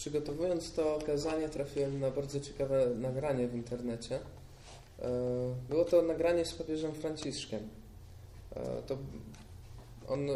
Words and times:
przygotowując 0.00 0.72
to 0.72 0.98
kazanie 1.06 1.48
trafiłem 1.48 2.00
na 2.00 2.10
bardzo 2.10 2.40
ciekawe 2.40 2.86
nagranie 2.86 3.48
w 3.48 3.54
internecie. 3.54 4.18
E, 4.98 5.08
było 5.68 5.84
to 5.84 6.02
nagranie 6.02 6.44
z 6.44 6.54
papieżem 6.54 6.92
Franciszkiem. 6.92 7.60
E, 8.56 8.82
to 8.86 8.98
on, 10.08 10.30
e, 10.30 10.34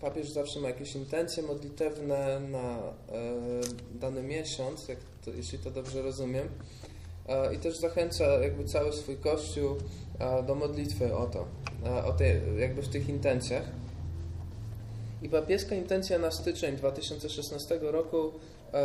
papież 0.00 0.30
zawsze 0.30 0.60
ma 0.60 0.68
jakieś 0.68 0.94
intencje 0.94 1.42
modlitewne 1.42 2.40
na 2.40 2.78
dany 3.94 4.22
miesiąc, 4.22 4.86
to, 5.24 5.30
jeśli 5.30 5.58
to 5.58 5.70
dobrze 5.70 6.02
rozumiem. 6.02 6.48
I 7.54 7.58
też 7.58 7.76
zachęca 7.76 8.24
jakby 8.24 8.64
cały 8.64 8.92
swój 8.92 9.16
kościół 9.16 9.76
do 10.46 10.54
modlitwy 10.54 11.16
o 11.16 11.26
to, 11.26 11.46
o 12.04 12.12
tej, 12.12 12.40
jakby 12.58 12.82
w 12.82 12.88
tych 12.88 13.08
intencjach. 13.08 13.64
I 15.22 15.28
papieska 15.28 15.74
intencja 15.74 16.18
na 16.18 16.30
styczeń 16.30 16.76
2016 16.76 17.78
roku 17.82 18.32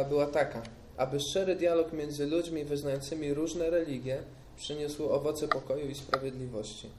była 0.09 0.25
taka, 0.25 0.61
aby 0.97 1.19
szczery 1.19 1.55
dialog 1.55 1.93
między 1.93 2.25
ludźmi 2.27 2.65
wyznającymi 2.65 3.33
różne 3.33 3.69
religie 3.69 4.23
przyniósł 4.57 5.09
owoce 5.09 5.47
pokoju 5.47 5.89
i 5.89 5.95
sprawiedliwości. 5.95 6.89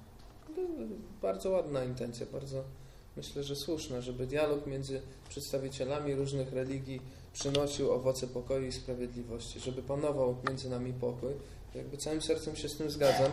Bardzo 1.23 1.51
ładna 1.51 1.85
intencja, 1.85 2.27
bardzo 2.33 2.65
myślę, 3.17 3.43
że 3.43 3.57
słuszna, 3.57 4.01
żeby 4.01 4.27
dialog 4.27 4.67
między 4.67 5.01
przedstawicielami 5.29 6.15
różnych 6.15 6.53
religii 6.53 7.01
przynosił 7.33 7.93
owoce 7.93 8.27
pokoju 8.27 8.67
i 8.67 8.73
sprawiedliwości, 8.73 9.61
żeby 9.61 9.83
panował 9.83 10.37
między 10.49 10.71
nami 10.71 10.93
pokój. 10.93 11.33
Jakby 11.75 11.97
całym 11.97 12.23
sercem 12.23 12.57
się 12.57 12.69
z 12.69 12.77
tym 12.77 12.91
zgadzam. 12.91 13.33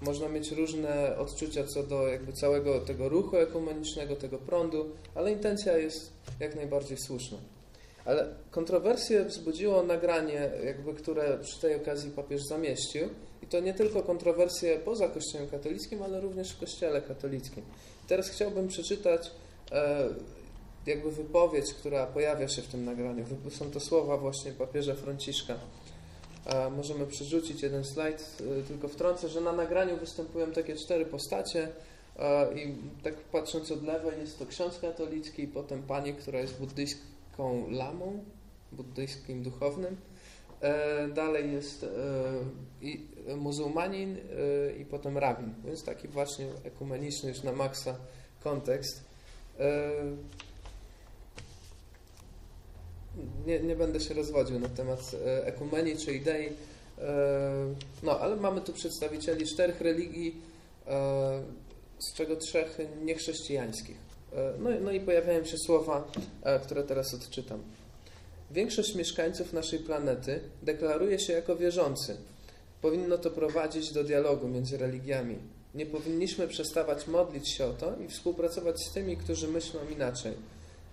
Można 0.00 0.28
mieć 0.28 0.52
różne 0.52 1.16
odczucia 1.18 1.64
co 1.64 1.82
do 1.82 2.08
jakby 2.08 2.32
całego 2.32 2.80
tego 2.80 3.08
ruchu 3.08 3.36
ekumenicznego, 3.36 4.16
tego 4.16 4.38
prądu, 4.38 4.90
ale 5.14 5.32
intencja 5.32 5.78
jest 5.78 6.12
jak 6.40 6.56
najbardziej 6.56 6.98
słuszna. 6.98 7.38
Ale 8.06 8.28
kontrowersję 8.50 9.24
wzbudziło 9.24 9.82
nagranie, 9.82 10.50
jakby, 10.64 10.94
które 10.94 11.38
przy 11.38 11.60
tej 11.60 11.74
okazji 11.74 12.10
papież 12.10 12.42
zamieścił. 12.42 13.08
I 13.42 13.46
to 13.46 13.60
nie 13.60 13.74
tylko 13.74 14.02
kontrowersje 14.02 14.78
poza 14.78 15.08
Kościołem 15.08 15.48
katolickim, 15.48 16.02
ale 16.02 16.20
również 16.20 16.52
w 16.52 16.60
Kościele 16.60 17.02
katolickim. 17.02 17.62
Teraz 18.08 18.28
chciałbym 18.28 18.68
przeczytać 18.68 19.30
e, 19.72 20.08
jakby 20.86 21.12
wypowiedź, 21.12 21.74
która 21.74 22.06
pojawia 22.06 22.48
się 22.48 22.62
w 22.62 22.66
tym 22.66 22.84
nagraniu. 22.84 23.24
Są 23.50 23.70
to 23.70 23.80
słowa 23.80 24.16
właśnie 24.16 24.52
papieża 24.52 24.94
Franciszka. 24.94 25.54
E, 26.46 26.70
możemy 26.70 27.06
przerzucić 27.06 27.62
jeden 27.62 27.84
slajd, 27.84 28.42
e, 28.60 28.62
tylko 28.62 28.88
wtrącę, 28.88 29.28
że 29.28 29.40
na 29.40 29.52
nagraniu 29.52 29.96
występują 29.96 30.52
takie 30.52 30.76
cztery 30.76 31.06
postacie 31.06 31.68
e, 32.18 32.54
i 32.54 32.74
tak 33.02 33.14
patrząc 33.14 33.72
od 33.72 33.82
lewej 33.82 34.20
jest 34.20 34.38
to 34.38 34.46
ksiądz 34.46 34.78
katolicki, 34.78 35.46
potem 35.46 35.82
pani, 35.82 36.14
która 36.14 36.40
jest 36.40 36.58
buddyjską 36.58 37.15
taką 37.36 37.70
lamą, 37.70 38.24
buddyjskim 38.72 39.42
duchownym. 39.42 39.96
E, 40.60 41.08
dalej 41.08 41.52
jest 41.52 41.84
e, 41.84 41.88
i 42.82 43.06
muzułmanin 43.36 44.16
e, 44.16 44.76
i 44.76 44.84
potem 44.84 45.18
rabin. 45.18 45.54
Więc 45.64 45.84
taki 45.84 46.08
właśnie 46.08 46.46
ekumeniczny 46.64 47.28
już 47.28 47.42
na 47.42 47.52
maksa 47.52 47.96
kontekst. 48.44 49.04
Nie, 53.46 53.60
nie 53.60 53.76
będę 53.76 54.00
się 54.00 54.14
rozwodził 54.14 54.60
na 54.60 54.68
temat 54.68 55.16
ekumenii 55.44 55.96
czy 55.96 56.14
idei. 56.14 56.48
No, 58.02 58.20
ale 58.20 58.36
mamy 58.36 58.60
tu 58.60 58.72
przedstawicieli 58.72 59.46
czterech 59.46 59.80
religii, 59.80 60.40
z 61.98 62.14
czego 62.14 62.36
trzech 62.36 62.78
niechrześcijańskich. 63.04 64.05
E, 64.36 64.52
no, 64.58 64.70
no 64.80 64.92
i 64.92 65.00
pojawiają 65.00 65.44
się 65.44 65.58
słowa, 65.58 66.12
e, 66.42 66.60
które 66.60 66.82
teraz 66.82 67.14
odczytam. 67.14 67.62
Większość 68.50 68.94
mieszkańców 68.94 69.52
naszej 69.52 69.78
planety 69.78 70.40
deklaruje 70.62 71.18
się 71.18 71.32
jako 71.32 71.56
wierzący. 71.56 72.16
Powinno 72.82 73.18
to 73.18 73.30
prowadzić 73.30 73.92
do 73.92 74.04
dialogu 74.04 74.48
między 74.48 74.78
religiami. 74.78 75.38
Nie 75.74 75.86
powinniśmy 75.86 76.48
przestawać 76.48 77.06
modlić 77.06 77.56
się 77.56 77.66
o 77.66 77.72
to 77.72 77.92
i 78.04 78.08
współpracować 78.08 78.76
z 78.80 78.92
tymi, 78.92 79.16
którzy 79.16 79.48
myślą 79.48 79.80
inaczej. 79.92 80.32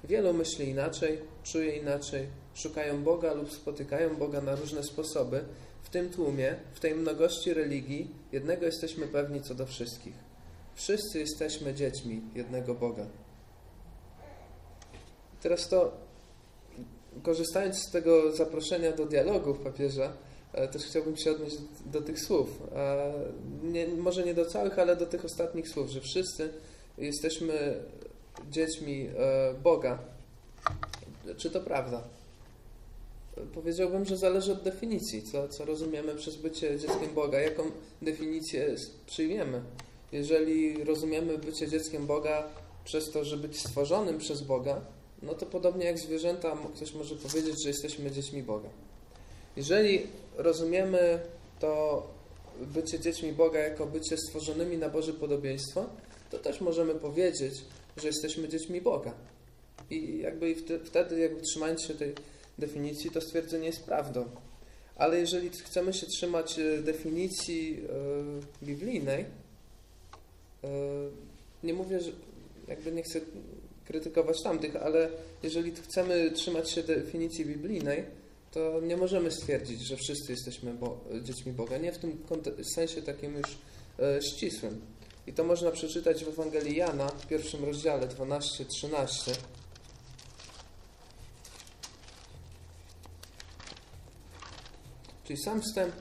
Wielu 0.03 0.33
myśli 0.33 0.69
inaczej, 0.69 1.19
czuje 1.43 1.77
inaczej, 1.77 2.27
szukają 2.53 3.03
Boga 3.03 3.33
lub 3.33 3.53
spotykają 3.53 4.15
Boga 4.15 4.41
na 4.41 4.55
różne 4.55 4.83
sposoby. 4.83 5.43
W 5.83 5.89
tym 5.89 6.09
tłumie, 6.09 6.55
w 6.73 6.79
tej 6.79 6.95
mnogości 6.95 7.53
religii, 7.53 8.07
jednego 8.31 8.65
jesteśmy 8.65 9.07
pewni 9.07 9.41
co 9.41 9.55
do 9.55 9.65
wszystkich. 9.65 10.13
Wszyscy 10.75 11.19
jesteśmy 11.19 11.73
dziećmi 11.73 12.21
jednego 12.35 12.73
Boga. 12.73 13.05
Teraz 15.43 15.69
to, 15.69 15.91
korzystając 17.23 17.75
z 17.75 17.91
tego 17.91 18.31
zaproszenia 18.31 18.91
do 18.91 19.05
dialogu 19.05 19.53
papieża, 19.53 20.13
e, 20.53 20.67
też 20.67 20.83
chciałbym 20.83 21.17
się 21.17 21.31
odnieść 21.31 21.57
do, 21.57 21.99
do 21.99 22.05
tych 22.05 22.19
słów. 22.19 22.49
E, 22.75 23.13
nie, 23.63 23.87
może 23.87 24.23
nie 24.23 24.33
do 24.33 24.45
całych, 24.45 24.79
ale 24.79 24.95
do 24.95 25.05
tych 25.05 25.25
ostatnich 25.25 25.69
słów, 25.69 25.89
że 25.89 26.01
wszyscy 26.01 26.49
jesteśmy 26.97 27.83
dziećmi 28.51 29.09
e, 29.17 29.53
Boga. 29.53 29.99
Czy 31.37 31.49
to 31.49 31.61
prawda? 31.61 32.03
Powiedziałbym, 33.53 34.05
że 34.05 34.17
zależy 34.17 34.51
od 34.51 34.63
definicji, 34.63 35.23
co, 35.23 35.47
co 35.47 35.65
rozumiemy 35.65 36.15
przez 36.15 36.35
bycie 36.35 36.79
dzieckiem 36.79 37.13
Boga, 37.15 37.39
jaką 37.39 37.63
definicję 38.01 38.75
przyjmiemy. 39.05 39.61
Jeżeli 40.11 40.83
rozumiemy 40.83 41.37
bycie 41.37 41.67
dzieckiem 41.67 42.07
Boga 42.07 42.43
przez 42.83 43.11
to, 43.11 43.25
że 43.25 43.37
być 43.37 43.59
stworzonym 43.59 44.17
przez 44.17 44.41
Boga, 44.41 44.81
no 45.23 45.33
to 45.33 45.45
podobnie 45.45 45.85
jak 45.85 45.99
zwierzęta, 45.99 46.57
ktoś 46.75 46.93
może 46.93 47.15
powiedzieć, 47.15 47.63
że 47.63 47.69
jesteśmy 47.69 48.11
dziećmi 48.11 48.43
Boga. 48.43 48.69
Jeżeli 49.55 50.07
rozumiemy 50.37 51.19
to 51.59 52.03
bycie 52.61 52.99
dziećmi 52.99 53.33
Boga 53.33 53.59
jako 53.59 53.85
bycie 53.85 54.17
stworzonymi 54.17 54.77
na 54.77 54.89
Boże 54.89 55.13
podobieństwo, 55.13 55.85
to 56.31 56.39
też 56.39 56.61
możemy 56.61 56.95
powiedzieć, 56.95 57.53
że 57.97 58.07
jesteśmy 58.07 58.47
dziećmi 58.47 58.81
Boga. 58.81 59.13
I 59.89 60.17
jakby 60.17 60.55
wtedy, 60.85 61.19
jakby 61.19 61.41
trzymając 61.41 61.81
się 61.81 61.93
tej 61.93 62.15
definicji, 62.57 63.11
to 63.11 63.21
stwierdzenie 63.21 63.65
jest 63.65 63.83
prawdą. 63.83 64.25
Ale 64.95 65.19
jeżeli 65.19 65.49
chcemy 65.49 65.93
się 65.93 66.05
trzymać 66.05 66.59
e, 66.59 66.81
definicji 66.81 67.75
yy, 67.75 68.67
biblijnej, 68.67 69.25
yy, 70.63 70.69
nie 71.63 71.73
mówię, 71.73 71.99
że 71.99 72.11
jakby 72.67 72.91
nie 72.91 73.03
chcę 73.03 73.21
krytykować 73.85 74.43
tamtych, 74.43 74.75
ale 74.75 75.09
jeżeli 75.43 75.71
chcemy 75.71 76.31
trzymać 76.31 76.71
się 76.71 76.83
definicji 76.83 77.45
biblijnej, 77.45 78.03
to 78.51 78.81
nie 78.81 78.97
możemy 78.97 79.31
stwierdzić, 79.31 79.81
że 79.81 79.97
wszyscy 79.97 80.31
jesteśmy 80.31 80.73
bo 80.73 80.97
dziećmi 81.21 81.51
Boga. 81.51 81.77
Nie 81.77 81.91
w 81.91 81.97
tym 81.97 82.23
sensie 82.75 83.01
takim 83.01 83.37
już 83.37 83.57
e, 83.99 84.21
ścisłym. 84.21 84.81
I 85.27 85.33
to 85.33 85.43
można 85.43 85.71
przeczytać 85.71 86.25
w 86.25 86.27
Ewangelii 86.27 86.75
Jana 86.75 87.07
w 87.07 87.27
pierwszym 87.27 87.65
rozdziale 87.65 88.07
12-13. 88.07 89.31
Czyli 95.23 95.39
sam 95.39 95.61
wstęp 95.61 95.93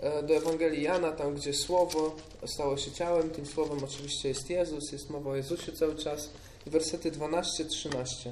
e, 0.00 0.22
do 0.22 0.34
Ewangelii 0.34 0.82
Jana, 0.82 1.12
tam 1.12 1.34
gdzie 1.34 1.54
Słowo 1.54 2.16
stało 2.46 2.76
się 2.76 2.92
ciałem, 2.92 3.30
tym 3.30 3.46
Słowem 3.46 3.84
oczywiście 3.84 4.28
jest 4.28 4.50
Jezus, 4.50 4.92
jest 4.92 5.10
mowa 5.10 5.30
o 5.30 5.36
Jezusie 5.36 5.72
cały 5.72 5.96
czas 5.96 6.30
wersety 6.66 7.10
12-13. 7.10 8.30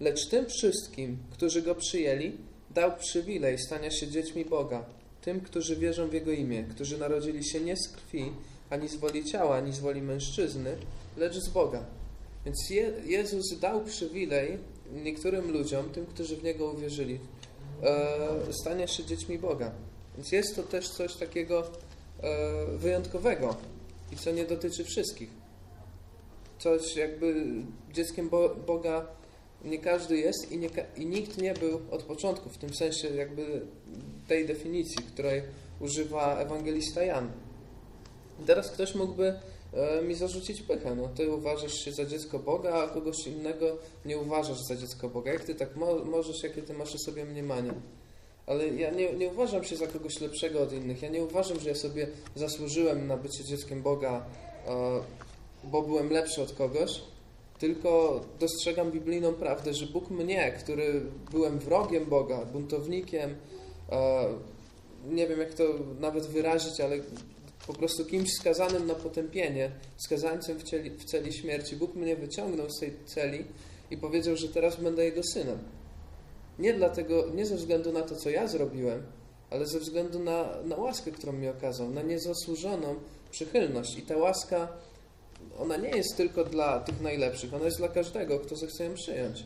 Lecz 0.00 0.26
tym 0.26 0.46
wszystkim, 0.46 1.18
którzy 1.30 1.62
Go 1.62 1.74
przyjęli, 1.74 2.32
dał 2.70 2.96
przywilej 2.96 3.58
stania 3.58 3.90
się 3.90 4.08
dziećmi 4.08 4.44
Boga, 4.44 4.84
tym, 5.22 5.40
którzy 5.40 5.76
wierzą 5.76 6.08
w 6.08 6.12
Jego 6.12 6.32
imię, 6.32 6.64
którzy 6.70 6.98
narodzili 6.98 7.44
się 7.44 7.60
nie 7.60 7.76
z 7.76 7.88
krwi, 7.88 8.32
ani 8.70 8.88
z 8.88 8.96
woli 8.96 9.24
ciała, 9.24 9.56
ani 9.56 9.72
z 9.72 9.80
woli 9.80 10.02
mężczyzny, 10.02 10.76
lecz 11.16 11.34
z 11.34 11.48
Boga. 11.48 11.84
Więc 12.44 12.70
Je 12.70 12.92
Jezus 13.06 13.58
dał 13.60 13.84
przywilej 13.84 14.58
niektórym 14.92 15.50
ludziom, 15.52 15.90
tym, 15.90 16.06
którzy 16.06 16.36
w 16.36 16.44
Niego 16.44 16.70
uwierzyli, 16.70 17.18
e, 17.82 18.52
stania 18.52 18.86
się 18.86 19.04
dziećmi 19.04 19.38
Boga. 19.38 19.72
Więc 20.16 20.32
jest 20.32 20.56
to 20.56 20.62
też 20.62 20.88
coś 20.88 21.14
takiego 21.16 21.70
e, 22.22 22.66
wyjątkowego 22.76 23.56
i 24.12 24.16
co 24.16 24.30
nie 24.30 24.44
dotyczy 24.44 24.84
wszystkich 24.84 25.39
coś 26.60 26.96
jakby 26.96 27.44
dzieckiem 27.92 28.28
Bo 28.28 28.54
Boga 28.66 29.06
nie 29.64 29.78
każdy 29.78 30.18
jest 30.18 30.52
i, 30.52 30.58
nie, 30.58 30.68
i 30.96 31.06
nikt 31.06 31.38
nie 31.38 31.54
był 31.54 31.80
od 31.90 32.02
początku, 32.02 32.50
w 32.50 32.58
tym 32.58 32.74
sensie 32.74 33.08
jakby 33.08 33.60
tej 34.28 34.46
definicji, 34.46 35.04
której 35.04 35.42
używa 35.80 36.38
ewangelista 36.38 37.02
Jan. 37.02 37.32
teraz 38.46 38.70
ktoś 38.70 38.94
mógłby 38.94 39.34
e, 39.72 40.02
mi 40.02 40.14
zarzucić 40.14 40.62
pychę. 40.62 40.94
No, 40.94 41.08
ty 41.08 41.30
uważasz 41.30 41.74
się 41.74 41.92
za 41.92 42.04
dziecko 42.04 42.38
Boga, 42.38 42.74
a 42.74 42.88
kogoś 42.88 43.26
innego 43.26 43.78
nie 44.04 44.18
uważasz 44.18 44.62
za 44.62 44.76
dziecko 44.76 45.08
Boga. 45.08 45.32
Jak 45.32 45.44
ty 45.44 45.54
tak 45.54 45.76
mo 45.76 46.04
możesz, 46.04 46.42
jakie 46.42 46.62
ty 46.62 46.74
masz 46.74 46.94
o 46.94 46.98
sobie 46.98 47.24
mniemanie? 47.24 47.72
Ale 48.46 48.68
ja 48.68 48.90
nie, 48.90 49.12
nie 49.12 49.28
uważam 49.28 49.64
się 49.64 49.76
za 49.76 49.86
kogoś 49.86 50.20
lepszego 50.20 50.62
od 50.62 50.72
innych. 50.72 51.02
Ja 51.02 51.08
nie 51.08 51.22
uważam, 51.22 51.60
że 51.60 51.68
ja 51.68 51.74
sobie 51.74 52.06
zasłużyłem 52.36 53.06
na 53.06 53.16
bycie 53.16 53.44
dzieckiem 53.44 53.82
Boga, 53.82 54.26
e, 54.66 55.00
bo 55.64 55.82
byłem 55.82 56.10
lepszy 56.10 56.42
od 56.42 56.52
kogoś, 56.52 57.02
tylko 57.58 58.20
dostrzegam 58.40 58.90
biblijną 58.90 59.34
prawdę, 59.34 59.74
że 59.74 59.86
Bóg 59.86 60.10
mnie, 60.10 60.52
który 60.52 61.02
byłem 61.30 61.58
wrogiem 61.58 62.04
Boga, 62.04 62.44
buntownikiem, 62.44 63.34
e, 63.92 64.26
nie 65.08 65.26
wiem 65.26 65.40
jak 65.40 65.54
to 65.54 65.64
nawet 66.00 66.26
wyrazić, 66.26 66.80
ale 66.80 66.96
po 67.66 67.74
prostu 67.74 68.04
kimś 68.04 68.32
skazanym 68.32 68.86
na 68.86 68.94
potępienie, 68.94 69.70
skazańcem 69.96 70.58
w, 70.58 70.62
cieli, 70.62 70.90
w 70.90 71.04
celi 71.04 71.32
śmierci, 71.32 71.76
Bóg 71.76 71.94
mnie 71.94 72.16
wyciągnął 72.16 72.70
z 72.70 72.80
tej 72.80 72.92
celi 73.06 73.44
i 73.90 73.96
powiedział, 73.96 74.36
że 74.36 74.48
teraz 74.48 74.80
będę 74.80 75.04
Jego 75.04 75.22
synem. 75.22 75.58
Nie 76.58 76.74
dlatego, 76.74 77.24
nie 77.34 77.46
ze 77.46 77.56
względu 77.56 77.92
na 77.92 78.02
to, 78.02 78.16
co 78.16 78.30
ja 78.30 78.46
zrobiłem, 78.46 79.02
ale 79.50 79.66
ze 79.66 79.80
względu 79.80 80.18
na, 80.18 80.62
na 80.64 80.76
łaskę, 80.76 81.10
którą 81.10 81.32
mi 81.32 81.48
okazał, 81.48 81.90
na 81.90 82.02
niezasłużoną 82.02 82.94
przychylność. 83.30 83.98
I 83.98 84.02
ta 84.02 84.16
łaska, 84.16 84.68
ona 85.60 85.76
nie 85.76 85.88
jest 85.88 86.16
tylko 86.16 86.44
dla 86.44 86.80
tych 86.80 87.00
najlepszych, 87.00 87.54
ona 87.54 87.64
jest 87.64 87.78
dla 87.78 87.88
każdego, 87.88 88.40
kto 88.40 88.56
zechce 88.56 88.84
ją 88.84 88.94
przyjąć. 88.94 89.44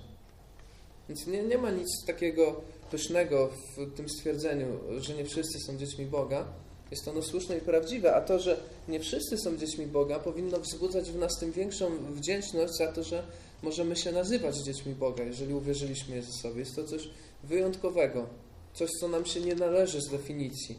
Więc 1.09 1.27
nie, 1.27 1.43
nie 1.43 1.59
ma 1.59 1.71
nic 1.71 2.05
takiego 2.07 2.61
pysznego 2.91 3.51
w 3.77 3.97
tym 3.97 4.09
stwierdzeniu, 4.09 4.67
że 4.99 5.15
nie 5.15 5.25
wszyscy 5.25 5.61
są 5.61 5.77
dziećmi 5.77 6.07
Boga. 6.07 6.47
Jest 6.91 7.09
ono 7.09 7.23
słuszne 7.23 7.57
i 7.57 7.61
prawdziwe, 7.61 8.15
a 8.15 8.21
to, 8.21 8.39
że 8.39 8.57
nie 8.89 9.01
wszyscy 9.01 9.39
są 9.39 9.57
dziećmi 9.57 9.87
Boga, 9.87 10.19
powinno 10.19 10.61
wzbudzać 10.61 11.11
w 11.11 11.19
nas 11.19 11.39
tym 11.41 11.53
większą 11.53 12.13
wdzięczność 12.13 12.73
za 12.79 12.93
to, 12.93 13.05
że 13.05 13.27
możemy 13.63 13.97
się 13.97 14.13
nazywać 14.13 14.57
dziećmi 14.57 14.95
Boga, 14.95 15.25
jeżeli 15.25 15.55
uwierzyliśmy 15.55 16.17
Jezusowi. 16.17 16.59
Jest 16.59 16.77
to 16.77 16.85
coś 16.85 17.09
wyjątkowego, 17.45 18.27
coś, 18.75 18.91
co 19.01 19.09
nam 19.09 19.27
się 19.27 19.41
nie 19.41 19.55
należy 19.55 20.01
z 20.01 20.11
definicji, 20.11 20.79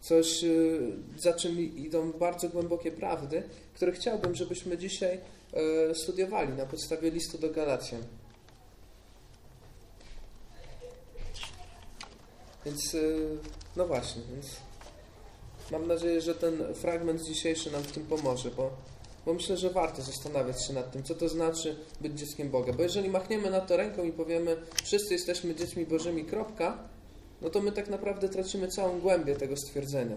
coś, 0.00 0.44
y, 0.44 0.92
za 1.18 1.32
czym 1.32 1.76
idą 1.76 2.12
bardzo 2.12 2.48
głębokie 2.48 2.92
prawdy, 2.92 3.42
które 3.74 3.92
chciałbym, 3.92 4.34
żebyśmy 4.34 4.78
dzisiaj 4.78 5.20
y, 5.90 5.94
studiowali 5.94 6.52
na 6.52 6.66
podstawie 6.66 7.10
listu 7.10 7.38
do 7.38 7.50
Galacjan. 7.50 8.02
Więc, 12.66 12.94
y, 12.94 13.38
no 13.76 13.86
właśnie, 13.86 14.22
więc 14.32 14.46
mam 15.72 15.86
nadzieję, 15.86 16.20
że 16.20 16.34
ten 16.34 16.74
fragment 16.74 17.22
dzisiejszy 17.22 17.70
nam 17.70 17.82
w 17.82 17.92
tym 17.92 18.06
pomoże, 18.06 18.50
bo 18.50 18.70
bo 19.28 19.34
myślę, 19.34 19.56
że 19.56 19.70
warto 19.70 20.02
zastanawiać 20.02 20.66
się 20.66 20.72
nad 20.72 20.92
tym, 20.92 21.02
co 21.02 21.14
to 21.14 21.28
znaczy 21.28 21.76
być 22.00 22.18
dzieckiem 22.18 22.50
Boga. 22.50 22.72
Bo 22.72 22.82
jeżeli 22.82 23.08
machniemy 23.08 23.50
na 23.50 23.60
to 23.60 23.76
ręką 23.76 24.04
i 24.04 24.12
powiemy, 24.12 24.56
wszyscy 24.84 25.14
jesteśmy 25.14 25.54
dziećmi 25.54 25.86
Bożymi, 25.86 26.24
kropka, 26.24 26.78
no 27.42 27.50
to 27.50 27.60
my 27.60 27.72
tak 27.72 27.88
naprawdę 27.88 28.28
tracimy 28.28 28.68
całą 28.68 29.00
głębię 29.00 29.36
tego 29.36 29.56
stwierdzenia. 29.56 30.16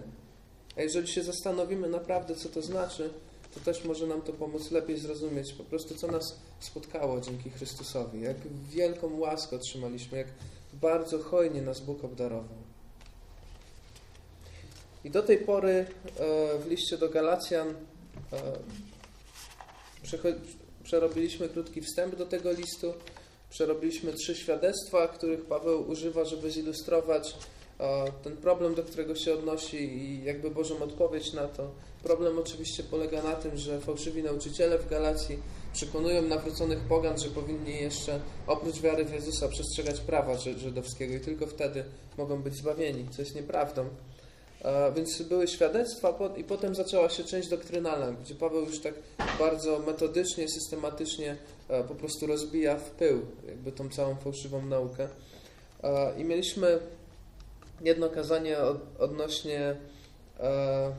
A 0.76 0.82
jeżeli 0.82 1.08
się 1.08 1.22
zastanowimy 1.22 1.88
naprawdę, 1.88 2.34
co 2.34 2.48
to 2.48 2.62
znaczy, 2.62 3.10
to 3.54 3.60
też 3.60 3.84
może 3.84 4.06
nam 4.06 4.22
to 4.22 4.32
pomóc 4.32 4.70
lepiej 4.70 4.98
zrozumieć 4.98 5.52
po 5.52 5.64
prostu, 5.64 5.94
co 5.94 6.06
nas 6.06 6.38
spotkało 6.60 7.20
dzięki 7.20 7.50
Chrystusowi. 7.50 8.20
Jak 8.20 8.36
wielką 8.70 9.18
łaskę 9.18 9.56
otrzymaliśmy, 9.56 10.18
jak 10.18 10.26
bardzo 10.72 11.18
hojnie 11.18 11.62
nas 11.62 11.80
Bóg 11.80 12.04
obdarował. 12.04 12.62
I 15.04 15.10
do 15.10 15.22
tej 15.22 15.38
pory 15.38 15.72
e, 15.72 16.58
w 16.58 16.66
liście 16.66 16.98
do 16.98 17.08
Galacjan 17.08 17.68
e, 17.68 17.74
Przerobiliśmy 20.84 21.48
krótki 21.48 21.80
wstęp 21.80 22.16
do 22.16 22.26
tego 22.26 22.52
listu. 22.52 22.94
Przerobiliśmy 23.52 24.12
trzy 24.12 24.34
świadectwa, 24.34 25.08
których 25.08 25.44
Paweł 25.44 25.90
używa, 25.90 26.24
żeby 26.24 26.50
zilustrować 26.50 27.36
ten 28.22 28.36
problem, 28.36 28.74
do 28.74 28.82
którego 28.82 29.14
się 29.14 29.34
odnosi 29.34 29.76
i 29.76 30.24
jakby 30.24 30.50
Bożą 30.50 30.82
odpowiedź 30.82 31.32
na 31.32 31.48
to. 31.48 31.70
Problem 32.02 32.38
oczywiście 32.38 32.82
polega 32.82 33.22
na 33.22 33.34
tym, 33.34 33.56
że 33.56 33.80
fałszywi 33.80 34.22
nauczyciele 34.22 34.78
w 34.78 34.88
Galacji 34.88 35.38
przekonują 35.72 36.22
nawróconych 36.22 36.78
pogan, 36.78 37.18
że 37.18 37.28
powinni 37.28 37.80
jeszcze 37.80 38.20
oprócz 38.46 38.80
wiary 38.80 39.04
w 39.04 39.12
Jezusa 39.12 39.48
przestrzegać 39.48 40.00
prawa 40.00 40.36
żydowskiego 40.36 41.14
i 41.14 41.20
tylko 41.20 41.46
wtedy 41.46 41.84
mogą 42.18 42.42
być 42.42 42.54
zbawieni, 42.54 43.08
co 43.10 43.22
jest 43.22 43.34
nieprawdą. 43.34 43.88
Więc 44.94 45.22
były 45.22 45.48
świadectwa 45.48 46.18
i 46.36 46.44
potem 46.44 46.74
zaczęła 46.74 47.08
się 47.08 47.24
część 47.24 47.48
doktrynalna, 47.48 48.12
gdzie 48.12 48.34
Paweł 48.34 48.60
już 48.60 48.80
tak 48.80 48.94
bardzo 49.38 49.78
metodycznie, 49.78 50.48
systematycznie 50.48 51.36
e, 51.68 51.84
po 51.84 51.94
prostu 51.94 52.26
rozbija 52.26 52.76
w 52.76 52.90
pył 52.90 53.20
jakby 53.46 53.72
tą 53.72 53.88
całą 53.88 54.16
fałszywą 54.16 54.66
naukę. 54.66 55.08
I 56.18 56.24
mieliśmy 56.24 56.78
jedno 57.80 58.08
kazanie 58.08 58.56
odnośnie 58.98 59.76
e, 60.40 60.92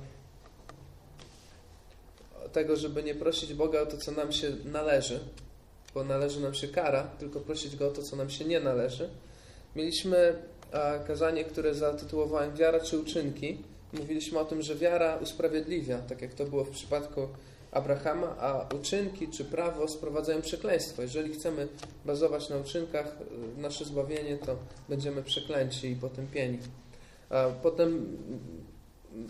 tego, 2.53 2.75
żeby 2.75 3.03
nie 3.03 3.15
prosić 3.15 3.53
Boga 3.53 3.81
o 3.81 3.85
to, 3.85 3.97
co 3.97 4.11
nam 4.11 4.31
się 4.31 4.51
należy, 4.65 5.19
bo 5.93 6.03
należy 6.03 6.41
nam 6.41 6.53
się 6.53 6.67
kara, 6.67 7.03
tylko 7.03 7.39
prosić 7.39 7.75
Go 7.75 7.87
o 7.87 7.91
to, 7.91 8.03
co 8.03 8.15
nam 8.15 8.29
się 8.29 8.45
nie 8.45 8.59
należy. 8.59 9.09
Mieliśmy 9.75 10.35
kazanie, 11.07 11.43
które 11.43 11.73
zatytułowałem 11.73 12.55
Wiara 12.55 12.79
czy 12.79 12.99
uczynki. 12.99 13.57
Mówiliśmy 13.93 14.39
o 14.39 14.45
tym, 14.45 14.61
że 14.61 14.75
wiara 14.75 15.15
usprawiedliwia, 15.15 15.97
tak 15.97 16.21
jak 16.21 16.33
to 16.33 16.45
było 16.45 16.63
w 16.63 16.69
przypadku 16.69 17.27
Abrahama, 17.71 18.35
a 18.39 18.75
uczynki 18.75 19.27
czy 19.27 19.45
prawo 19.45 19.87
sprowadzają 19.87 20.41
przekleństwo. 20.41 21.01
Jeżeli 21.01 21.33
chcemy 21.33 21.67
bazować 22.05 22.49
na 22.49 22.57
uczynkach 22.57 23.17
y, 23.57 23.61
nasze 23.61 23.85
zbawienie, 23.85 24.37
to 24.37 24.55
będziemy 24.89 25.23
przeklęci 25.23 25.87
i 25.87 25.95
potępieni. 25.95 26.59
Potem 27.63 27.87
mm, 27.87 28.63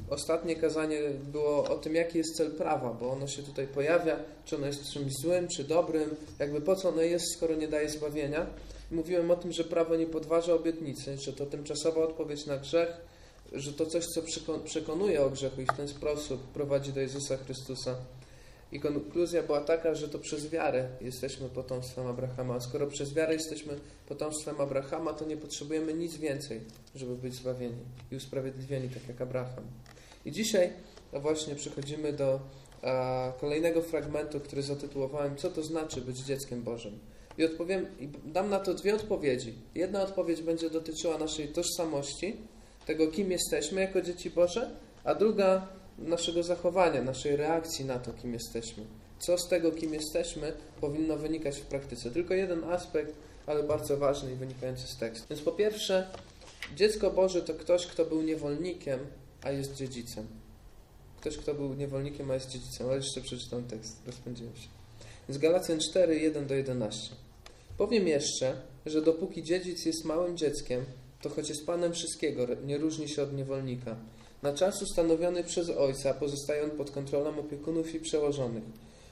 ostatnie 0.10 0.56
kazanie 0.56 1.00
było 1.32 1.64
o 1.64 1.78
tym, 1.78 1.96
jaki 1.96 2.18
jest 2.18 2.36
cel 2.38 2.52
prawa, 2.52 2.94
bo 2.94 3.12
ono 3.12 3.28
się 3.28 3.44
tutaj 3.44 3.68
pojawia, 3.68 4.20
czy 4.46 4.56
ono 4.56 4.68
jest 4.68 4.92
czymś 4.92 5.14
złym, 5.14 5.48
czy 5.48 5.64
dobrym, 5.64 6.16
jakby 6.40 6.62
po 6.62 6.76
co 6.76 6.90
ono 6.90 7.02
jest, 7.02 7.26
skoro 7.38 7.56
nie 7.56 7.68
daje 7.68 7.90
zbawienia. 7.90 8.46
Mówiłem 8.94 9.32
o 9.32 9.36
tym, 9.36 9.52
że 9.52 9.64
prawo 9.64 9.96
nie 9.96 10.06
podważa 10.06 10.54
obietnicy, 10.54 11.18
że 11.18 11.34
to 11.34 11.46
tymczasowa 11.46 12.02
odpowiedź 12.04 12.46
na 12.46 12.58
grzech, 12.58 12.98
że 13.54 13.74
to 13.74 13.86
coś, 13.86 14.06
co 14.06 14.22
przekonuje 14.64 15.24
o 15.24 15.30
grzechu 15.30 15.62
i 15.62 15.66
w 15.66 15.78
ten 15.78 15.88
sposób 15.88 16.42
prowadzi 16.44 16.94
do 16.94 17.02
Jezusa 17.02 17.38
Chrystusa. 17.38 17.96
I 18.72 18.80
konkluzja 18.80 19.44
była 19.44 19.62
taka, 19.62 19.96
że 19.96 20.10
to 20.10 20.20
przez 20.20 20.50
wiarę 20.50 20.90
jesteśmy 21.02 21.50
potomstwem 21.50 22.08
Abrahama. 22.08 22.56
A 22.56 22.60
skoro 22.60 22.88
przez 22.88 23.14
wiarę 23.14 23.34
jesteśmy 23.34 23.80
potomstwem 24.08 24.62
Abrahama, 24.62 25.14
to 25.14 25.26
nie 25.26 25.38
potrzebujemy 25.38 25.94
nic 25.94 26.18
więcej, 26.18 26.62
żeby 26.96 27.16
być 27.16 27.34
zbawieni 27.34 27.84
i 28.12 28.16
usprawiedliwieni, 28.16 28.90
tak 28.90 29.08
jak 29.08 29.22
Abraham. 29.22 29.64
I 30.26 30.32
dzisiaj 30.32 30.70
właśnie 31.14 31.56
przechodzimy 31.56 32.14
do 32.14 32.40
a, 32.82 33.34
kolejnego 33.42 33.82
fragmentu, 33.82 34.40
który 34.40 34.62
zatytułowałem 34.62 35.36
Co 35.38 35.50
to 35.50 35.64
znaczy 35.64 36.02
być 36.02 36.18
dzieckiem 36.18 36.64
Bożym? 36.64 37.00
I 37.38 37.46
odpowiem, 37.46 37.86
i 38.00 38.08
dam 38.26 38.50
na 38.50 38.60
to 38.60 38.74
dwie 38.74 38.96
odpowiedzi. 38.96 39.54
Jedna 39.76 40.02
odpowiedź 40.02 40.42
będzie 40.42 40.70
dotyczyła 40.70 41.18
naszej 41.18 41.48
tożsamości, 41.48 42.38
tego 42.86 43.08
kim 43.08 43.32
jesteśmy 43.32 43.82
jako 43.82 44.02
dzieci 44.02 44.30
Boże, 44.30 44.70
a 45.04 45.16
druga 45.16 45.68
naszego 45.98 46.44
zachowania, 46.44 47.04
naszej 47.04 47.36
reakcji 47.36 47.86
na 47.86 48.00
to, 48.00 48.14
kim 48.14 48.34
jesteśmy. 48.34 48.84
Co 49.20 49.38
z 49.38 49.48
tego, 49.48 49.72
kim 49.72 49.94
jesteśmy, 49.94 50.54
powinno 50.82 51.18
wynikać 51.18 51.58
w 51.58 51.66
praktyce. 51.66 52.12
Tylko 52.12 52.34
jeden 52.34 52.64
aspekt, 52.64 53.16
ale 53.48 53.64
bardzo 53.64 53.98
ważny 53.98 54.32
i 54.32 54.36
wynikający 54.36 54.88
z 54.88 54.98
tekstu. 54.98 55.28
Więc 55.30 55.42
po 55.42 55.52
pierwsze, 55.52 56.08
dziecko 56.76 57.12
Boże 57.12 57.42
to 57.42 57.54
ktoś, 57.54 57.88
kto 57.88 58.06
był 58.06 58.22
niewolnikiem, 58.22 59.00
a 59.44 59.52
jest 59.52 59.76
dziedzicem. 59.76 60.28
Ktoś, 61.22 61.38
kto 61.38 61.54
był 61.54 61.74
niewolnikiem, 61.74 62.32
a 62.32 62.34
jest 62.34 62.50
dziedzicem. 62.50 62.88
Ale 62.88 62.96
jeszcze 62.96 63.22
przeczytam 63.22 63.64
tekst, 63.64 63.98
rozpędziłem 64.08 64.56
się. 64.56 64.68
Z 65.30 65.38
Galacjan 65.38 65.80
4, 65.80 66.20
1 66.20 66.48
do 66.48 66.54
11. 66.54 67.16
Powiem 67.84 68.08
jeszcze, 68.08 68.56
że 68.86 69.02
dopóki 69.02 69.44
dziedzic 69.44 69.86
jest 69.86 70.06
małym 70.06 70.38
dzieckiem, 70.38 70.86
to 71.22 71.30
choć 71.30 71.50
jest 71.50 71.66
panem 71.66 71.94
wszystkiego, 71.94 72.48
nie 72.66 72.78
różni 72.78 73.10
się 73.10 73.24
od 73.24 73.34
niewolnika. 73.34 73.96
Na 74.44 74.54
czas 74.54 74.82
ustanowiony 74.82 75.44
przez 75.44 75.70
ojca 75.70 76.14
pozostaje 76.14 76.64
on 76.64 76.72
pod 76.72 76.92
kontrolą 76.92 77.40
opiekunów 77.40 77.96
i 77.96 78.00
przełożonych. 78.00 78.64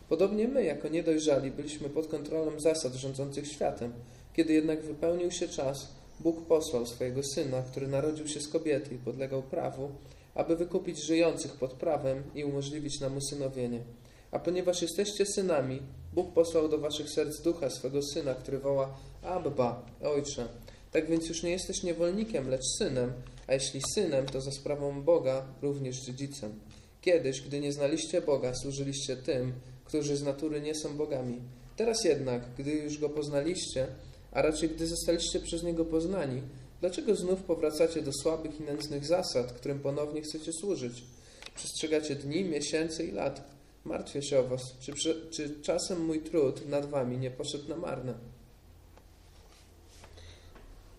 Podobnie 0.09 0.47
my, 0.47 0.63
jako 0.63 0.87
niedojrzali, 0.87 1.51
byliśmy 1.51 1.89
pod 1.89 2.07
kontrolą 2.07 2.59
zasad 2.59 2.93
rządzących 2.93 3.47
światem. 3.47 3.93
Kiedy 4.33 4.53
jednak 4.53 4.81
wypełnił 4.81 5.31
się 5.31 5.47
czas, 5.47 5.87
Bóg 6.19 6.45
posłał 6.45 6.85
swojego 6.85 7.21
syna, 7.23 7.61
który 7.61 7.87
narodził 7.87 8.27
się 8.27 8.41
z 8.41 8.47
kobiety 8.47 8.95
i 8.95 8.97
podlegał 8.97 9.43
prawu, 9.43 9.91
aby 10.35 10.55
wykupić 10.55 11.05
żyjących 11.05 11.51
pod 11.51 11.73
prawem 11.73 12.23
i 12.35 12.43
umożliwić 12.43 12.99
nam 12.99 13.17
usynowienie. 13.17 13.83
A 14.31 14.39
ponieważ 14.39 14.81
jesteście 14.81 15.25
synami, 15.25 15.81
Bóg 16.13 16.33
posłał 16.33 16.69
do 16.69 16.77
waszych 16.77 17.09
serc 17.09 17.41
ducha 17.41 17.69
swego 17.69 18.01
syna, 18.03 18.35
który 18.35 18.59
woła 18.59 18.97
Abba, 19.21 19.85
ojcze. 20.01 20.47
Tak 20.91 21.09
więc 21.09 21.29
już 21.29 21.43
nie 21.43 21.51
jesteś 21.51 21.83
niewolnikiem, 21.83 22.49
lecz 22.49 22.65
synem, 22.77 23.13
a 23.47 23.53
jeśli 23.53 23.81
synem, 23.95 24.25
to 24.25 24.41
za 24.41 24.51
sprawą 24.51 25.03
Boga 25.03 25.45
również 25.61 26.01
dziedzicem. 26.01 26.59
Kiedyś, 27.01 27.41
gdy 27.41 27.59
nie 27.59 27.73
znaliście 27.73 28.21
Boga, 28.21 28.53
służyliście 28.55 29.17
tym, 29.17 29.53
którzy 29.85 30.17
z 30.17 30.23
natury 30.23 30.61
nie 30.61 30.75
są 30.75 30.97
bogami. 30.97 31.41
Teraz 31.75 32.03
jednak, 32.03 32.43
gdy 32.57 32.71
już 32.71 32.97
go 32.97 33.09
poznaliście, 33.09 33.87
a 34.31 34.41
raczej 34.41 34.69
gdy 34.69 34.87
zostaliście 34.87 35.39
przez 35.39 35.63
niego 35.63 35.85
poznani, 35.85 36.41
dlaczego 36.81 37.15
znów 37.15 37.43
powracacie 37.43 38.01
do 38.01 38.11
słabych 38.13 38.59
i 38.59 38.63
nędznych 38.63 39.05
zasad, 39.05 39.51
którym 39.51 39.79
ponownie 39.79 40.21
chcecie 40.21 40.53
służyć? 40.53 41.03
Przestrzegacie 41.55 42.15
dni, 42.15 42.43
miesięcy 42.43 43.03
i 43.03 43.11
lat. 43.11 43.50
Martwię 43.85 44.21
się 44.21 44.39
o 44.39 44.43
was. 44.43 44.61
Czy, 44.79 44.93
czy 45.31 45.61
czasem 45.61 46.05
mój 46.05 46.21
trud 46.21 46.69
nad 46.69 46.85
wami 46.85 47.17
nie 47.17 47.31
poszedł 47.31 47.69
na 47.69 47.75
marne? 47.75 48.13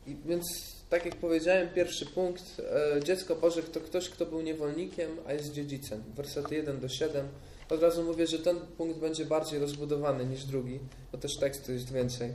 I 0.07 0.17
więc, 0.27 0.47
tak 0.91 1.05
jak 1.05 1.17
powiedziałem, 1.17 1.69
pierwszy 1.69 2.07
punkt. 2.07 2.63
E, 2.97 3.05
dziecko 3.05 3.37
Boże 3.37 3.63
to 3.63 3.81
ktoś, 3.81 4.09
kto 4.09 4.27
był 4.27 4.41
niewolnikiem, 4.41 5.11
a 5.27 5.33
jest 5.33 5.53
dziedzicem. 5.53 6.03
Wersety 6.17 6.55
1 6.55 6.81
do 6.81 6.89
7. 6.89 7.29
Od 7.71 7.83
razu 7.83 8.05
mówię, 8.05 8.27
że 8.27 8.39
ten 8.39 8.57
punkt 8.57 8.99
będzie 8.99 9.25
bardziej 9.25 9.61
rozbudowany 9.61 10.27
niż 10.27 10.45
drugi, 10.45 10.79
bo 11.13 11.19
też 11.19 11.37
tekstu 11.37 11.73
jest 11.73 11.93
więcej. 11.93 12.33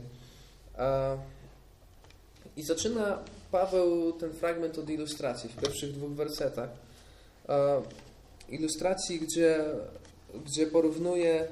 I 2.56 2.62
zaczyna 2.62 3.24
Paweł 3.50 4.12
ten 4.12 4.32
fragment 4.32 4.78
od 4.78 4.90
ilustracji 4.90 5.50
w 5.50 5.56
pierwszych 5.56 5.92
dwóch 5.92 6.10
wersetach. 6.10 6.70
Ilustracji, 8.48 9.20
gdzie, 9.20 9.64
gdzie 10.44 10.66
porównuje 10.66 11.40
e, 11.40 11.48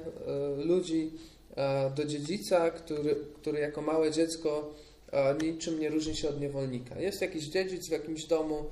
ludzi 0.65 1.11
e, 1.55 1.91
do 1.95 2.05
dziedzica, 2.05 2.71
który, 2.71 3.15
który 3.35 3.59
jako 3.59 3.81
małe 3.81 4.11
dziecko 4.11 4.73
e, 5.11 5.35
niczym 5.35 5.79
nie 5.79 5.89
różni 5.89 6.15
się 6.15 6.29
od 6.29 6.41
niewolnika. 6.41 6.99
Jest 6.99 7.21
jakiś 7.21 7.43
dziedzic 7.43 7.87
w 7.87 7.91
jakimś 7.91 8.25
domu, 8.25 8.65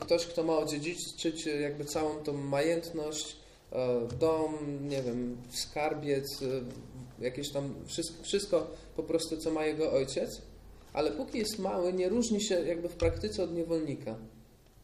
ktoś, 0.00 0.26
kto 0.26 0.42
ma 0.42 0.58
odziedziczyć 0.58 1.46
jakby 1.46 1.84
całą 1.84 2.16
tą 2.16 2.32
majętność, 2.32 3.36
dom, 4.20 4.54
nie 4.88 5.02
wiem, 5.02 5.36
skarbiec, 5.50 6.40
jakieś 7.20 7.50
tam 7.50 7.74
wszystko, 7.86 8.24
wszystko 8.24 8.66
po 8.96 9.02
prostu, 9.02 9.36
co 9.36 9.50
ma 9.50 9.66
jego 9.66 9.92
ojciec 9.92 10.40
ale 10.94 11.10
póki 11.10 11.38
jest 11.38 11.58
mały, 11.58 11.92
nie 11.92 12.08
różni 12.08 12.40
się 12.40 12.54
jakby 12.54 12.88
w 12.88 12.94
praktyce 12.96 13.42
od 13.42 13.54
niewolnika. 13.54 14.16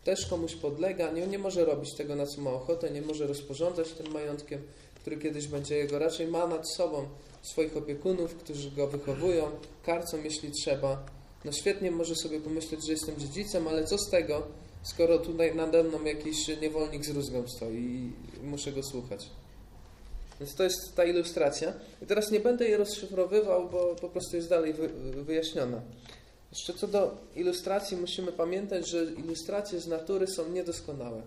Też 0.04 0.26
komuś 0.26 0.54
podlega, 0.54 1.10
nie, 1.10 1.26
nie 1.26 1.38
może 1.38 1.64
robić 1.64 1.94
tego, 1.94 2.16
na 2.16 2.26
co 2.26 2.40
ma 2.40 2.50
ochotę, 2.50 2.90
nie 2.90 3.02
może 3.02 3.26
rozporządzać 3.26 3.92
tym 3.92 4.12
majątkiem, 4.12 4.62
który 4.94 5.16
kiedyś 5.16 5.46
będzie 5.46 5.76
jego. 5.76 5.98
Raczej 5.98 6.26
ma 6.26 6.46
nad 6.46 6.70
sobą 6.70 7.08
swoich 7.42 7.76
opiekunów, 7.76 8.34
którzy 8.34 8.70
go 8.70 8.86
wychowują, 8.86 9.50
karcą, 9.82 10.22
jeśli 10.24 10.50
trzeba. 10.50 11.06
No 11.44 11.52
świetnie 11.52 11.90
może 11.90 12.14
sobie 12.14 12.40
pomyśleć, 12.40 12.86
że 12.86 12.92
jestem 12.92 13.16
dziedzicem, 13.16 13.68
ale 13.68 13.84
co 13.84 13.98
z 13.98 14.10
tego, 14.10 14.42
skoro 14.82 15.18
tutaj 15.18 15.54
nade 15.54 15.84
mną 15.84 16.04
jakiś 16.04 16.48
niewolnik 16.62 17.04
z 17.04 17.10
rózgą 17.10 17.48
stoi 17.48 17.76
i 17.76 18.12
muszę 18.42 18.72
go 18.72 18.82
słuchać. 18.82 19.26
Więc 20.40 20.54
to 20.54 20.64
jest 20.64 20.96
ta 20.96 21.04
ilustracja. 21.04 21.72
I 22.02 22.06
teraz 22.06 22.30
nie 22.30 22.40
będę 22.40 22.64
jej 22.64 22.76
rozszyfrowywał, 22.76 23.68
bo 23.68 23.96
po 24.00 24.08
prostu 24.08 24.36
jest 24.36 24.48
dalej 24.48 24.74
wyjaśniona. 25.14 25.82
Jeszcze 26.52 26.74
co 26.74 26.88
do 26.88 27.16
ilustracji, 27.36 27.96
musimy 27.96 28.32
pamiętać, 28.32 28.88
że 28.88 29.04
ilustracje 29.04 29.80
z 29.80 29.86
natury 29.86 30.26
są 30.26 30.48
niedoskonałe. 30.48 31.22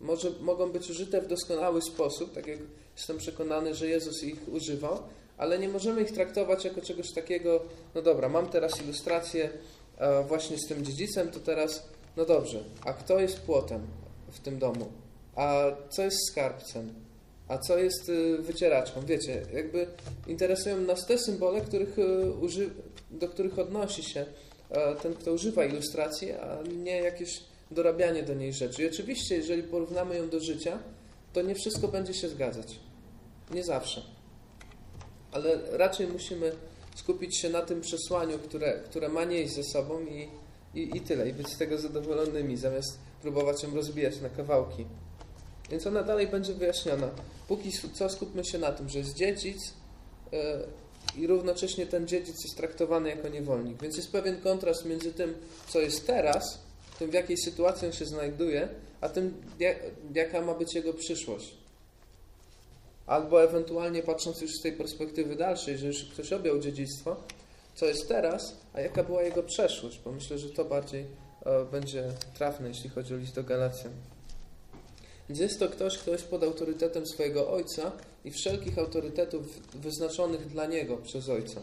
Może, 0.00 0.30
mogą 0.40 0.72
być 0.72 0.90
użyte 0.90 1.22
w 1.22 1.26
doskonały 1.26 1.82
sposób, 1.82 2.34
tak 2.34 2.46
jak 2.46 2.58
jestem 2.96 3.18
przekonany, 3.18 3.74
że 3.74 3.88
Jezus 3.88 4.22
ich 4.22 4.48
używał, 4.48 5.02
ale 5.36 5.58
nie 5.58 5.68
możemy 5.68 6.02
ich 6.02 6.12
traktować 6.12 6.64
jako 6.64 6.80
czegoś 6.80 7.12
takiego, 7.12 7.60
no 7.94 8.02
dobra, 8.02 8.28
mam 8.28 8.48
teraz 8.48 8.82
ilustrację 8.82 9.50
e, 9.98 10.24
właśnie 10.24 10.58
z 10.58 10.68
tym 10.68 10.84
dziedzicem, 10.84 11.30
to 11.30 11.40
teraz, 11.40 11.88
no 12.16 12.24
dobrze, 12.24 12.64
a 12.84 12.92
kto 12.92 13.20
jest 13.20 13.40
płotem 13.40 13.86
w 14.32 14.40
tym 14.40 14.58
domu? 14.58 14.88
A 15.36 15.64
co 15.88 16.02
jest 16.02 16.30
skarbcem? 16.30 17.07
A 17.48 17.58
co 17.58 17.78
jest 17.78 18.08
y, 18.08 18.38
wycieraczką? 18.38 19.00
Wiecie, 19.06 19.42
jakby 19.52 19.86
interesują 20.26 20.80
nas 20.80 21.06
te 21.06 21.18
symbole, 21.18 21.60
których, 21.60 21.98
y, 21.98 22.70
do 23.10 23.28
których 23.28 23.58
odnosi 23.58 24.02
się 24.02 24.26
e, 24.70 24.94
ten, 24.94 25.14
kto 25.14 25.32
używa 25.32 25.64
ilustracji, 25.64 26.32
a 26.32 26.58
nie 26.84 26.96
jakieś 26.96 27.40
dorabianie 27.70 28.22
do 28.22 28.34
niej 28.34 28.52
rzeczy. 28.52 28.82
I 28.82 28.88
oczywiście, 28.88 29.36
jeżeli 29.36 29.62
porównamy 29.62 30.16
ją 30.16 30.28
do 30.28 30.40
życia, 30.40 30.78
to 31.32 31.42
nie 31.42 31.54
wszystko 31.54 31.88
będzie 31.88 32.14
się 32.14 32.28
zgadzać. 32.28 32.80
Nie 33.50 33.64
zawsze. 33.64 34.02
Ale 35.32 35.58
raczej 35.70 36.06
musimy 36.06 36.52
skupić 36.94 37.40
się 37.40 37.48
na 37.48 37.62
tym 37.62 37.80
przesłaniu, 37.80 38.38
które, 38.38 38.80
które 38.80 39.08
ma 39.08 39.24
nieść 39.24 39.54
ze 39.54 39.64
sobą 39.64 40.00
i, 40.00 40.28
i, 40.74 40.96
i 40.96 41.00
tyle. 41.00 41.28
I 41.28 41.32
być 41.32 41.48
z 41.48 41.58
tego 41.58 41.78
zadowolonymi, 41.78 42.56
zamiast 42.56 42.98
próbować 43.22 43.62
ją 43.62 43.74
rozbijać 43.74 44.20
na 44.20 44.28
kawałki. 44.28 44.86
Więc 45.70 45.86
ona 45.86 46.02
dalej 46.02 46.26
będzie 46.26 46.54
wyjaśniona. 46.54 47.10
Póki 47.48 47.72
co 47.94 48.08
skupmy 48.08 48.44
się 48.44 48.58
na 48.58 48.72
tym, 48.72 48.88
że 48.88 48.98
jest 48.98 49.14
dziedzic 49.14 49.72
yy, 50.32 50.38
i 51.16 51.26
równocześnie 51.26 51.86
ten 51.86 52.06
dziedzic 52.06 52.44
jest 52.44 52.56
traktowany 52.56 53.08
jako 53.08 53.28
niewolnik. 53.28 53.82
Więc 53.82 53.96
jest 53.96 54.12
pewien 54.12 54.40
kontrast 54.40 54.84
między 54.84 55.12
tym, 55.12 55.34
co 55.68 55.80
jest 55.80 56.06
teraz, 56.06 56.58
tym 56.98 57.10
w 57.10 57.14
jakiej 57.14 57.36
sytuacji 57.36 57.86
on 57.86 57.92
się 57.92 58.06
znajduje, 58.06 58.68
a 59.00 59.08
tym, 59.08 59.42
jak, 59.58 59.76
jaka 60.14 60.40
ma 60.40 60.54
być 60.54 60.74
jego 60.74 60.92
przyszłość. 60.94 61.54
Albo 63.06 63.42
ewentualnie 63.42 64.02
patrząc 64.02 64.40
już 64.40 64.50
z 64.58 64.62
tej 64.62 64.72
perspektywy 64.72 65.36
dalszej, 65.36 65.78
że 65.78 65.86
już 65.86 66.04
ktoś 66.04 66.32
objął 66.32 66.58
dziedzictwo, 66.58 67.16
co 67.74 67.86
jest 67.86 68.08
teraz, 68.08 68.56
a 68.72 68.80
jaka 68.80 69.04
była 69.04 69.22
jego 69.22 69.42
przeszłość, 69.42 70.00
bo 70.04 70.12
myślę, 70.12 70.38
że 70.38 70.50
to 70.50 70.64
bardziej 70.64 71.06
e, 71.46 71.64
będzie 71.64 72.04
trafne, 72.34 72.68
jeśli 72.68 72.90
chodzi 72.90 73.14
o 73.14 73.16
list 73.16 73.34
do 73.34 73.44
Galacjan. 73.44 73.92
Więc 75.28 75.40
jest 75.40 75.58
to 75.58 75.68
ktoś, 75.68 75.98
kto 75.98 76.10
jest 76.10 76.28
pod 76.28 76.42
autorytetem 76.42 77.06
swojego 77.06 77.50
ojca 77.50 77.92
i 78.24 78.30
wszelkich 78.30 78.78
autorytetów 78.78 79.60
wyznaczonych 79.74 80.48
dla 80.48 80.66
niego 80.66 80.96
przez 80.96 81.28
ojca. 81.28 81.60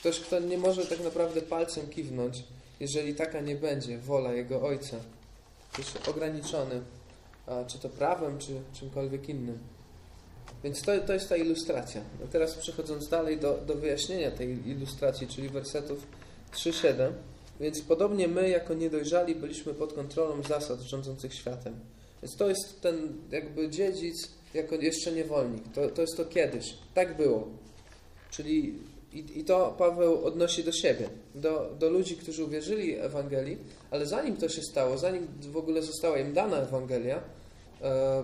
Ktoś, 0.00 0.20
kto 0.20 0.40
nie 0.40 0.58
może 0.58 0.86
tak 0.86 1.00
naprawdę 1.00 1.42
palcem 1.42 1.88
kiwnąć, 1.88 2.44
jeżeli 2.80 3.14
taka 3.14 3.40
nie 3.40 3.56
będzie 3.56 3.98
wola 3.98 4.32
jego 4.32 4.62
ojca. 4.62 4.96
Jest 5.78 6.08
ograniczony, 6.08 6.80
czy 7.66 7.78
to 7.78 7.88
prawem, 7.88 8.38
czy 8.38 8.52
czymkolwiek 8.72 9.28
innym. 9.28 9.58
Więc 10.64 10.82
to, 10.82 10.92
to 11.06 11.12
jest 11.12 11.28
ta 11.28 11.36
ilustracja. 11.36 12.00
No 12.20 12.26
teraz 12.26 12.54
przechodząc 12.54 13.08
dalej 13.08 13.38
do, 13.38 13.58
do 13.66 13.74
wyjaśnienia 13.74 14.30
tej 14.30 14.68
ilustracji, 14.68 15.26
czyli 15.26 15.48
wersetów 15.48 16.06
3-7. 16.54 17.12
Więc 17.60 17.80
podobnie 17.80 18.28
my, 18.28 18.48
jako 18.48 18.74
niedojrzali, 18.74 19.34
byliśmy 19.34 19.74
pod 19.74 19.92
kontrolą 19.92 20.42
zasad 20.42 20.80
rządzących 20.80 21.34
światem. 21.34 21.80
Więc 22.26 22.36
to 22.36 22.48
jest 22.48 22.80
ten 22.80 23.12
jakby 23.30 23.68
dziedzic 23.68 24.28
jako 24.54 24.74
jeszcze 24.74 25.12
niewolnik. 25.12 25.62
To, 25.74 25.88
to 25.88 26.00
jest 26.00 26.16
to 26.16 26.24
kiedyś. 26.24 26.74
Tak 26.94 27.16
było. 27.16 27.48
Czyli 28.30 28.78
i, 29.12 29.38
i 29.40 29.44
to 29.44 29.74
Paweł 29.78 30.24
odnosi 30.24 30.64
do 30.64 30.72
siebie, 30.72 31.08
do, 31.34 31.74
do 31.78 31.90
ludzi, 31.90 32.16
którzy 32.16 32.44
uwierzyli 32.44 32.94
Ewangelii, 32.94 33.58
ale 33.90 34.06
zanim 34.06 34.36
to 34.36 34.48
się 34.48 34.62
stało, 34.62 34.98
zanim 34.98 35.28
w 35.40 35.56
ogóle 35.56 35.82
została 35.82 36.18
im 36.18 36.32
dana 36.32 36.56
Ewangelia, 36.56 37.20
e, 37.82 38.22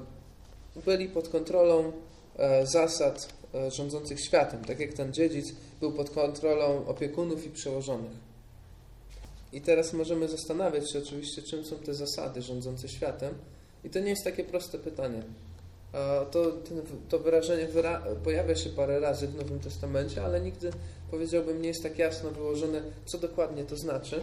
byli 0.84 1.08
pod 1.08 1.28
kontrolą 1.28 1.92
e, 2.36 2.66
zasad 2.66 3.28
e, 3.54 3.70
rządzących 3.70 4.20
światem, 4.20 4.64
tak 4.64 4.80
jak 4.80 4.92
ten 4.92 5.12
dziedzic 5.12 5.54
był 5.80 5.92
pod 5.92 6.10
kontrolą 6.10 6.86
opiekunów 6.86 7.46
i 7.46 7.50
przełożonych. 7.50 8.12
I 9.52 9.60
teraz 9.60 9.92
możemy 9.92 10.28
zastanawiać 10.28 10.92
się 10.92 10.98
oczywiście, 10.98 11.42
czym 11.42 11.64
są 11.64 11.76
te 11.76 11.94
zasady 11.94 12.42
rządzące 12.42 12.88
światem, 12.88 13.34
i 13.84 13.90
to 13.90 14.00
nie 14.00 14.10
jest 14.10 14.24
takie 14.24 14.44
proste 14.44 14.78
pytanie. 14.78 15.22
To, 16.30 16.52
to 17.08 17.18
wyrażenie 17.18 17.66
wyra 17.66 18.02
pojawia 18.24 18.54
się 18.54 18.70
parę 18.70 19.00
razy 19.00 19.28
w 19.28 19.36
Nowym 19.36 19.60
Testamencie, 19.60 20.24
ale 20.24 20.40
nigdy, 20.40 20.70
powiedziałbym, 21.10 21.62
nie 21.62 21.68
jest 21.68 21.82
tak 21.82 21.98
jasno 21.98 22.30
wyłożone, 22.30 22.82
co 23.06 23.18
dokładnie 23.18 23.64
to 23.64 23.76
znaczy. 23.76 24.20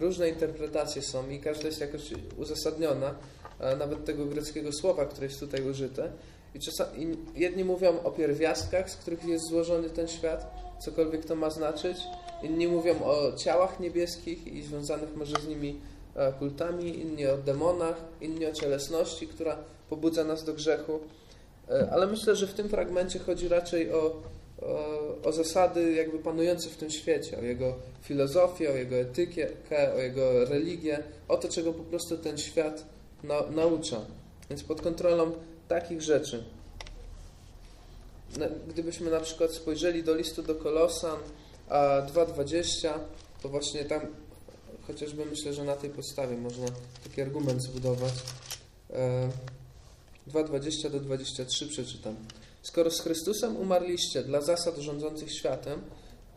Różne 0.00 0.28
interpretacje 0.28 1.02
są 1.02 1.30
i 1.30 1.40
każda 1.40 1.66
jest 1.66 1.80
jakoś 1.80 2.02
uzasadniona, 2.36 3.14
nawet 3.78 4.04
tego 4.04 4.26
greckiego 4.26 4.72
słowa, 4.72 5.06
które 5.06 5.26
jest 5.26 5.40
tutaj 5.40 5.68
użyte. 5.68 6.12
I, 6.54 6.60
czasami, 6.60 7.16
jedni 7.34 7.64
mówią 7.64 8.00
o 8.04 8.10
pierwiastkach, 8.10 8.90
z 8.90 8.96
których 8.96 9.24
jest 9.24 9.48
złożony 9.48 9.90
ten 9.90 10.08
świat, 10.08 10.54
cokolwiek 10.84 11.24
to 11.24 11.36
ma 11.36 11.50
znaczyć. 11.50 11.98
Inni 12.42 12.68
mówią 12.68 12.94
o 13.04 13.32
ciałach 13.32 13.80
niebieskich 13.80 14.46
i 14.46 14.62
związanych 14.62 15.16
może 15.16 15.36
z 15.40 15.48
nimi 15.48 15.80
kultami, 16.38 17.00
inni 17.00 17.26
o 17.26 17.36
demonach, 17.36 17.96
inni 18.20 18.46
o 18.46 18.52
cielesności, 18.52 19.26
która 19.26 19.56
pobudza 19.90 20.24
nas 20.24 20.44
do 20.44 20.54
grzechu. 20.54 21.00
E, 21.70 21.88
ale 21.92 22.06
myślę, 22.06 22.36
że 22.36 22.46
w 22.46 22.54
tym 22.54 22.68
fragmencie 22.68 23.18
chodzi 23.18 23.48
raczej 23.48 23.92
o, 23.92 24.22
o, 24.62 25.22
o, 25.24 25.32
zasady 25.32 25.92
jakby 25.92 26.18
panujące 26.18 26.70
w 26.70 26.76
tym 26.76 26.90
świecie, 26.90 27.38
o 27.38 27.42
jego 27.42 27.74
filozofię, 28.02 28.70
o 28.70 28.74
jego 28.74 28.96
etykę, 28.96 29.48
o 29.96 29.98
jego 29.98 30.44
religię, 30.44 31.02
o 31.28 31.36
to, 31.36 31.48
czego 31.48 31.72
po 31.72 31.82
prostu 31.82 32.18
ten 32.18 32.38
świat 32.38 32.84
na, 33.24 33.42
naucza. 33.50 34.00
Więc 34.50 34.64
pod 34.64 34.82
kontrolą 34.82 35.32
takich 35.68 36.02
rzeczy. 36.02 36.44
Gdybyśmy 38.68 39.10
na 39.10 39.20
przykład 39.20 39.50
spojrzeli 39.50 40.02
do 40.02 40.14
listu 40.14 40.42
do 40.42 40.54
Kolosan 40.54 41.18
2.20, 41.70 42.88
to 43.42 43.48
właśnie 43.48 43.84
tam 43.84 44.00
chociażby 44.86 45.24
myślę, 45.24 45.54
że 45.54 45.64
na 45.64 45.76
tej 45.76 45.90
podstawie 45.90 46.36
można 46.36 46.66
taki 47.04 47.22
argument 47.22 47.62
zbudować. 47.62 48.12
2.20 50.28 50.86
e, 50.86 50.90
do 50.90 51.00
23 51.00 51.66
przeczytam. 51.66 52.14
Skoro 52.62 52.90
z 52.90 53.00
Chrystusem 53.00 53.56
umarliście 53.56 54.22
dla 54.22 54.40
zasad 54.40 54.78
rządzących 54.78 55.32
światem, 55.32 55.80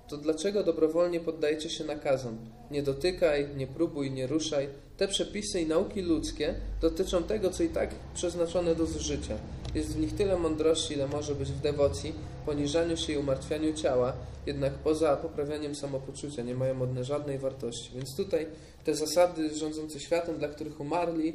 to 0.08 0.18
dlaczego 0.18 0.64
dobrowolnie 0.64 1.20
poddajecie 1.20 1.70
się 1.70 1.84
nakazom? 1.84 2.38
Nie 2.72 2.84
dotykaj, 2.84 3.48
nie 3.56 3.68
próbuj, 3.68 4.12
nie 4.12 4.28
ruszaj. 4.28 4.70
Te 4.98 5.08
przepisy 5.08 5.62
i 5.62 5.68
nauki 5.68 6.02
ludzkie 6.02 6.56
dotyczą 6.82 7.24
tego, 7.24 7.50
co 7.50 7.64
i 7.64 7.70
tak 7.70 7.90
przeznaczone 8.14 8.76
do 8.76 8.86
zużycia. 8.86 9.38
Jest 9.78 9.94
w 9.94 10.00
nich 10.00 10.16
tyle 10.16 10.38
mądrości, 10.38 10.94
ile 10.94 11.08
może 11.08 11.36
być 11.36 11.52
w 11.52 11.62
dewocji, 11.62 12.14
poniżaniu 12.46 12.98
się 12.98 13.14
i 13.14 13.18
umartwianiu 13.18 13.74
ciała, 13.74 14.14
jednak 14.46 14.74
poza 14.74 15.18
poprawianiem 15.18 15.76
samopoczucia 15.76 16.44
nie 16.44 16.56
mają 16.56 16.82
one 16.82 17.04
żadnej 17.04 17.38
wartości. 17.38 17.92
Więc 17.96 18.16
tutaj 18.16 18.48
te 18.84 18.96
zasady 18.96 19.56
rządzące 19.56 20.00
światem, 20.00 20.38
dla 20.38 20.48
których 20.48 20.80
umarli, 20.80 21.30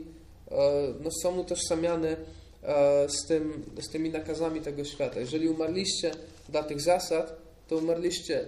e, 0.51 0.59
no, 1.05 1.11
są 1.23 1.39
utożsamiane 1.39 2.17
e, 2.63 3.09
z, 3.09 3.27
tym, 3.27 3.63
z 3.81 3.93
tymi 3.93 4.11
nakazami 4.11 4.61
tego 4.61 4.85
świata. 4.85 5.21
Jeżeli 5.21 5.49
umarliście 5.49 6.13
dla 6.49 6.63
tych 6.63 6.81
zasad, 6.81 7.37
to 7.69 7.77
umarliście 7.77 8.45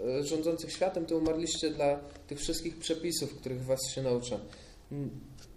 e, 0.00 0.24
rządzących 0.24 0.72
światem, 0.72 1.06
to 1.06 1.16
umarliście 1.16 1.70
dla 1.70 1.98
tych 2.26 2.38
wszystkich 2.38 2.78
przepisów, 2.78 3.34
których 3.34 3.64
was 3.64 3.80
się 3.94 4.02
naucza. 4.02 4.40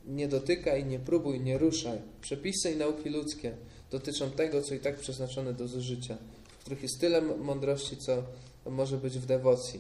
Nie 0.09 0.27
dotykaj, 0.27 0.85
nie 0.85 0.99
próbuj, 0.99 1.39
nie 1.39 1.57
ruszaj. 1.57 2.01
Przepisy 2.21 2.71
i 2.71 2.75
nauki 2.75 3.09
ludzkie 3.09 3.57
dotyczą 3.91 4.31
tego, 4.31 4.61
co 4.61 4.75
i 4.75 4.79
tak 4.79 4.95
przeznaczone 4.95 5.53
do 5.53 5.67
zużycia, 5.67 6.17
w 6.49 6.61
których 6.61 6.83
jest 6.83 6.99
tyle 6.99 7.21
mądrości, 7.21 7.97
co 7.97 8.23
może 8.65 8.97
być 8.97 9.19
w 9.19 9.25
dewocji, 9.25 9.79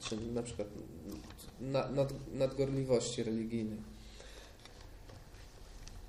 czy 0.00 0.16
na 0.16 0.42
przykład 0.42 0.68
nad, 1.60 2.12
nadgorliwości 2.32 3.22
religijnej. 3.22 3.78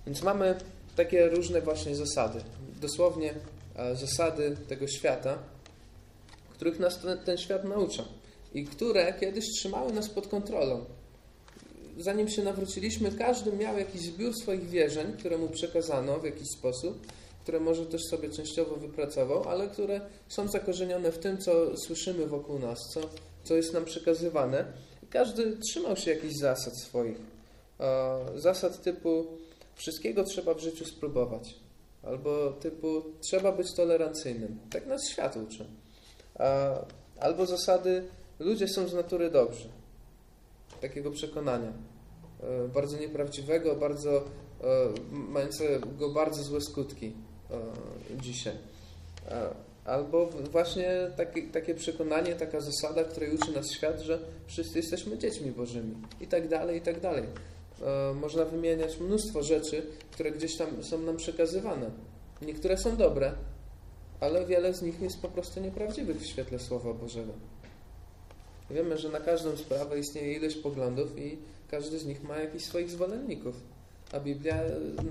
Więc 0.06 0.24
mamy 0.24 0.56
takie 0.96 1.30
różne 1.30 1.62
właśnie 1.62 1.96
zasady. 1.96 2.44
Dosłownie 2.82 3.34
e, 3.76 3.96
zasady 3.96 4.58
tego 4.68 4.88
świata, 4.88 5.38
których 6.54 6.80
nas 6.80 7.02
ten, 7.02 7.18
ten 7.18 7.38
świat 7.38 7.64
naucza 7.64 8.04
i 8.54 8.66
które 8.66 9.14
kiedyś 9.20 9.46
trzymały 9.58 9.94
nas 9.94 10.10
pod 10.10 10.28
kontrolą. 10.28 10.86
Zanim 11.98 12.30
się 12.30 12.44
nawróciliśmy, 12.44 13.12
każdy 13.12 13.52
miał 13.52 13.78
jakiś 13.78 14.02
zbiór 14.02 14.34
swoich 14.34 14.70
wierzeń, 14.70 15.14
które 15.14 15.38
mu 15.38 15.50
przekazano 15.50 16.20
w 16.20 16.26
jakiś 16.26 16.48
sposób, 16.58 17.08
które 17.42 17.60
może 17.60 17.86
też 17.86 18.02
sobie 18.04 18.30
częściowo 18.30 18.76
wypracował, 18.76 19.50
ale 19.50 19.68
które 19.68 20.02
są 20.28 20.48
zakorzenione 20.48 21.12
w 21.12 21.20
tym, 21.20 21.38
co 21.38 21.78
słyszymy 21.78 22.28
wokół 22.28 22.60
nas, 22.60 22.80
co, 22.94 23.02
co 23.44 23.56
jest 23.56 23.74
nam 23.74 23.86
przekazywane. 23.86 24.66
Każdy 25.10 25.58
trzymał 25.58 25.98
się 25.98 26.12
jakichś 26.12 26.34
zasad 26.36 26.78
swoich. 26.78 27.18
Zasad 28.36 28.82
typu 28.82 29.26
wszystkiego 29.76 30.24
trzeba 30.24 30.54
w 30.54 30.60
życiu 30.60 30.86
spróbować. 30.86 31.56
Albo 32.04 32.52
typu 32.52 33.04
trzeba 33.22 33.52
być 33.52 33.74
tolerancyjnym. 33.76 34.60
Tak 34.70 34.88
nas 34.88 35.10
świat 35.10 35.38
uczy. 35.38 35.66
Albo 37.20 37.46
zasady 37.46 38.04
ludzie 38.40 38.68
są 38.68 38.88
z 38.88 38.94
natury 38.94 39.32
dobrzy. 39.32 39.70
Takiego 40.82 41.12
przekonania. 41.12 41.74
E, 42.44 42.68
bardzo 42.68 42.98
nieprawdziwego, 42.98 43.76
bardzo 43.76 44.18
e, 44.18 44.24
mającego 45.12 46.10
bardzo 46.10 46.44
złe 46.44 46.62
skutki 46.62 47.14
e, 47.52 48.22
dzisiaj. 48.22 48.54
Albo 49.86 50.30
właśnie 50.52 51.12
takie, 51.18 51.44
takie 51.44 51.76
przekonanie, 51.76 52.36
taka 52.36 52.60
zasada, 52.62 53.04
której 53.04 53.36
uczy 53.36 53.52
nas 53.52 53.72
świat, 53.72 54.00
że 54.02 54.20
wszyscy 54.48 54.78
jesteśmy 54.78 55.18
dziećmi 55.18 55.52
Bożymi 55.52 55.96
i 56.22 56.28
tak 56.28 56.48
dalej, 56.48 56.78
i 56.78 56.82
tak 56.82 57.00
dalej. 57.00 57.24
Można 58.22 58.46
wymieniać 58.46 59.00
mnóstwo 59.00 59.44
rzeczy, 59.44 59.86
które 60.12 60.32
gdzieś 60.32 60.58
tam 60.58 60.84
są 60.84 61.00
nam 61.00 61.18
przekazywane. 61.18 61.92
Niektóre 62.42 62.78
są 62.78 62.98
dobre, 62.98 63.34
ale 64.20 64.46
wiele 64.46 64.74
z 64.74 64.82
nich 64.82 65.02
jest 65.02 65.22
po 65.22 65.28
prostu 65.28 65.60
nieprawdziwych 65.60 66.20
w 66.20 66.26
świetle 66.26 66.60
Słowa 66.60 66.94
Bożego. 66.94 67.34
Wiemy, 68.72 68.98
że 68.98 69.10
na 69.10 69.20
każdą 69.20 69.58
sprawę 69.58 70.00
istnieje 70.00 70.34
ileś 70.34 70.58
poglądów 70.58 71.18
i 71.18 71.38
każdy 71.72 72.00
z 72.00 72.06
nich 72.06 72.24
ma 72.24 72.38
jakichś 72.38 72.66
swoich 72.66 72.90
zwolenników. 72.90 73.56
A 74.12 74.20
Biblia 74.20 74.56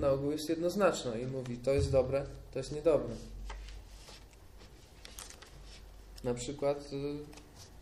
na 0.01 0.09
ogół 0.09 0.31
jest 0.31 0.49
jednoznaczna 0.49 1.17
i 1.17 1.25
mówi, 1.25 1.57
to 1.57 1.73
jest 1.73 1.91
dobre, 1.91 2.25
to 2.53 2.59
jest 2.59 2.71
niedobre. 2.71 3.15
Na 6.23 6.33
przykład 6.33 6.89
y, 6.93 6.97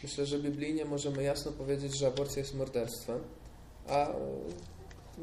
myślę, 0.04 0.26
że 0.26 0.40
biblijnie 0.40 0.86
możemy 0.86 1.24
jasno 1.24 1.52
powiedzieć, 1.52 1.98
że 1.98 2.08
aborcja 2.08 2.40
jest 2.40 2.56
morderstwem, 2.56 3.20
a 3.88 4.08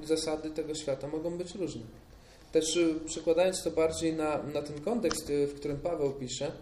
zasady 0.05 0.51
tego 0.51 0.75
świata 0.75 1.09
mogą 1.09 1.39
być 1.39 1.55
różne. 1.55 1.83
Też 2.53 2.79
przekładając 3.07 3.63
to 3.63 3.71
bardziej 3.71 4.15
na, 4.15 4.43
na 4.43 4.63
ten 4.63 4.81
kontekst, 4.81 5.33
w 5.49 5.55
którym 5.55 5.77
Paweł 5.77 6.13
pisze, 6.13 6.53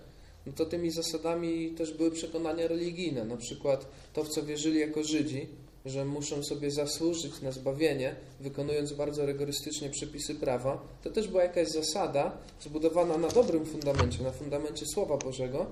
no 0.46 0.52
to 0.52 0.66
tymi 0.66 0.90
zasadami 0.90 1.70
też 1.70 1.92
były 1.92 2.10
przekonania 2.10 2.68
religijne, 2.68 3.24
na 3.24 3.36
przykład 3.36 3.86
to, 4.12 4.24
w 4.24 4.28
co 4.28 4.42
wierzyli 4.42 4.80
jako 4.80 5.04
Żydzi, 5.04 5.48
że 5.84 6.04
muszą 6.04 6.42
sobie 6.42 6.70
zasłużyć 6.70 7.42
na 7.42 7.52
zbawienie, 7.52 8.16
wykonując 8.40 8.92
bardzo 8.92 9.26
rygorystycznie 9.26 9.90
przepisy 9.90 10.34
prawa, 10.34 10.82
to 11.02 11.10
też 11.10 11.28
była 11.28 11.42
jakaś 11.42 11.68
zasada 11.68 12.38
zbudowana 12.60 13.18
na 13.18 13.28
dobrym 13.28 13.66
fundamencie, 13.66 14.22
na 14.22 14.30
fundamencie 14.30 14.86
Słowa 14.86 15.16
Bożego, 15.16 15.66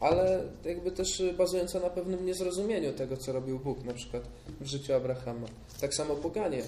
ale 0.00 0.44
jakby 0.64 0.90
też 0.90 1.22
bazująca 1.38 1.80
na 1.80 1.90
pewnym 1.90 2.26
niezrozumieniu 2.26 2.92
tego, 2.92 3.16
co 3.16 3.32
robił 3.32 3.58
Bóg, 3.58 3.84
na 3.84 3.94
przykład 3.94 4.22
w 4.60 4.66
życiu 4.66 4.94
Abrahama. 4.94 5.46
Tak 5.80 5.94
samo 5.94 6.14
poganie 6.14 6.62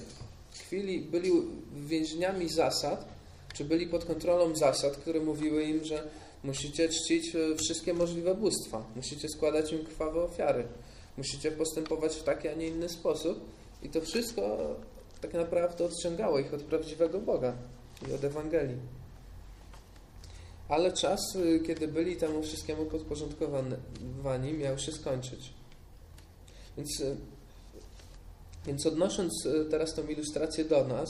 chwili 0.55 1.01
byli 1.01 1.31
więźniami 1.77 2.49
zasad, 2.49 3.09
czy 3.55 3.65
byli 3.65 3.87
pod 3.87 4.05
kontrolą 4.05 4.57
zasad, 4.57 4.97
które 4.97 5.21
mówiły 5.21 5.65
im, 5.65 5.85
że 5.85 6.09
musicie 6.45 6.89
czcić 6.89 7.37
e, 7.37 7.57
wszystkie 7.57 7.95
możliwe 7.95 8.35
bóstwa, 8.35 8.87
musicie 8.97 9.29
składać 9.29 9.73
im 9.73 9.85
krwawe 9.85 10.23
ofiary, 10.23 10.69
musicie 11.17 11.51
postępować 11.51 12.17
w 12.17 12.23
taki, 12.23 12.49
a 12.49 12.55
nie 12.55 12.69
inny 12.69 12.89
sposób 12.89 13.41
i 13.83 13.89
to 13.89 14.01
wszystko 14.01 14.59
tak 15.21 15.35
naprawdę 15.35 15.85
odciągało 15.85 16.39
ich 16.39 16.55
od 16.55 16.63
prawdziwego 16.63 17.21
Boga 17.21 17.55
i 18.09 18.13
od 18.13 18.25
Ewangelii. 18.25 18.79
Ale 20.69 20.93
czas, 20.93 21.21
e, 21.37 21.61
kiedy 21.61 21.89
byli 21.89 22.17
temu 22.17 22.43
wszystkiemu 22.43 22.87
podporządkowani, 22.87 24.53
miał 24.59 24.79
się 24.79 24.93
skończyć. 24.93 25.55
Więc 26.77 27.01
e, 27.01 27.17
więc 28.67 28.87
odnosząc 28.87 29.47
e, 29.47 29.65
teraz 29.65 29.95
tą 29.95 30.07
ilustrację 30.07 30.65
do 30.65 30.85
nas, 30.85 31.09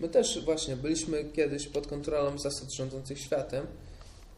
my 0.00 0.08
też 0.08 0.44
właśnie 0.44 0.76
byliśmy 0.76 1.24
kiedyś 1.24 1.66
pod 1.66 1.86
kontrolą 1.86 2.38
zasad 2.38 2.72
rządzących 2.72 3.20
światem, 3.20 3.66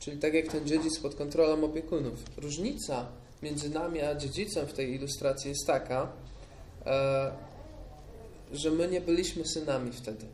czyli 0.01 0.19
tak 0.19 0.35
jak 0.35 0.49
ten 0.49 0.67
dziedzic 0.67 0.99
pod 0.99 1.15
kontrolą 1.15 1.65
opiekunów. 1.65 2.25
Różnica 2.37 3.09
między 3.43 3.71
nami 3.71 4.01
a 4.01 4.15
dziedzicem 4.15 4.67
w 4.67 4.73
tej 4.73 4.95
ilustracji 4.95 5.49
jest 5.49 5.67
taka, 5.67 6.13
e, 6.87 7.33
że 8.53 8.71
my 8.71 8.89
nie 8.89 9.01
byliśmy 9.01 9.47
synami 9.47 9.93
wtedy. 9.93 10.27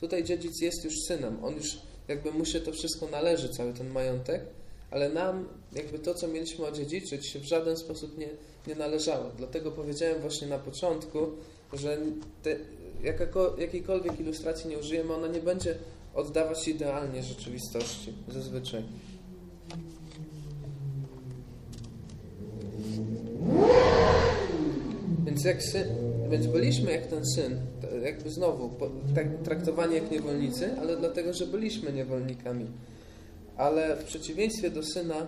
Tutaj 0.00 0.24
dziedzic 0.24 0.60
jest 0.60 0.84
już 0.84 0.94
synem, 1.06 1.44
on 1.44 1.54
już 1.54 1.78
jakby 2.08 2.30
mu 2.30 2.44
się 2.44 2.60
to 2.60 2.72
wszystko 2.72 3.08
należy, 3.08 3.48
cały 3.48 3.72
ten 3.72 3.90
majątek, 3.90 4.42
ale 4.90 5.08
nam 5.08 5.48
jakby 5.72 5.98
to, 5.98 6.14
co 6.14 6.28
mieliśmy 6.28 6.66
odziedziczyć, 6.66 7.26
się 7.26 7.38
w 7.38 7.44
żaden 7.44 7.76
sposób 7.76 8.18
nie, 8.18 8.28
nie 8.66 8.74
należało. 8.74 9.30
Dlatego 9.36 9.72
powiedziałem 9.72 10.20
właśnie 10.20 10.48
na 10.48 10.58
początku, 10.58 11.18
że 11.72 11.98
te, 12.42 12.56
jakako, 13.02 13.56
jakiejkolwiek 13.58 14.20
ilustracji 14.20 14.70
nie 14.70 14.78
użyjemy, 14.78 15.14
ona 15.14 15.26
nie 15.26 15.40
będzie 15.40 15.78
oddawać 16.14 16.68
idealnie 16.68 17.22
rzeczywistości 17.22 18.12
zazwyczaj. 18.28 18.82
Więc, 25.24 25.44
jak 25.44 25.62
syn, 25.62 25.88
więc 26.30 26.46
byliśmy 26.46 26.92
jak 26.92 27.06
ten 27.06 27.26
syn, 27.26 27.60
jakby 28.02 28.30
znowu 28.30 28.70
tak, 29.14 29.26
traktowani 29.44 29.94
jak 29.94 30.10
niewolnicy, 30.10 30.76
ale 30.80 30.96
dlatego, 30.96 31.32
że 31.32 31.46
byliśmy 31.46 31.92
niewolnikami. 31.92 32.66
Ale 33.56 33.96
w 33.96 34.04
przeciwieństwie 34.04 34.70
do 34.70 34.82
syna, 34.82 35.26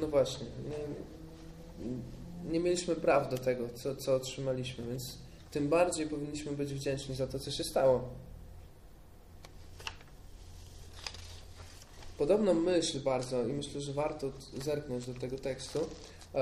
no 0.00 0.06
właśnie, 0.06 0.46
nie, 0.70 2.50
nie 2.52 2.60
mieliśmy 2.60 2.96
praw 2.96 3.30
do 3.30 3.38
tego, 3.38 3.68
co, 3.74 3.96
co 3.96 4.14
otrzymaliśmy, 4.14 4.84
więc 4.86 5.18
tym 5.50 5.68
bardziej 5.68 6.06
powinniśmy 6.06 6.52
być 6.52 6.74
wdzięczni 6.74 7.14
za 7.14 7.26
to, 7.26 7.38
co 7.38 7.50
się 7.50 7.64
stało. 7.64 8.08
Podobną 12.20 12.54
myśl 12.54 13.00
bardzo 13.00 13.46
i 13.46 13.52
myślę, 13.52 13.80
że 13.80 13.92
warto 13.92 14.32
zerknąć 14.64 15.06
do 15.06 15.14
tego 15.14 15.38
tekstu. 15.38 15.78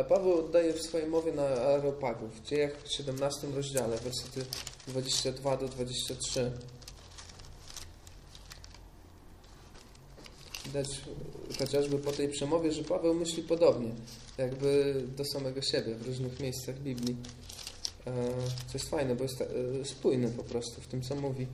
Paweł 0.08 0.38
oddaje 0.38 0.72
w 0.72 0.82
swojej 0.82 1.06
mowie 1.06 1.32
na 1.32 1.42
Areopagu 1.42 2.28
w 2.28 2.42
dziejach 2.42 2.72
17 2.88 3.46
rozdziale, 3.54 3.96
wersety 3.96 4.44
22 4.86 5.56
do 5.56 5.68
23. 5.68 6.52
Widać 10.66 10.88
chociażby 11.58 11.98
po 11.98 12.12
tej 12.12 12.28
przemowie, 12.28 12.72
że 12.72 12.84
Paweł 12.84 13.14
myśli 13.14 13.42
podobnie, 13.42 13.90
jakby 14.38 15.02
do 15.16 15.24
samego 15.24 15.62
siebie 15.62 15.94
w 15.94 16.06
różnych 16.06 16.40
miejscach 16.40 16.78
Biblii. 16.78 17.16
E, 18.06 18.12
co 18.66 18.72
jest 18.74 18.88
fajne, 18.88 19.16
bo 19.16 19.22
jest 19.22 19.40
e, 19.40 19.46
spójny 19.84 20.28
po 20.28 20.44
prostu 20.44 20.80
w 20.80 20.86
tym, 20.86 21.02
co 21.02 21.14
mówi. 21.14 21.46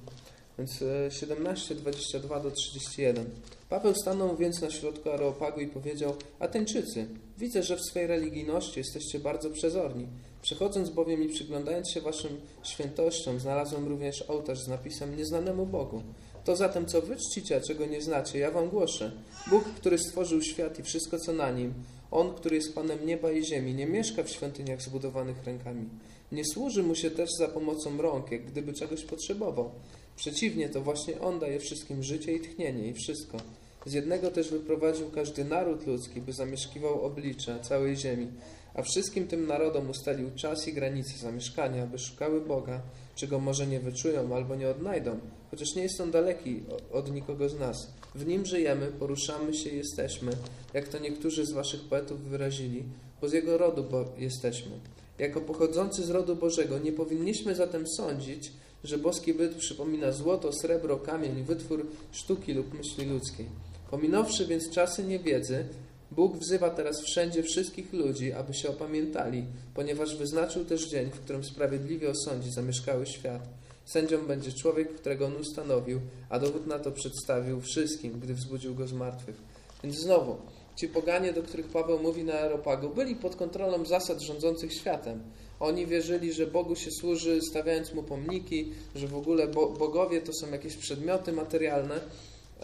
Więc 0.59 0.85
17, 1.11 1.75
e, 1.75 1.77
22 1.77 2.41
do 2.41 2.51
31. 2.51 3.31
Paweł 3.69 3.95
stanął 3.95 4.37
więc 4.37 4.61
na 4.61 4.71
środku 4.71 5.11
Areopagu 5.11 5.61
i 5.61 5.67
powiedział: 5.67 6.15
Ateńczycy, 6.39 7.07
widzę, 7.39 7.63
że 7.63 7.77
w 7.77 7.81
swej 7.91 8.07
religijności 8.07 8.81
jesteście 8.81 9.19
bardzo 9.19 9.51
przezorni. 9.51 10.07
Przechodząc 10.43 10.91
bowiem 10.91 11.23
i 11.23 11.29
przyglądając 11.29 11.91
się 11.91 12.01
waszym 12.01 12.41
świętościom, 12.63 13.41
znalazłem 13.41 13.89
również 13.89 14.23
ołtarz 14.23 14.59
z 14.61 14.69
napisem 14.69 15.17
Nieznanemu 15.17 15.67
Bogu. 15.67 16.03
To 16.45 16.57
zatem, 16.57 16.87
co 16.87 17.03
wy 17.03 17.17
czcicie, 17.17 17.57
a 17.57 17.61
czego 17.61 17.87
nie 17.87 18.03
znacie, 18.03 18.39
ja 18.39 18.51
wam 18.51 18.69
głoszę. 18.69 19.13
Bóg, 19.51 19.65
który 19.65 19.99
stworzył 19.99 20.43
świat 20.43 20.79
i 20.79 20.83
wszystko, 20.83 21.19
co 21.19 21.33
na 21.33 21.51
nim, 21.51 21.75
On, 22.11 22.35
który 22.35 22.57
jest 22.57 22.75
Panem 22.75 23.07
nieba 23.07 23.31
i 23.31 23.45
ziemi, 23.45 23.75
nie 23.75 23.87
mieszka 23.87 24.23
w 24.23 24.31
świątyniach 24.31 24.83
zbudowanych 24.83 25.45
rękami. 25.45 25.89
Nie 26.35 26.45
służy 26.45 26.83
mu 26.83 26.95
się 26.95 27.11
też 27.11 27.31
za 27.39 27.49
pomocą 27.49 28.03
rąk, 28.03 28.31
jak 28.31 28.47
gdyby 28.47 28.73
czegoś 28.73 29.05
potrzebował. 29.05 29.71
Przeciwnie, 30.17 30.69
to 30.69 30.81
właśnie 30.81 31.21
On 31.21 31.39
daje 31.39 31.61
wszystkim 31.61 32.03
życie 32.03 32.33
i 32.33 32.41
tchnienie 32.41 32.89
i 32.89 32.95
wszystko. 32.95 33.39
Z 33.87 33.93
jednego 33.93 34.31
też 34.31 34.51
wyprowadził 34.51 35.11
każdy 35.11 35.45
naród 35.45 35.87
ludzki, 35.87 36.21
by 36.21 36.33
zamieszkiwał 36.33 37.03
oblicze 37.03 37.59
całej 37.63 37.97
ziemi, 37.97 38.27
a 38.75 38.83
wszystkim 38.83 39.27
tym 39.27 39.47
narodom 39.47 39.91
ustalił 39.91 40.31
czas 40.35 40.69
i 40.69 40.73
granice 40.73 41.19
zamieszkania, 41.19 41.83
aby 41.83 41.99
szukały 41.99 42.41
Boga, 42.41 42.81
czego 43.15 43.39
może 43.41 43.67
nie 43.67 43.81
wyczują 43.81 44.35
albo 44.37 44.57
nie 44.57 44.69
odnajdą, 44.69 45.21
chociaż 45.51 45.75
nie 45.75 45.83
jest 45.83 46.01
on 46.01 46.11
daleki 46.11 46.63
od 46.93 47.13
nikogo 47.13 47.49
z 47.49 47.59
nas. 47.59 47.91
W 48.15 48.27
nim 48.27 48.47
żyjemy, 48.47 48.87
poruszamy 48.87 49.55
się 49.55 49.71
jesteśmy, 49.71 50.33
jak 50.73 50.89
to 50.89 50.99
niektórzy 50.99 51.47
z 51.47 51.53
waszych 51.53 51.81
poetów 51.81 52.21
wyrazili, 52.21 52.85
bo 53.21 53.29
z 53.29 53.33
jego 53.33 53.59
rodu 53.59 53.85
jesteśmy. 54.19 54.73
Jako 55.19 55.41
pochodzący 55.41 56.03
z 56.03 56.11
rodu 56.11 56.37
Bożego 56.37 56.79
nie 56.79 56.93
powinniśmy 56.93 57.55
zatem 57.55 57.87
sądzić, 57.89 58.53
że 58.85 58.99
boski 58.99 59.35
byt 59.35 59.55
przypomina 59.55 60.13
złoto, 60.13 60.53
srebro, 60.53 60.97
kamień, 60.97 61.45
wytwór 61.45 61.87
sztuki 62.13 62.53
lub 62.53 62.75
myśli 62.75 63.07
ludzkiej. 63.07 63.47
Pominąwszy 63.91 64.47
więc 64.47 64.71
czasy 64.71 65.05
niewiedzy, 65.05 65.65
Bóg 66.11 66.37
wzywa 66.39 66.71
teraz 66.71 67.01
wszędzie 67.01 67.43
wszystkich 67.43 67.93
ludzi, 67.93 68.33
aby 68.33 68.55
się 68.55 68.69
opamiętali, 68.69 69.45
ponieważ 69.75 70.17
wyznaczył 70.17 70.65
też 70.65 70.89
dzień, 70.89 71.11
w 71.11 71.21
którym 71.21 71.45
sprawiedliwie 71.45 72.11
osądzi 72.11 72.51
zamieszkały 72.51 73.07
świat. 73.07 73.49
Sędzią 73.85 74.27
będzie 74.27 74.53
człowiek, 74.53 74.95
którego 74.95 75.27
on 75.27 75.37
ustanowił, 75.37 76.01
a 76.29 76.39
dowód 76.39 76.67
na 76.67 76.79
to 76.79 76.93
przedstawił 76.93 77.61
wszystkim, 77.61 78.21
gdy 78.21 78.35
wzbudził 78.35 78.75
go 78.75 78.87
z 78.87 78.93
martwych. 78.93 79.37
Więc 79.83 79.97
znowu, 79.97 80.37
ci 80.77 80.89
poganie, 80.89 81.33
do 81.33 81.43
których 81.43 81.67
Paweł 81.67 81.99
mówi 81.99 82.25
na 82.25 82.33
Aeropagu, 82.33 82.89
byli 82.89 83.17
pod 83.17 83.37
kontrolą 83.37 83.85
zasad 83.85 84.23
rządzących 84.23 84.73
światem. 84.73 85.23
Oni 85.61 85.87
wierzyli, 85.87 86.33
że 86.33 86.47
Bogu 86.47 86.77
się 86.77 86.91
służy, 86.91 87.41
stawiając 87.51 87.95
mu 87.95 88.03
pomniki, 88.03 88.73
że 88.95 89.09
w 89.09 89.17
ogóle 89.17 89.49
bogowie 89.49 90.21
to 90.21 90.33
są 90.33 90.51
jakieś 90.51 90.77
przedmioty 90.77 91.33
materialne, 91.33 92.01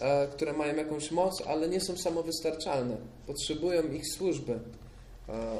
E, 0.01 0.27
które 0.27 0.53
mają 0.53 0.75
jakąś 0.75 1.11
moc, 1.11 1.41
ale 1.47 1.69
nie 1.69 1.81
są 1.81 1.97
samowystarczalne. 1.97 2.97
Potrzebują 3.27 3.91
ich 3.91 4.07
służby. 4.07 4.53
E, 4.53 4.59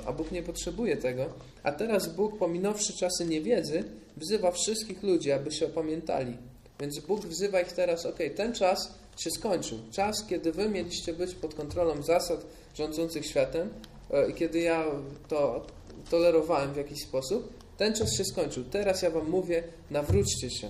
a 0.06 0.14
Bóg 0.14 0.32
nie 0.32 0.44
potrzebuje 0.44 0.98
tego. 0.98 1.26
A 1.64 1.72
teraz 1.72 2.16
Bóg, 2.16 2.38
pominąwszy 2.38 2.94
czasy 2.98 3.26
niewiedzy, 3.26 3.84
wzywa 4.18 4.52
wszystkich 4.52 5.04
ludzi, 5.04 5.32
aby 5.32 5.52
się 5.52 5.66
opamiętali. 5.66 6.38
Więc 6.80 7.00
Bóg 7.00 7.26
wzywa 7.26 7.62
ich 7.62 7.72
teraz, 7.72 8.06
ok, 8.06 8.18
ten 8.36 8.54
czas 8.54 8.94
się 9.18 9.32
skończył. 9.32 9.80
Czas, 9.92 10.26
kiedy 10.30 10.52
wy 10.52 10.70
mieliście 10.70 11.14
być 11.14 11.36
pod 11.36 11.56
kontrolą 11.56 12.02
zasad 12.02 12.46
rządzących 12.76 13.26
światem 13.26 13.70
e, 14.12 14.30
i 14.30 14.34
kiedy 14.34 14.60
ja 14.60 14.86
to 15.28 15.66
tolerowałem 16.10 16.74
w 16.74 16.78
jakiś 16.78 17.04
sposób, 17.04 17.54
ten 17.78 17.94
czas 17.94 18.18
się 18.18 18.26
skończył. 18.26 18.64
Teraz 18.64 19.02
ja 19.02 19.10
wam 19.10 19.30
mówię, 19.30 19.64
nawróćcie 19.92 20.50
się. 20.50 20.70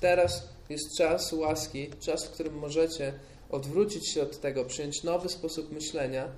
Teraz 0.00 0.48
jest 0.68 0.96
czas 0.98 1.32
łaski, 1.32 1.90
czas, 2.00 2.26
w 2.26 2.30
którym 2.30 2.58
możecie 2.58 3.12
odwrócić 3.50 4.12
się 4.12 4.22
od 4.22 4.40
tego, 4.40 4.64
przyjąć 4.64 5.02
nowy 5.02 5.28
sposób 5.28 5.72
myślenia 5.72 6.28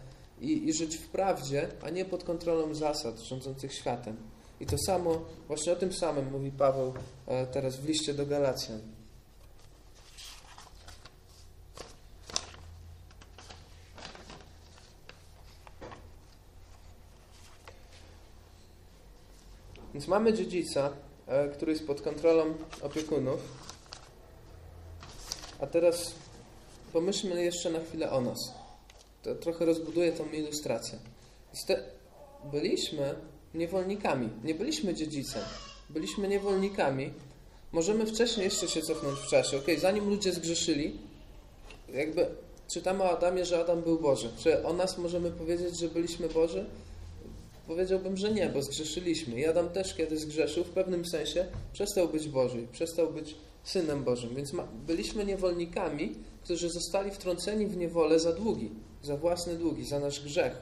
i, 0.40 0.68
i 0.68 0.72
żyć 0.72 0.96
w 0.96 1.08
prawdzie, 1.08 1.68
a 1.82 1.90
nie 1.90 2.04
pod 2.04 2.24
kontrolą 2.24 2.74
zasad 2.74 3.20
rządzących 3.20 3.74
światem. 3.74 4.16
I 4.60 4.66
to 4.66 4.78
samo, 4.78 5.24
właśnie 5.46 5.72
o 5.72 5.76
tym 5.76 5.92
samym 5.92 6.30
mówi 6.30 6.50
Paweł 6.50 6.94
e, 7.26 7.46
teraz 7.46 7.76
w 7.76 7.88
liście 7.88 8.14
do 8.14 8.26
Galacjan. 8.26 8.97
Więc 19.98 20.08
mamy 20.08 20.32
dziedzica, 20.32 20.92
e, 21.26 21.48
który 21.48 21.72
jest 21.72 21.86
pod 21.86 22.00
kontrolą 22.00 22.54
opiekunów, 22.82 23.40
a 25.60 25.66
teraz 25.66 26.14
pomyślmy 26.92 27.44
jeszcze 27.44 27.70
na 27.70 27.80
chwilę 27.80 28.10
o 28.10 28.20
nas. 28.20 28.38
To 29.22 29.34
trochę 29.34 29.64
rozbuduję 29.64 30.12
tą 30.12 30.30
ilustrację. 30.32 30.98
Byliśmy 32.52 33.14
niewolnikami, 33.54 34.28
nie 34.44 34.54
byliśmy 34.54 34.94
dziedzicem. 34.94 35.42
Byliśmy 35.90 36.28
niewolnikami. 36.28 37.12
Możemy 37.72 38.06
wcześniej 38.06 38.44
jeszcze 38.44 38.68
się 38.68 38.82
cofnąć 38.82 39.18
w 39.18 39.26
czasie. 39.26 39.56
Ok, 39.56 39.66
zanim 39.78 40.08
ludzie 40.08 40.32
zgrzeszyli, 40.32 40.98
jakby 41.94 42.26
czytamy 42.68 43.02
o 43.02 43.10
Adamie, 43.10 43.44
że 43.44 43.60
Adam 43.60 43.82
był 43.82 43.98
Boży. 43.98 44.30
Czy 44.38 44.66
o 44.66 44.72
nas 44.72 44.98
możemy 44.98 45.30
powiedzieć, 45.30 45.78
że 45.78 45.88
byliśmy 45.88 46.28
Boży? 46.28 46.66
Powiedziałbym, 47.68 48.16
że 48.16 48.32
nie, 48.32 48.48
bo 48.48 48.62
zgrzeszyliśmy. 48.62 49.40
I 49.40 49.46
Adam 49.46 49.68
też, 49.68 49.94
kiedy 49.94 50.18
zgrzeszył, 50.18 50.64
w 50.64 50.70
pewnym 50.70 51.06
sensie 51.06 51.46
przestał 51.72 52.08
być 52.08 52.28
Boży, 52.28 52.66
przestał 52.72 53.12
być 53.12 53.34
Synem 53.64 54.04
Bożym. 54.04 54.34
Więc 54.34 54.52
ma, 54.52 54.68
byliśmy 54.86 55.24
niewolnikami, 55.24 56.14
którzy 56.44 56.70
zostali 56.70 57.10
wtrąceni 57.10 57.66
w 57.66 57.76
niewolę 57.76 58.20
za 58.20 58.32
długi, 58.32 58.70
za 59.02 59.16
własne 59.16 59.54
długi, 59.54 59.84
za 59.84 60.00
nasz 60.00 60.20
grzech. 60.24 60.52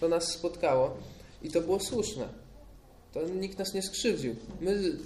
To 0.00 0.08
nas 0.08 0.32
spotkało 0.32 0.96
i 1.42 1.50
to 1.50 1.60
było 1.60 1.80
słuszne. 1.80 2.28
To 3.12 3.28
nikt 3.28 3.58
nas 3.58 3.74
nie 3.74 3.82
skrzywdził. 3.82 4.36
My 4.60 4.96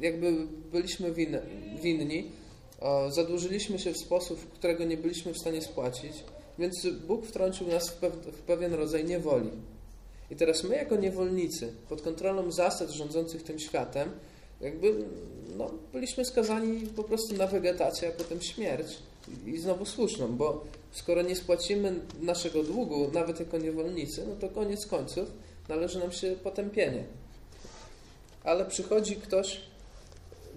jakby 0.00 0.32
byliśmy 0.72 1.12
win, 1.12 1.38
winni, 1.82 2.30
o, 2.80 3.10
zadłużyliśmy 3.10 3.78
się 3.78 3.92
w 3.92 3.98
sposób, 3.98 4.52
którego 4.52 4.84
nie 4.84 4.96
byliśmy 4.96 5.34
w 5.34 5.38
stanie 5.38 5.62
spłacić, 5.62 6.12
więc 6.58 6.86
Bóg 7.06 7.26
wtrącił 7.26 7.66
nas 7.66 7.90
w, 7.90 7.96
pew, 7.96 8.12
w 8.12 8.42
pewien 8.42 8.74
rodzaj 8.74 9.04
niewoli. 9.04 9.50
I 10.30 10.36
teraz 10.36 10.64
my 10.64 10.76
jako 10.76 10.96
niewolnicy, 10.96 11.72
pod 11.88 12.02
kontrolą 12.02 12.50
zasad 12.50 12.90
rządzących 12.90 13.42
tym 13.42 13.58
światem, 13.58 14.10
jakby 14.60 14.94
no, 15.56 15.70
byliśmy 15.92 16.24
skazani 16.24 16.86
po 16.86 17.04
prostu 17.04 17.36
na 17.36 17.46
wegetację, 17.46 18.08
a 18.08 18.12
potem 18.12 18.40
śmierć. 18.40 18.98
I 19.46 19.58
znowu 19.58 19.84
słuszną, 19.84 20.36
bo 20.36 20.64
skoro 20.92 21.22
nie 21.22 21.36
spłacimy 21.36 21.94
naszego 22.20 22.62
długu, 22.62 23.10
nawet 23.14 23.40
jako 23.40 23.58
niewolnicy, 23.58 24.26
no 24.28 24.36
to 24.36 24.48
koniec 24.48 24.86
końców 24.86 25.30
należy 25.68 25.98
nam 25.98 26.12
się 26.12 26.36
potępienie. 26.44 27.04
Ale 28.44 28.64
przychodzi 28.64 29.16
ktoś, 29.16 29.60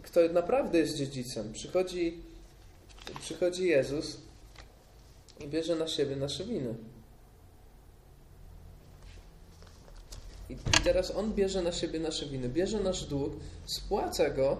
kto 0.03 0.19
naprawdę 0.33 0.79
jest 0.79 0.95
dziedzicem. 0.95 1.53
Przychodzi, 1.53 2.17
przychodzi 3.21 3.67
Jezus 3.67 4.17
i 5.39 5.47
bierze 5.47 5.75
na 5.75 5.87
siebie 5.87 6.15
nasze 6.15 6.45
winy. 6.45 6.75
I 10.53 10.83
teraz 10.83 11.11
On 11.11 11.33
bierze 11.33 11.61
na 11.61 11.71
siebie 11.71 11.99
nasze 11.99 12.25
winy, 12.25 12.49
bierze 12.49 12.79
nasz 12.79 13.05
dług, 13.05 13.33
spłaca 13.65 14.29
go, 14.29 14.57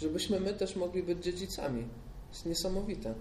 żebyśmy 0.00 0.40
my 0.40 0.54
też 0.54 0.76
mogli 0.76 1.02
być 1.02 1.24
dziedzicami. 1.24 1.82
To 1.82 2.32
jest 2.32 2.46
niesamowite. 2.46 3.14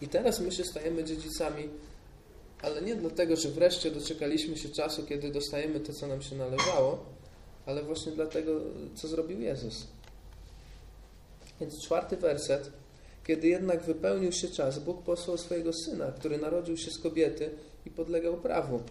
I 0.00 0.08
teraz 0.08 0.40
my 0.40 0.52
się 0.52 0.64
stajemy 0.64 1.04
dziedzicami, 1.04 1.68
ale 2.62 2.82
nie 2.82 2.96
dlatego, 2.96 3.36
że 3.36 3.48
wreszcie 3.48 3.90
doczekaliśmy 3.90 4.56
się 4.56 4.68
czasu, 4.68 5.06
kiedy 5.06 5.30
dostajemy 5.30 5.80
to, 5.80 5.92
co 5.92 6.06
nam 6.06 6.22
się 6.22 6.36
należało, 6.36 7.04
ale 7.66 7.82
właśnie 7.82 8.12
dlatego, 8.12 8.60
co 8.94 9.08
zrobił 9.08 9.40
Jezus. 9.40 9.86
Więc 11.60 11.82
czwarty 11.82 12.16
werset. 12.16 12.70
Kiedy 13.26 13.48
jednak 13.48 13.82
wypełnił 13.82 14.32
się 14.32 14.48
czas, 14.48 14.78
Bóg 14.78 15.02
posłał 15.02 15.38
swojego 15.38 15.72
Syna, 15.72 16.12
który 16.12 16.38
narodził 16.38 16.76
się 16.76 16.90
z 16.90 16.98
kobiety 16.98 17.50
i 17.86 17.90
podlegał 17.90 18.36
prawu. 18.36 18.82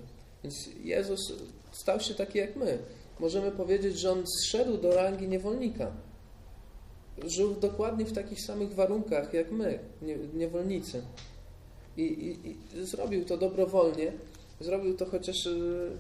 Więc 0.44 0.70
Jezus 0.84 1.34
stał 1.72 2.00
się 2.00 2.14
taki 2.14 2.38
jak 2.38 2.56
my 2.56 2.80
możemy 3.20 3.52
powiedzieć, 3.52 4.00
że 4.00 4.12
on 4.12 4.24
zszedł 4.28 4.78
do 4.78 4.94
rangi 4.94 5.28
niewolnika. 5.28 5.92
Żył 7.26 7.56
dokładnie 7.56 8.06
w 8.06 8.14
takich 8.14 8.42
samych 8.42 8.74
warunkach 8.74 9.34
jak 9.34 9.52
my, 9.52 9.80
niewolnicy. 10.34 11.02
I, 11.98 12.02
i, 12.02 12.50
I, 12.50 12.86
zrobił 12.86 13.26
to 13.26 13.38
dobrowolnie. 13.38 14.12
Zrobił 14.60 14.98
to 14.98 15.06
chociaż, 15.06 15.46
y, 15.46 15.92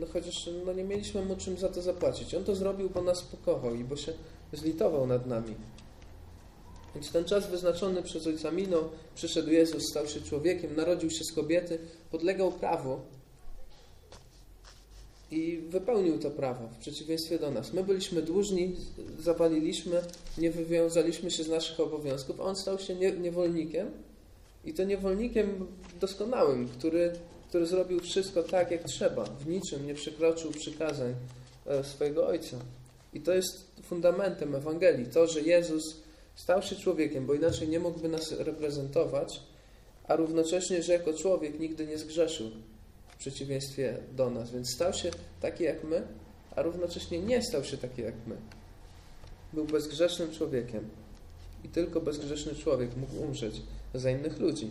no 0.00 0.06
chociaż 0.12 0.50
no 0.66 0.72
nie 0.72 0.84
mieliśmy 0.84 1.24
mu 1.24 1.36
czym 1.36 1.58
za 1.58 1.68
to 1.68 1.82
zapłacić. 1.82 2.34
On 2.34 2.44
to 2.44 2.54
zrobił, 2.54 2.90
bo 2.90 3.02
nas 3.02 3.22
pokochał 3.22 3.74
i 3.74 3.84
bo 3.84 3.96
się 3.96 4.12
zlitował 4.52 5.06
nad 5.06 5.26
nami. 5.26 5.54
Więc 6.94 7.12
ten 7.12 7.24
czas 7.24 7.50
wyznaczony 7.50 8.02
przez 8.02 8.26
ojca 8.26 8.50
minął, 8.50 8.84
przyszedł 9.14 9.50
Jezus, 9.50 9.82
stał 9.90 10.06
się 10.06 10.20
człowiekiem, 10.20 10.76
narodził 10.76 11.10
się 11.10 11.24
z 11.24 11.32
kobiety, 11.32 11.78
podlegał 12.10 12.52
prawu, 12.52 13.00
i 15.30 15.58
wypełnił 15.68 16.18
to 16.18 16.30
prawo 16.30 16.68
w 16.68 16.78
przeciwieństwie 16.78 17.38
do 17.38 17.50
nas. 17.50 17.72
My 17.72 17.84
byliśmy 17.84 18.22
dłużni, 18.22 18.76
zawaliliśmy, 19.18 20.02
nie 20.38 20.50
wywiązaliśmy 20.50 21.30
się 21.30 21.44
z 21.44 21.48
naszych 21.48 21.80
obowiązków, 21.80 22.40
a 22.40 22.44
on 22.44 22.56
stał 22.56 22.78
się 22.78 22.94
niewolnikiem 22.94 23.90
i 24.64 24.74
to 24.74 24.84
niewolnikiem 24.84 25.66
doskonałym, 26.00 26.68
który, 26.68 27.12
który 27.48 27.66
zrobił 27.66 28.00
wszystko 28.00 28.42
tak, 28.42 28.70
jak 28.70 28.84
trzeba, 28.84 29.24
w 29.24 29.48
niczym 29.48 29.86
nie 29.86 29.94
przekroczył 29.94 30.50
przykazań 30.50 31.14
e, 31.66 31.84
swojego 31.84 32.26
ojca. 32.26 32.56
I 33.14 33.20
to 33.20 33.34
jest 33.34 33.66
fundamentem 33.82 34.54
Ewangelii. 34.54 35.06
To, 35.06 35.26
że 35.26 35.40
Jezus 35.40 35.96
stał 36.42 36.62
się 36.62 36.76
człowiekiem, 36.76 37.26
bo 37.26 37.34
inaczej 37.34 37.68
nie 37.68 37.80
mógłby 37.80 38.08
nas 38.08 38.32
reprezentować, 38.32 39.42
a 40.08 40.16
równocześnie, 40.16 40.82
że 40.82 40.92
jako 40.92 41.12
człowiek 41.12 41.60
nigdy 41.60 41.86
nie 41.86 41.98
zgrzeszył 41.98 42.50
w 43.08 43.16
przeciwieństwie 43.16 43.98
do 44.16 44.30
nas. 44.30 44.50
Więc 44.50 44.70
stał 44.74 44.92
się 44.92 45.10
taki 45.40 45.64
jak 45.64 45.84
my, 45.84 46.02
a 46.56 46.62
równocześnie 46.62 47.18
nie 47.18 47.42
stał 47.42 47.64
się 47.64 47.76
taki 47.76 48.02
jak 48.02 48.14
my. 48.26 48.36
Był 49.52 49.64
bezgrzesznym 49.64 50.32
człowiekiem. 50.32 50.88
I 51.64 51.68
tylko 51.68 52.00
bezgrzeszny 52.00 52.54
człowiek 52.54 52.96
mógł 52.96 53.16
umrzeć 53.24 53.62
za 53.94 54.10
innych 54.10 54.38
ludzi. 54.38 54.70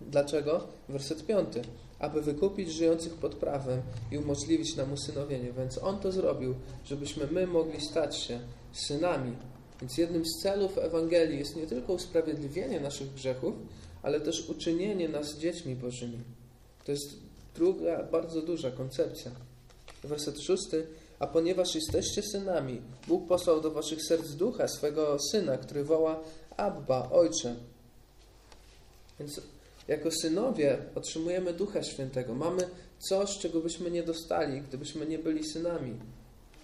Dlaczego? 0.00 0.66
Werset 0.88 1.26
piąty. 1.26 1.62
Aby 1.98 2.22
wykupić 2.22 2.72
żyjących 2.72 3.14
pod 3.14 3.34
prawem 3.34 3.82
i 4.10 4.18
umożliwić 4.18 4.76
nam 4.76 4.92
usynowienie. 4.92 5.52
Więc 5.52 5.78
On 5.78 5.98
to 5.98 6.12
zrobił, 6.12 6.54
żebyśmy 6.84 7.26
my 7.26 7.46
mogli 7.46 7.80
stać 7.80 8.16
się 8.16 8.40
synami. 8.72 9.36
Więc 9.80 9.98
jednym 9.98 10.24
z 10.26 10.42
celów 10.42 10.78
Ewangelii 10.78 11.38
jest 11.38 11.56
nie 11.56 11.66
tylko 11.66 11.92
usprawiedliwienie 11.92 12.80
naszych 12.80 13.14
grzechów, 13.14 13.54
ale 14.02 14.20
też 14.20 14.48
uczynienie 14.48 15.08
nas 15.08 15.38
dziećmi 15.38 15.76
Bożymi. 15.76 16.18
To 16.84 16.92
jest 16.92 17.16
druga, 17.54 18.02
bardzo 18.02 18.42
duża 18.42 18.70
koncepcja. 18.70 19.30
Werset 20.04 20.40
szósty. 20.40 20.86
A 21.18 21.26
ponieważ 21.26 21.74
jesteście 21.74 22.22
synami, 22.22 22.80
Bóg 23.08 23.28
posłał 23.28 23.60
do 23.60 23.70
waszych 23.70 24.02
serc 24.02 24.30
ducha 24.30 24.68
swego 24.68 25.16
syna, 25.30 25.58
który 25.58 25.84
woła 25.84 26.20
Abba, 26.56 27.10
Ojcze. 27.10 27.56
Więc 29.18 29.40
jako 29.88 30.10
synowie 30.10 30.78
otrzymujemy 30.94 31.52
Ducha 31.52 31.82
Świętego. 31.82 32.34
Mamy 32.34 32.68
coś, 32.98 33.38
czego 33.38 33.60
byśmy 33.60 33.90
nie 33.90 34.02
dostali, 34.02 34.60
gdybyśmy 34.60 35.06
nie 35.06 35.18
byli 35.18 35.44
synami. 35.44 35.94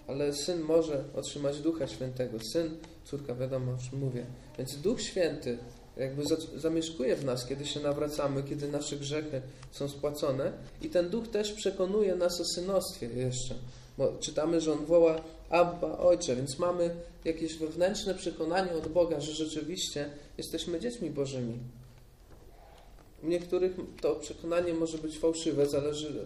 Ale 0.07 0.33
syn 0.33 0.61
może 0.61 1.03
otrzymać 1.15 1.59
Ducha 1.59 1.87
Świętego. 1.87 2.37
Syn, 2.53 2.77
córka, 3.05 3.35
wiadomo 3.35 3.71
o 3.71 3.89
czym 3.89 3.99
mówię. 3.99 4.25
Więc 4.57 4.77
Duch 4.77 5.01
Święty 5.01 5.57
jakby 5.97 6.23
zamieszkuje 6.55 7.15
w 7.15 7.25
nas, 7.25 7.45
kiedy 7.45 7.65
się 7.65 7.79
nawracamy, 7.79 8.43
kiedy 8.43 8.67
nasze 8.67 8.95
grzechy 8.95 9.41
są 9.71 9.89
spłacone. 9.89 10.51
I 10.81 10.89
ten 10.89 11.09
Duch 11.09 11.27
też 11.27 11.51
przekonuje 11.51 12.15
nas 12.15 12.41
o 12.41 12.45
synostwie 12.45 13.07
jeszcze. 13.07 13.55
Bo 13.97 14.17
czytamy, 14.19 14.61
że 14.61 14.73
On 14.73 14.85
woła 14.85 15.21
Abba, 15.49 15.97
Ojcze, 15.97 16.35
więc 16.35 16.59
mamy 16.59 16.95
jakieś 17.25 17.57
wewnętrzne 17.57 18.15
przekonanie 18.15 18.71
od 18.71 18.87
Boga, 18.87 19.19
że 19.19 19.31
rzeczywiście 19.31 20.09
jesteśmy 20.37 20.79
dziećmi 20.79 21.09
Bożymi. 21.09 21.59
U 23.23 23.27
niektórych 23.27 23.75
to 24.01 24.15
przekonanie 24.15 24.73
może 24.73 24.97
być 24.97 25.19
fałszywe, 25.19 25.65
zależy, 25.65 26.25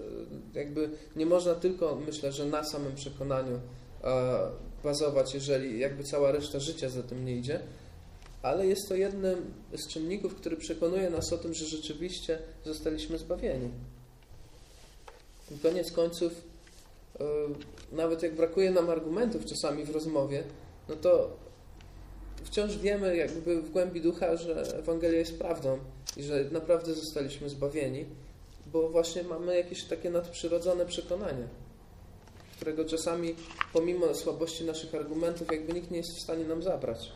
jakby 0.54 0.90
nie 1.16 1.26
można 1.26 1.56
tylko, 1.56 1.96
myślę, 2.08 2.32
że 2.32 2.46
na 2.46 2.64
samym 2.64 2.96
przekonaniu 2.96 3.60
e, 4.04 4.50
bazować, 4.84 5.34
jeżeli 5.34 5.80
jakby 5.80 6.04
cała 6.04 6.32
reszta 6.32 6.60
życia 6.60 6.90
za 6.90 7.04
tym 7.04 7.26
nie 7.26 7.36
idzie, 7.36 7.60
ale 8.42 8.68
jest 8.68 8.90
to 8.90 8.96
jednym 8.96 9.54
z 9.74 9.88
czynników, 9.88 10.36
który 10.36 10.58
przekonuje 10.58 11.10
nas 11.10 11.34
o 11.34 11.38
tym, 11.38 11.54
że 11.54 11.66
rzeczywiście 11.66 12.40
zostaliśmy 12.66 13.18
zbawieni. 13.18 13.70
I 15.56 15.60
koniec 15.60 15.92
końców, 15.92 16.34
e, 17.20 17.26
nawet 17.92 18.24
jak 18.24 18.36
brakuje 18.36 18.72
nam 18.72 18.90
argumentów 18.90 19.46
czasami 19.46 19.84
w 19.84 19.90
rozmowie, 19.90 20.44
no 20.90 20.96
to 20.96 21.38
wciąż 22.44 22.78
wiemy 22.78 23.16
jakby 23.16 23.62
w 23.62 23.72
głębi 23.72 24.02
ducha, 24.02 24.38
że 24.38 24.78
Ewangelia 24.80 25.20
jest 25.20 25.40
prawdą 25.40 25.80
i 26.18 26.24
że 26.24 26.46
naprawdę 26.52 26.94
zostaliśmy 26.94 27.50
zbawieni, 27.50 28.06
bo 28.66 28.90
właśnie 28.90 29.24
mamy 29.24 29.58
jakieś 29.58 29.84
takie 29.84 30.10
nadprzyrodzone 30.10 30.86
przekonanie, 30.86 31.48
którego 32.56 32.86
czasami 32.86 33.36
pomimo 33.74 34.14
słabości 34.16 34.64
naszych 34.64 34.96
argumentów 34.96 35.52
jakby 35.52 35.74
nikt 35.74 35.92
nie 35.92 35.98
jest 35.98 36.18
w 36.18 36.22
stanie 36.24 36.46
nam 36.46 36.64
zabrać. 36.64 37.12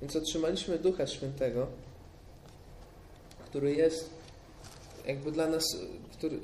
Więc 0.00 0.16
otrzymaliśmy 0.16 0.78
Ducha 0.78 1.06
Świętego, 1.06 1.66
który 3.46 3.74
jest 3.74 4.10
jakby 5.06 5.32
dla 5.32 5.46
nas, 5.46 5.64
który, 6.12 6.38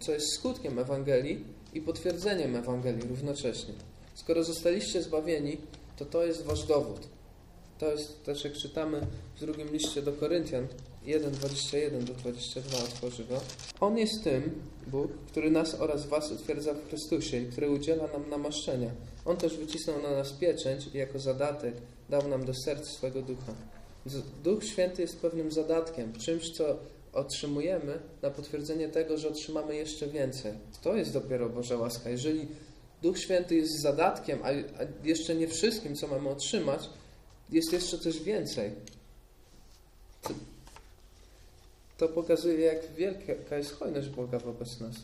co 0.00 0.12
jest 0.12 0.34
skutkiem 0.34 0.78
Ewangelii 0.78 1.44
i 1.74 1.80
potwierdzeniem 1.80 2.56
Ewangelii 2.56 3.08
równocześnie. 3.08 3.74
Skoro 4.14 4.44
zostaliście 4.44 5.02
zbawieni, 5.02 5.56
to 5.96 6.04
to 6.04 6.24
jest 6.24 6.42
wasz 6.42 6.66
dowód. 6.66 7.08
To 7.78 7.90
jest 7.90 8.24
też, 8.24 8.44
jak 8.44 8.52
czytamy 8.52 9.06
w 9.36 9.40
drugim 9.40 9.72
liście 9.72 10.02
do 10.02 10.12
Koryntian 10.12 10.66
1, 11.04 11.32
21 11.32 12.04
do 12.04 12.14
22 12.14 12.78
otworzy 12.78 13.24
go. 13.24 13.40
On 13.80 13.98
jest 13.98 14.24
tym, 14.24 14.62
Bóg, 14.86 15.12
który 15.26 15.50
nas 15.50 15.74
oraz 15.74 16.06
was 16.06 16.32
utwierdza 16.32 16.74
w 16.74 16.88
Chrystusie 16.88 17.36
i 17.36 17.46
który 17.46 17.70
udziela 17.70 18.06
nam 18.06 18.30
namaszczenia. 18.30 18.90
On 19.24 19.36
też 19.36 19.56
wycisnął 19.56 20.02
na 20.02 20.10
nas 20.10 20.32
pieczęć 20.32 20.86
i 20.94 20.98
jako 20.98 21.18
zadatek 21.18 21.74
dał 22.10 22.28
nam 22.28 22.44
do 22.44 22.54
serc 22.54 22.88
swego 22.88 23.22
ducha. 23.22 23.54
Duch 24.44 24.64
Święty 24.64 25.02
jest 25.02 25.20
pewnym 25.20 25.52
zadatkiem, 25.52 26.12
czymś, 26.12 26.50
co 26.50 26.78
otrzymujemy 27.12 27.98
na 28.22 28.30
potwierdzenie 28.30 28.88
tego, 28.88 29.18
że 29.18 29.28
otrzymamy 29.28 29.76
jeszcze 29.76 30.06
więcej. 30.06 30.52
To 30.82 30.96
jest 30.96 31.12
dopiero 31.12 31.48
Boża 31.48 31.76
łaska. 31.76 32.10
Jeżeli 32.10 32.48
Duch 33.02 33.18
Święty 33.18 33.54
jest 33.54 33.82
zadatkiem, 33.82 34.38
a 34.42 34.48
jeszcze 35.04 35.34
nie 35.34 35.48
wszystkim, 35.48 35.96
co 35.96 36.06
mamy 36.06 36.28
otrzymać, 36.28 36.88
jest 37.52 37.72
jeszcze 37.72 37.98
coś 37.98 38.20
więcej. 38.22 38.70
To 41.98 42.08
pokazuje, 42.08 42.60
jak 42.60 42.94
wielka 42.94 43.56
jest 43.56 43.72
hojność 43.72 44.08
Boga 44.08 44.38
wobec 44.38 44.80
nas. 44.80 44.94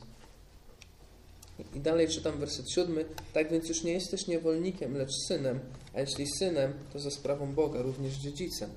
I 1.74 1.80
dalej 1.80 2.08
czytam 2.08 2.38
werset 2.38 2.70
siódmy. 2.70 3.04
Tak 3.32 3.50
więc 3.50 3.68
już 3.68 3.82
nie 3.82 3.92
jesteś 3.92 4.26
niewolnikiem, 4.26 4.96
lecz 4.96 5.12
synem, 5.28 5.60
a 5.94 6.00
jeśli 6.00 6.26
synem, 6.38 6.72
to 6.92 6.98
za 6.98 7.10
sprawą 7.10 7.54
Boga, 7.54 7.82
również 7.82 8.14
dziedzicem. 8.14 8.70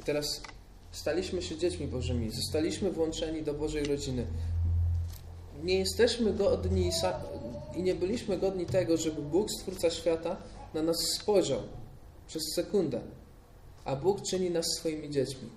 I 0.00 0.02
teraz 0.02 0.42
staliśmy 0.92 1.42
się 1.42 1.56
dziećmi 1.56 1.86
Bożymi, 1.86 2.30
zostaliśmy 2.30 2.90
włączeni 2.92 3.42
do 3.42 3.54
Bożej 3.54 3.84
rodziny. 3.84 4.26
Nie 5.62 5.78
jesteśmy 5.78 6.32
godni 6.32 6.90
i 7.76 7.82
nie 7.82 7.94
byliśmy 7.94 8.38
godni 8.38 8.66
tego, 8.66 8.96
żeby 8.96 9.22
Bóg, 9.22 9.50
Stwórca 9.50 9.90
świata, 9.90 10.36
na 10.74 10.82
nas 10.82 10.96
spojrzał 11.20 11.62
przez 12.26 12.42
sekundę, 12.54 13.00
a 13.84 13.96
Bóg 13.96 14.22
czyni 14.22 14.50
nas 14.50 14.66
swoimi 14.78 15.10
dziećmi. 15.10 15.48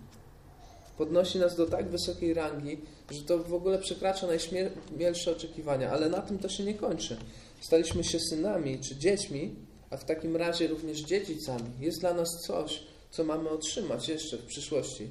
Podnosi 0.97 1.39
nas 1.39 1.55
do 1.55 1.65
tak 1.65 1.89
wysokiej 1.89 2.33
rangi, 2.33 2.81
że 3.11 3.21
to 3.21 3.37
w 3.37 3.53
ogóle 3.53 3.79
przekracza 3.79 4.27
najśmielsze 4.27 5.31
oczekiwania, 5.31 5.91
ale 5.91 6.09
na 6.09 6.21
tym 6.21 6.39
to 6.39 6.49
się 6.49 6.63
nie 6.63 6.73
kończy. 6.73 7.17
Staliśmy 7.61 8.03
się 8.03 8.19
synami 8.19 8.79
czy 8.79 8.95
dziećmi, 8.95 9.55
a 9.89 9.97
w 9.97 10.05
takim 10.05 10.35
razie 10.35 10.67
również 10.67 10.99
dziedzicami. 10.99 11.71
Jest 11.79 11.99
dla 11.99 12.13
nas 12.13 12.29
coś, 12.47 12.83
co 13.11 13.23
mamy 13.23 13.49
otrzymać 13.49 14.09
jeszcze 14.09 14.37
w 14.37 14.45
przyszłości. 14.45 15.09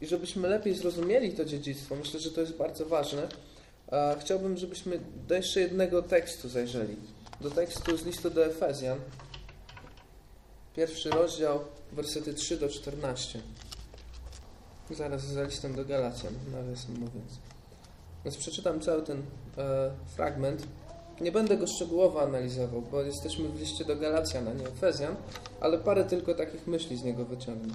I 0.00 0.06
żebyśmy 0.06 0.48
lepiej 0.48 0.74
zrozumieli 0.74 1.32
to 1.32 1.44
dziedzictwo, 1.44 1.96
myślę, 1.96 2.20
że 2.20 2.30
to 2.30 2.40
jest 2.40 2.56
bardzo 2.56 2.86
ważne, 2.86 3.28
chciałbym, 4.20 4.56
żebyśmy 4.56 5.00
do 5.28 5.34
jeszcze 5.34 5.60
jednego 5.60 6.02
tekstu 6.02 6.48
zajrzeli. 6.48 6.96
Do 7.40 7.50
tekstu 7.50 7.96
z 7.96 8.04
listu 8.04 8.30
do 8.30 8.46
Efezjan. 8.46 8.98
Pierwszy 10.76 11.10
rozdział, 11.10 11.60
wersety 11.92 12.34
3 12.34 12.56
do 12.56 12.68
14. 12.68 13.40
Zaraz 14.90 15.24
za 15.24 15.42
listem 15.42 15.74
do 15.74 15.84
Galacjan, 15.84 16.34
nawiasem 16.52 16.92
mówiąc. 16.92 17.38
Więc 18.24 18.36
przeczytam 18.36 18.80
cały 18.80 19.02
ten 19.02 19.22
e, 19.58 19.90
fragment. 20.16 20.66
Nie 21.20 21.32
będę 21.32 21.56
go 21.56 21.66
szczegółowo 21.66 22.22
analizował, 22.22 22.82
bo 22.82 23.02
jesteśmy 23.02 23.48
w 23.48 23.60
liście 23.60 23.84
do 23.84 23.96
Galacjan, 23.96 24.48
a 24.48 24.52
nie 24.52 24.68
Efezjan, 24.68 25.16
ale 25.60 25.78
parę 25.78 26.04
tylko 26.04 26.34
takich 26.34 26.66
myśli 26.66 26.96
z 26.96 27.04
niego 27.04 27.24
wyciągnę. 27.24 27.74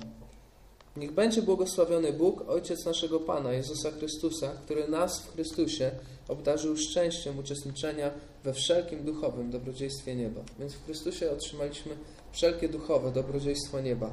Niech 0.98 1.12
będzie 1.12 1.42
błogosławiony 1.42 2.14
Bóg, 2.14 2.50
Ojciec 2.50 2.86
naszego 2.86 3.20
Pana, 3.20 3.54
Jezusa 3.54 3.92
Chrystusa, 3.92 4.52
który 4.66 4.88
nas 4.88 5.20
w 5.20 5.34
Chrystusie 5.34 5.92
obdarzył 6.28 6.78
szczęściem 6.78 7.40
uczestniczenia 7.40 8.12
we 8.44 8.54
wszelkim 8.54 9.04
duchowym 9.04 9.52
dobrodziejstwie 9.52 10.16
nieba. 10.16 10.42
Więc 10.60 10.74
w 10.74 10.86
Chrystusie 10.86 11.32
otrzymaliśmy 11.32 11.96
wszelkie 12.32 12.70
duchowe 12.70 13.12
dobrodziejstwo 13.12 13.82
nieba. 13.82 14.10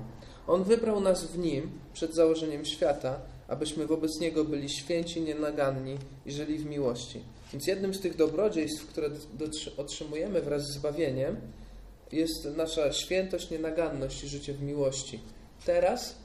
On 0.47 0.65
wybrał 0.65 1.01
nas 1.01 1.25
w 1.25 1.39
Nim 1.39 1.71
przed 1.93 2.15
założeniem 2.15 2.65
świata, 2.65 3.21
abyśmy 3.49 3.87
wobec 3.87 4.21
Niego 4.21 4.45
byli 4.45 4.69
święci, 4.71 5.21
nienaganni 5.21 5.99
i 6.27 6.33
żyli 6.33 6.59
w 6.59 6.67
miłości. 6.67 7.21
Więc 7.53 7.67
jednym 7.67 7.95
z 7.95 8.01
tych 8.01 8.17
dobrodziejstw, 8.17 8.87
które 8.87 9.11
otrzymujemy 9.77 10.43
wraz 10.43 10.63
z 10.63 10.75
zbawieniem, 10.75 11.37
jest 12.13 12.49
nasza 12.57 12.93
świętość, 12.93 13.51
nienaganność 13.51 14.25
i 14.25 14.29
życie 14.29 14.53
w 14.53 14.63
miłości. 14.63 15.21
Teraz, 15.65 16.17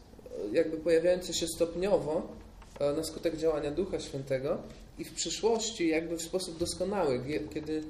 jakby 0.51 0.77
pojawiające 0.77 1.34
się 1.34 1.47
stopniowo 1.47 2.27
e, 2.80 2.93
na 2.93 3.04
skutek 3.04 3.38
działania 3.38 3.71
Ducha 3.71 3.99
Świętego 3.99 4.58
i 4.99 5.06
w 5.06 5.13
przyszłości 5.13 5.88
jakby 5.88 6.17
w 6.17 6.21
sposób 6.21 6.58
doskonały, 6.58 7.23
kiedy 7.54 7.84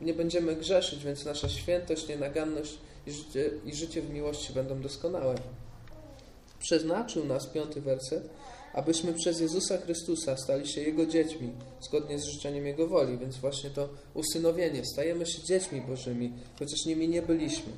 nie 0.00 0.14
będziemy 0.14 0.56
grzeszyć, 0.56 1.04
więc 1.04 1.24
nasza 1.24 1.48
świętość, 1.48 2.08
nienaganność 2.08 2.78
i 3.06 3.12
życie, 3.12 3.50
i 3.64 3.74
życie 3.74 4.02
w 4.02 4.10
miłości 4.10 4.52
będą 4.52 4.80
doskonałe. 4.80 5.34
Przeznaczył 6.58 7.24
nas, 7.24 7.46
piąty 7.46 7.80
werset, 7.80 8.28
abyśmy 8.74 9.12
przez 9.12 9.40
Jezusa 9.40 9.78
Chrystusa 9.78 10.36
stali 10.36 10.68
się 10.68 10.80
Jego 10.80 11.06
dziećmi, 11.06 11.52
zgodnie 11.80 12.18
z 12.18 12.24
życzeniem 12.24 12.66
Jego 12.66 12.86
woli. 12.86 13.18
Więc 13.18 13.36
właśnie 13.36 13.70
to 13.70 13.88
usynowienie, 14.14 14.84
stajemy 14.84 15.26
się 15.26 15.42
dziećmi 15.42 15.80
Bożymi, 15.80 16.32
chociaż 16.58 16.86
nimi 16.86 17.08
nie 17.08 17.22
byliśmy. 17.22 17.72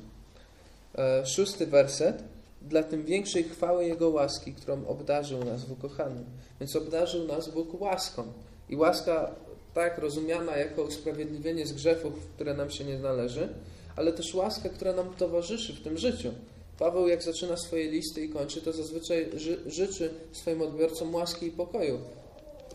E, 0.95 1.25
szósty 1.25 1.67
werset. 1.67 2.23
Dla 2.61 2.83
tym 2.83 3.05
większej 3.05 3.43
chwały 3.43 3.85
Jego 3.85 4.09
łaski, 4.09 4.53
którą 4.53 4.87
obdarzył 4.87 5.45
nas 5.45 5.65
w 5.65 5.71
ukochanym. 5.71 6.25
Więc 6.59 6.75
obdarzył 6.75 7.27
nas 7.27 7.49
Bóg 7.49 7.81
łaską. 7.81 8.23
I 8.69 8.75
łaska 8.75 9.35
tak 9.73 9.97
rozumiana 9.97 10.57
jako 10.57 10.83
usprawiedliwienie 10.83 11.65
z 11.65 11.73
grzechów, 11.73 12.13
które 12.35 12.53
nam 12.53 12.71
się 12.71 12.83
nie 12.83 12.99
należy, 12.99 13.49
ale 13.97 14.13
też 14.13 14.35
łaska, 14.35 14.69
która 14.69 14.93
nam 14.93 15.15
towarzyszy 15.15 15.73
w 15.73 15.83
tym 15.83 15.97
życiu. 15.97 16.31
Paweł, 16.79 17.07
jak 17.07 17.23
zaczyna 17.23 17.57
swoje 17.57 17.91
listy 17.91 18.25
i 18.25 18.29
kończy, 18.29 18.61
to 18.61 18.73
zazwyczaj 18.73 19.29
ży 19.35 19.57
życzy 19.65 20.09
swoim 20.31 20.61
odbiorcom 20.61 21.15
łaski 21.15 21.45
i 21.47 21.51
pokoju, 21.51 21.99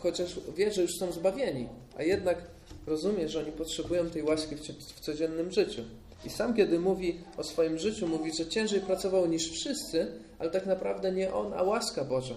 chociaż 0.01 0.41
wie, 0.57 0.73
że 0.73 0.83
już 0.83 0.99
są 0.99 1.13
zbawieni, 1.13 1.69
a 1.97 2.03
jednak 2.03 2.39
rozumie, 2.87 3.29
że 3.29 3.41
oni 3.41 3.53
potrzebują 3.53 4.11
tej 4.11 4.23
łaski 4.23 4.57
w, 4.57 4.61
w 4.97 5.01
codziennym 5.01 5.53
życiu. 5.53 5.83
I 6.25 6.31
sam, 6.31 6.55
kiedy 6.55 6.79
mówi 6.79 7.19
o 7.37 7.45
swoim 7.45 7.79
życiu, 7.79 8.09
mówi, 8.09 8.33
że 8.39 8.47
ciężej 8.47 8.81
pracował 8.81 9.27
niż 9.27 9.51
wszyscy, 9.51 10.07
ale 10.39 10.51
tak 10.51 10.67
naprawdę 10.67 11.13
nie 11.13 11.35
on, 11.35 11.53
a 11.55 11.63
łaska 11.63 12.05
Boża. 12.05 12.35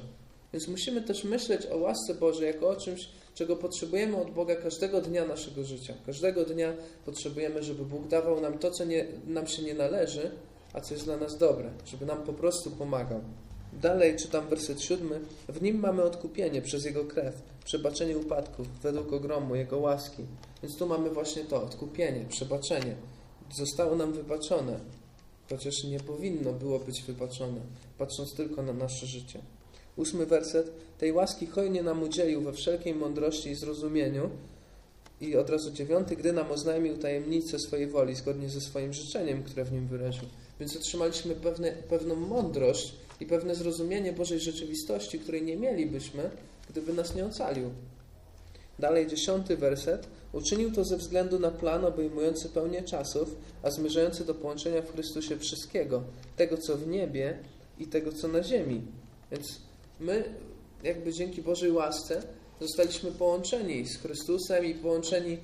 Więc 0.54 0.68
musimy 0.68 1.02
też 1.02 1.24
myśleć 1.24 1.66
o 1.66 1.78
łasce 1.78 2.14
Bożej 2.14 2.48
jako 2.48 2.70
o 2.70 2.76
czymś, 2.76 3.10
czego 3.36 3.56
potrzebujemy 3.56 4.18
od 4.18 4.32
Boga 4.32 4.56
każdego 4.56 5.02
dnia 5.02 5.26
naszego 5.26 5.64
życia. 5.64 5.94
Każdego 6.06 6.46
dnia 6.46 6.74
potrzebujemy, 7.06 7.64
żeby 7.64 7.86
Bóg 7.86 8.08
dawał 8.08 8.42
nam 8.42 8.58
to, 8.58 8.72
co 8.72 8.86
nie, 8.86 9.06
nam 9.28 9.48
się 9.48 9.64
nie 9.64 9.74
należy, 9.74 10.32
a 10.74 10.82
co 10.82 10.94
jest 10.94 11.06
dla 11.06 11.18
nas 11.18 11.38
dobre, 11.38 11.72
żeby 11.86 12.06
nam 12.06 12.24
po 12.24 12.34
prostu 12.34 12.72
pomagał. 12.72 13.22
Dalej 13.82 14.16
czytam 14.16 14.48
werset 14.48 14.82
siódmy. 14.82 15.20
W 15.50 15.62
nim 15.62 15.80
mamy 15.80 16.04
odkupienie 16.04 16.62
przez 16.62 16.86
Jego 16.86 17.06
krew, 17.06 17.42
przebaczenie 17.66 18.18
upadków 18.18 18.68
według 18.82 19.14
ogromu 19.14 19.56
Jego 19.56 19.78
łaski. 19.80 20.24
Więc 20.64 20.78
tu 20.78 20.88
mamy 20.88 21.10
właśnie 21.10 21.44
to, 21.44 21.64
odkupienie, 21.64 22.26
przebaczenie. 22.30 22.96
Zostało 23.56 23.96
nam 23.96 24.14
wybaczone, 24.14 24.80
chociaż 25.50 25.84
nie 25.84 26.00
powinno 26.00 26.54
było 26.54 26.80
być 26.80 27.04
wybaczone, 27.04 27.62
patrząc 27.98 28.34
tylko 28.34 28.64
na 28.64 28.74
nasze 28.74 29.06
życie. 29.06 29.40
Ósmy 29.96 30.26
werset. 30.26 30.72
Tej 30.98 31.12
łaski 31.12 31.48
hojnie 31.48 31.84
nam 31.84 32.04
udzielił 32.04 32.42
we 32.42 32.54
wszelkiej 32.54 32.96
mądrości 32.96 33.50
i 33.50 33.56
zrozumieniu. 33.56 34.30
I 35.22 35.36
od 35.36 35.50
razu 35.50 35.72
dziewiąty, 35.72 36.16
gdy 36.16 36.34
nam 36.34 36.52
oznajmił 36.52 36.98
tajemnicę 36.98 37.60
swojej 37.60 37.88
woli, 37.88 38.16
zgodnie 38.16 38.50
ze 38.50 38.62
swoim 38.62 38.94
życzeniem, 38.94 39.44
które 39.44 39.66
w 39.66 39.72
nim 39.72 39.88
wyraził. 39.88 40.24
Więc 40.60 40.76
otrzymaliśmy 40.76 41.36
pewne, 41.36 41.72
pewną 41.72 42.16
mądrość 42.16 42.94
i 43.20 43.26
pewne 43.26 43.56
zrozumienie 43.56 44.14
Bożej 44.14 44.40
rzeczywistości, 44.40 45.20
której 45.20 45.44
nie 45.44 45.58
mielibyśmy, 45.58 46.30
gdyby 46.70 46.94
nas 46.94 47.16
nie 47.16 47.26
ocalił. 47.26 47.70
Dalej 48.80 49.08
dziesiąty 49.08 49.58
werset. 49.58 50.08
Uczynił 50.34 50.72
to 50.72 50.84
ze 50.84 50.98
względu 50.98 51.40
na 51.40 51.52
plan 51.52 51.86
obejmujący 51.86 52.50
pełnię 52.50 52.84
czasów, 52.84 53.36
a 53.64 53.72
zmierzający 53.72 54.26
do 54.26 54.36
połączenia 54.36 54.82
w 54.82 54.92
Chrystusie 54.92 55.38
wszystkiego, 55.38 56.04
tego 56.38 56.58
co 56.58 56.78
w 56.78 56.88
niebie 56.88 57.38
i 57.80 57.88
tego 57.88 58.12
co 58.12 58.28
na 58.28 58.44
ziemi. 58.44 58.82
Więc 59.32 59.62
my, 60.00 60.24
jakby 60.84 61.14
dzięki 61.14 61.42
Bożej 61.42 61.72
łasce, 61.72 62.22
zostaliśmy 62.62 63.12
połączeni 63.12 63.86
z 63.86 63.98
Chrystusem 63.98 64.66
i 64.66 64.74
połączeni 64.74 65.38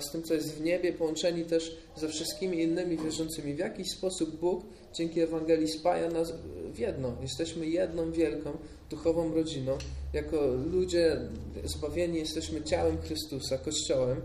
z 0.00 0.10
tym, 0.12 0.22
co 0.22 0.34
jest 0.34 0.54
w 0.54 0.60
niebie, 0.60 0.92
połączeni 0.92 1.44
też 1.44 1.76
ze 1.96 2.08
wszystkimi 2.08 2.62
innymi 2.62 2.96
wierzącymi. 2.96 3.54
W 3.54 3.58
jakiś 3.58 3.90
sposób 3.90 4.36
Bóg 4.36 4.64
dzięki 4.94 5.20
Ewangelii 5.20 5.68
spaja 5.68 6.10
nas 6.10 6.32
w 6.74 6.78
jedno. 6.78 7.16
Jesteśmy 7.22 7.66
jedną 7.66 8.12
wielką, 8.12 8.50
duchową 8.90 9.34
rodziną. 9.34 9.78
Jako 10.12 10.46
ludzie 10.46 11.20
zbawieni 11.64 12.18
jesteśmy 12.18 12.62
ciałem 12.62 12.98
Chrystusa, 13.02 13.58
Kościołem, 13.58 14.20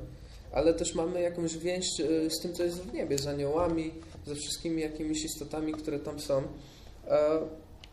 ale 0.51 0.73
też 0.73 0.95
mamy 0.95 1.21
jakąś 1.21 1.57
więź 1.57 1.86
e, 1.99 2.29
z 2.29 2.39
tym, 2.41 2.53
co 2.53 2.63
jest 2.63 2.81
w 2.81 2.93
niebie, 2.93 3.17
z 3.17 3.27
aniołami, 3.27 3.91
ze 4.25 4.36
wszystkimi 4.36 4.81
jakimiś 4.81 5.25
istotami, 5.25 5.73
które 5.73 5.99
tam 5.99 6.19
są 6.19 6.43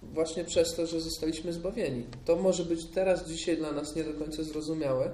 właśnie 0.03 0.45
przez 0.45 0.75
to, 0.75 0.87
że 0.87 1.01
zostaliśmy 1.01 1.53
zbawieni. 1.53 2.05
To 2.25 2.37
może 2.37 2.65
być 2.65 2.85
teraz, 2.85 3.29
dzisiaj 3.29 3.57
dla 3.57 3.73
nas 3.73 3.97
nie 3.97 4.05
do 4.05 4.13
końca 4.25 4.43
zrozumiałe, 4.43 5.11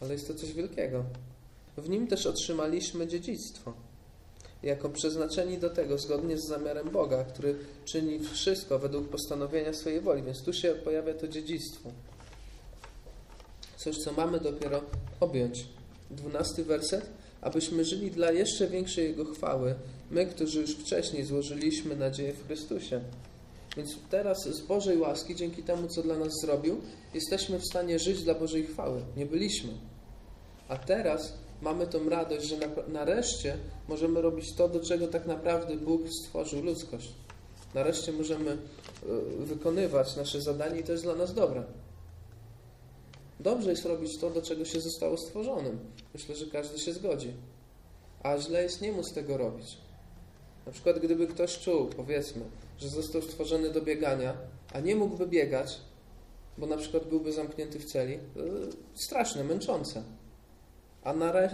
ale 0.00 0.12
jest 0.12 0.28
to 0.28 0.34
coś 0.34 0.52
wielkiego. 0.52 1.04
W 1.76 1.88
nim 1.88 2.06
też 2.06 2.26
otrzymaliśmy 2.26 3.06
dziedzictwo. 3.06 3.72
Jako 4.62 4.88
przeznaczeni 4.88 5.58
do 5.58 5.70
tego, 5.70 5.98
zgodnie 5.98 6.38
z 6.38 6.46
zamiarem 6.46 6.90
Boga, 6.90 7.24
który 7.24 7.58
czyni 7.84 8.20
wszystko 8.20 8.78
według 8.78 9.08
postanowienia 9.08 9.72
swojej 9.72 10.00
woli. 10.00 10.22
Więc 10.22 10.42
tu 10.42 10.52
się 10.52 10.74
pojawia 10.74 11.14
to 11.14 11.28
dziedzictwo. 11.28 11.90
Coś, 13.76 13.98
co 13.98 14.12
mamy 14.12 14.40
dopiero 14.40 14.80
objąć. 15.20 15.66
Dwunasty 16.10 16.64
werset. 16.64 17.06
Abyśmy 17.40 17.84
żyli 17.84 18.10
dla 18.10 18.32
jeszcze 18.32 18.66
większej 18.66 19.04
Jego 19.04 19.24
chwały, 19.24 19.74
my, 20.10 20.26
którzy 20.26 20.60
już 20.60 20.70
wcześniej 20.70 21.24
złożyliśmy 21.24 21.96
nadzieję 21.96 22.32
w 22.32 22.46
Chrystusie. 22.46 23.00
Więc 23.76 23.98
teraz 24.10 24.48
z 24.48 24.60
Bożej 24.60 24.98
łaski, 24.98 25.34
dzięki 25.34 25.62
temu, 25.62 25.88
co 25.88 26.02
dla 26.02 26.18
nas 26.18 26.32
zrobił, 26.42 26.80
jesteśmy 27.14 27.58
w 27.58 27.66
stanie 27.66 27.98
żyć 27.98 28.22
dla 28.22 28.34
Bożej 28.34 28.66
chwały. 28.66 29.02
Nie 29.16 29.26
byliśmy. 29.26 29.72
A 30.68 30.76
teraz 30.76 31.32
mamy 31.62 31.86
tą 31.86 32.08
radość, 32.08 32.46
że 32.46 32.56
nareszcie 32.88 33.56
możemy 33.88 34.22
robić 34.22 34.52
to, 34.52 34.68
do 34.68 34.80
czego 34.80 35.08
tak 35.08 35.26
naprawdę 35.26 35.76
Bóg 35.76 36.02
stworzył 36.08 36.62
ludzkość. 36.62 37.12
Nareszcie 37.74 38.12
możemy 38.12 38.50
e, 38.50 38.56
wykonywać 39.44 40.16
nasze 40.16 40.42
zadanie 40.42 40.80
i 40.80 40.84
to 40.84 40.92
jest 40.92 41.04
dla 41.04 41.14
nas 41.14 41.34
dobre. 41.34 41.64
Dobrze 43.40 43.70
jest 43.70 43.84
robić 43.84 44.18
to, 44.18 44.30
do 44.30 44.42
czego 44.42 44.64
się 44.64 44.80
zostało 44.80 45.16
stworzonym. 45.16 45.78
Myślę, 46.14 46.36
że 46.36 46.46
każdy 46.46 46.78
się 46.78 46.92
zgodzi. 46.92 47.32
A 48.22 48.38
źle 48.38 48.62
jest 48.62 48.80
nie 48.80 48.92
móc 48.92 49.12
tego 49.12 49.36
robić. 49.36 49.78
Na 50.66 50.72
przykład, 50.72 50.98
gdyby 50.98 51.26
ktoś 51.26 51.58
czuł, 51.58 51.86
powiedzmy, 51.86 52.42
że 52.78 52.88
został 52.88 53.22
stworzony 53.22 53.70
do 53.70 53.82
biegania, 53.82 54.36
a 54.72 54.80
nie 54.80 54.96
mógłby 54.96 55.26
biegać, 55.26 55.80
bo 56.58 56.66
na 56.66 56.76
przykład 56.76 57.04
byłby 57.04 57.32
zamknięty 57.32 57.78
w 57.78 57.84
celi, 57.84 58.18
straszne, 58.94 59.44
męczące. 59.44 60.02
A 61.06 61.12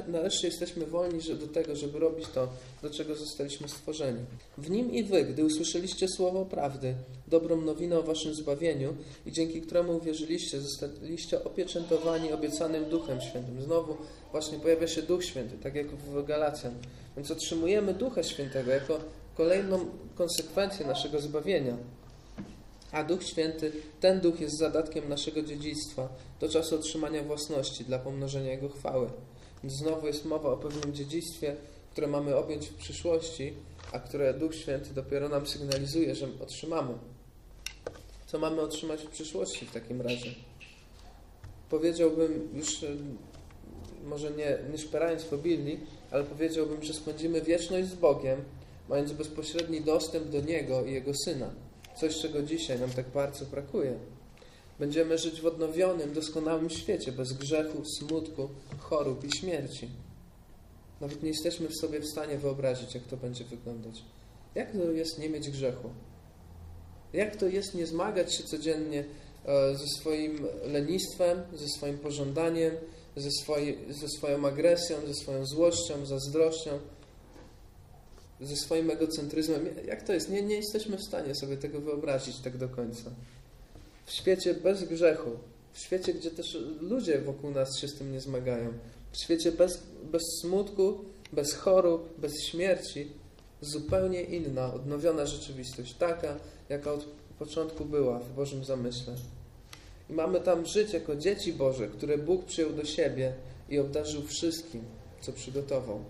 nareszcie 0.08 0.46
jesteśmy 0.46 0.86
wolni 0.86 1.20
do 1.40 1.46
tego, 1.46 1.76
żeby 1.76 1.98
robić 1.98 2.28
to, 2.28 2.48
do 2.82 2.90
czego 2.90 3.14
zostaliśmy 3.14 3.68
stworzeni. 3.68 4.20
W 4.58 4.70
nim 4.70 4.92
i 4.92 5.04
wy, 5.04 5.24
gdy 5.24 5.44
usłyszeliście 5.44 6.08
słowo 6.08 6.44
prawdy, 6.44 6.94
dobrą 7.28 7.60
nowinę 7.60 7.98
o 7.98 8.02
waszym 8.02 8.34
zbawieniu 8.34 8.94
i 9.26 9.32
dzięki 9.32 9.60
któremu 9.60 9.96
uwierzyliście, 9.96 10.60
zostaliście 10.60 11.44
opieczętowani 11.44 12.32
obiecanym 12.32 12.84
Duchem 12.84 13.20
Świętym. 13.20 13.62
Znowu 13.62 13.96
właśnie 14.30 14.58
pojawia 14.58 14.88
się 14.88 15.02
Duch 15.02 15.24
Święty, 15.24 15.56
tak 15.62 15.74
jak 15.74 15.86
w 15.86 16.26
Galacjan. 16.26 16.74
Więc 17.16 17.30
otrzymujemy 17.30 17.94
Ducha 17.94 18.22
Świętego 18.22 18.70
jako 18.70 19.00
kolejną 19.36 19.86
konsekwencję 20.14 20.86
naszego 20.86 21.20
zbawienia. 21.20 21.76
A 22.92 23.04
Duch 23.04 23.22
Święty, 23.24 23.72
ten 24.00 24.20
Duch 24.20 24.40
jest 24.40 24.58
zadatkiem 24.58 25.08
naszego 25.08 25.42
dziedzictwa 25.42 26.08
do 26.40 26.48
czasu 26.48 26.74
otrzymania 26.74 27.22
własności 27.22 27.84
dla 27.84 27.98
pomnożenia 27.98 28.50
Jego 28.50 28.68
chwały. 28.68 29.08
Znowu 29.64 30.06
jest 30.06 30.24
mowa 30.24 30.48
o 30.48 30.56
pewnym 30.56 30.94
dziedzictwie, 30.94 31.56
które 31.90 32.06
mamy 32.06 32.36
objąć 32.36 32.66
w 32.66 32.74
przyszłości, 32.74 33.52
a 33.92 33.98
które 33.98 34.34
Duch 34.34 34.54
Święty 34.54 34.94
dopiero 34.94 35.28
nam 35.28 35.46
sygnalizuje, 35.46 36.14
że 36.14 36.28
otrzymamy. 36.40 36.94
Co 38.26 38.38
mamy 38.38 38.60
otrzymać 38.60 39.02
w 39.02 39.10
przyszłości 39.10 39.66
w 39.66 39.72
takim 39.72 40.00
razie? 40.00 40.30
Powiedziałbym 41.70 42.48
już, 42.54 42.84
może 44.04 44.30
nie, 44.30 44.58
nie 44.72 44.78
szperając 44.78 45.24
po 45.24 45.38
Biblii, 45.38 45.80
ale 46.10 46.24
powiedziałbym, 46.24 46.82
że 46.82 46.94
spędzimy 46.94 47.40
wieczność 47.40 47.88
z 47.88 47.94
Bogiem, 47.94 48.44
mając 48.88 49.12
bezpośredni 49.12 49.80
dostęp 49.80 50.28
do 50.28 50.40
Niego 50.40 50.84
i 50.84 50.92
Jego 50.92 51.12
Syna. 51.14 51.50
Coś, 51.96 52.18
czego 52.18 52.42
dzisiaj 52.42 52.80
nam 52.80 52.90
tak 52.90 53.08
bardzo 53.08 53.44
brakuje. 53.44 53.98
Będziemy 54.78 55.18
żyć 55.18 55.40
w 55.40 55.46
odnowionym, 55.46 56.12
doskonałym 56.12 56.70
świecie, 56.70 57.12
bez 57.12 57.32
grzechu, 57.32 57.84
smutku, 57.84 58.48
chorób 58.78 59.24
i 59.24 59.36
śmierci. 59.36 59.88
Nawet 61.00 61.22
nie 61.22 61.28
jesteśmy 61.28 61.68
w 61.68 61.76
sobie 61.76 62.00
w 62.00 62.06
stanie 62.06 62.38
wyobrazić, 62.38 62.94
jak 62.94 63.04
to 63.04 63.16
będzie 63.16 63.44
wyglądać. 63.44 64.02
Jak 64.54 64.72
to 64.72 64.90
jest 64.90 65.18
nie 65.18 65.30
mieć 65.30 65.50
grzechu? 65.50 65.90
Jak 67.12 67.36
to 67.36 67.48
jest 67.48 67.74
nie 67.74 67.86
zmagać 67.86 68.34
się 68.34 68.44
codziennie 68.44 69.04
e, 69.44 69.76
ze 69.76 69.86
swoim 69.86 70.46
lenistwem, 70.64 71.42
ze 71.54 71.68
swoim 71.68 71.98
pożądaniem, 71.98 72.74
ze, 73.16 73.30
ze 73.90 74.08
swoją 74.08 74.46
agresją, 74.46 74.96
ze 75.06 75.14
swoją 75.14 75.46
złością, 75.46 76.06
zazdrością, 76.06 76.78
ze 78.40 78.56
swoim 78.56 78.90
egocentryzmem. 78.90 79.68
Jak 79.86 80.02
to 80.02 80.12
jest? 80.12 80.30
Nie, 80.30 80.42
nie 80.42 80.56
jesteśmy 80.56 80.96
w 80.96 81.02
stanie 81.02 81.34
sobie 81.34 81.56
tego 81.56 81.80
wyobrazić 81.80 82.36
tak 82.38 82.56
do 82.56 82.68
końca. 82.68 83.10
W 84.06 84.12
świecie 84.12 84.54
bez 84.54 84.84
grzechu, 84.84 85.30
w 85.72 85.78
świecie, 85.78 86.14
gdzie 86.14 86.30
też 86.30 86.58
ludzie 86.80 87.18
wokół 87.18 87.50
nas 87.50 87.78
się 87.78 87.88
z 87.88 87.94
tym 87.94 88.12
nie 88.12 88.20
zmagają, 88.20 88.72
w 89.12 89.16
świecie 89.22 89.52
bez, 89.52 89.82
bez 90.12 90.22
smutku, 90.40 91.04
bez 91.32 91.54
chorób, 91.54 92.20
bez 92.20 92.32
śmierci, 92.44 93.08
zupełnie 93.60 94.22
inna, 94.22 94.74
odnowiona 94.74 95.26
rzeczywistość, 95.26 95.94
taka, 95.94 96.36
jaka 96.68 96.92
od 96.92 97.04
początku 97.38 97.84
była 97.84 98.18
w 98.18 98.32
Bożym 98.32 98.64
zamyśle. 98.64 99.14
I 100.10 100.12
mamy 100.12 100.40
tam 100.40 100.66
żyć 100.66 100.92
jako 100.92 101.16
dzieci 101.16 101.52
Boże, 101.52 101.88
które 101.88 102.18
Bóg 102.18 102.44
przyjął 102.44 102.72
do 102.72 102.84
siebie 102.84 103.32
i 103.68 103.78
obdarzył 103.78 104.22
wszystkim, 104.22 104.84
co 105.20 105.32
przygotował. 105.32 106.04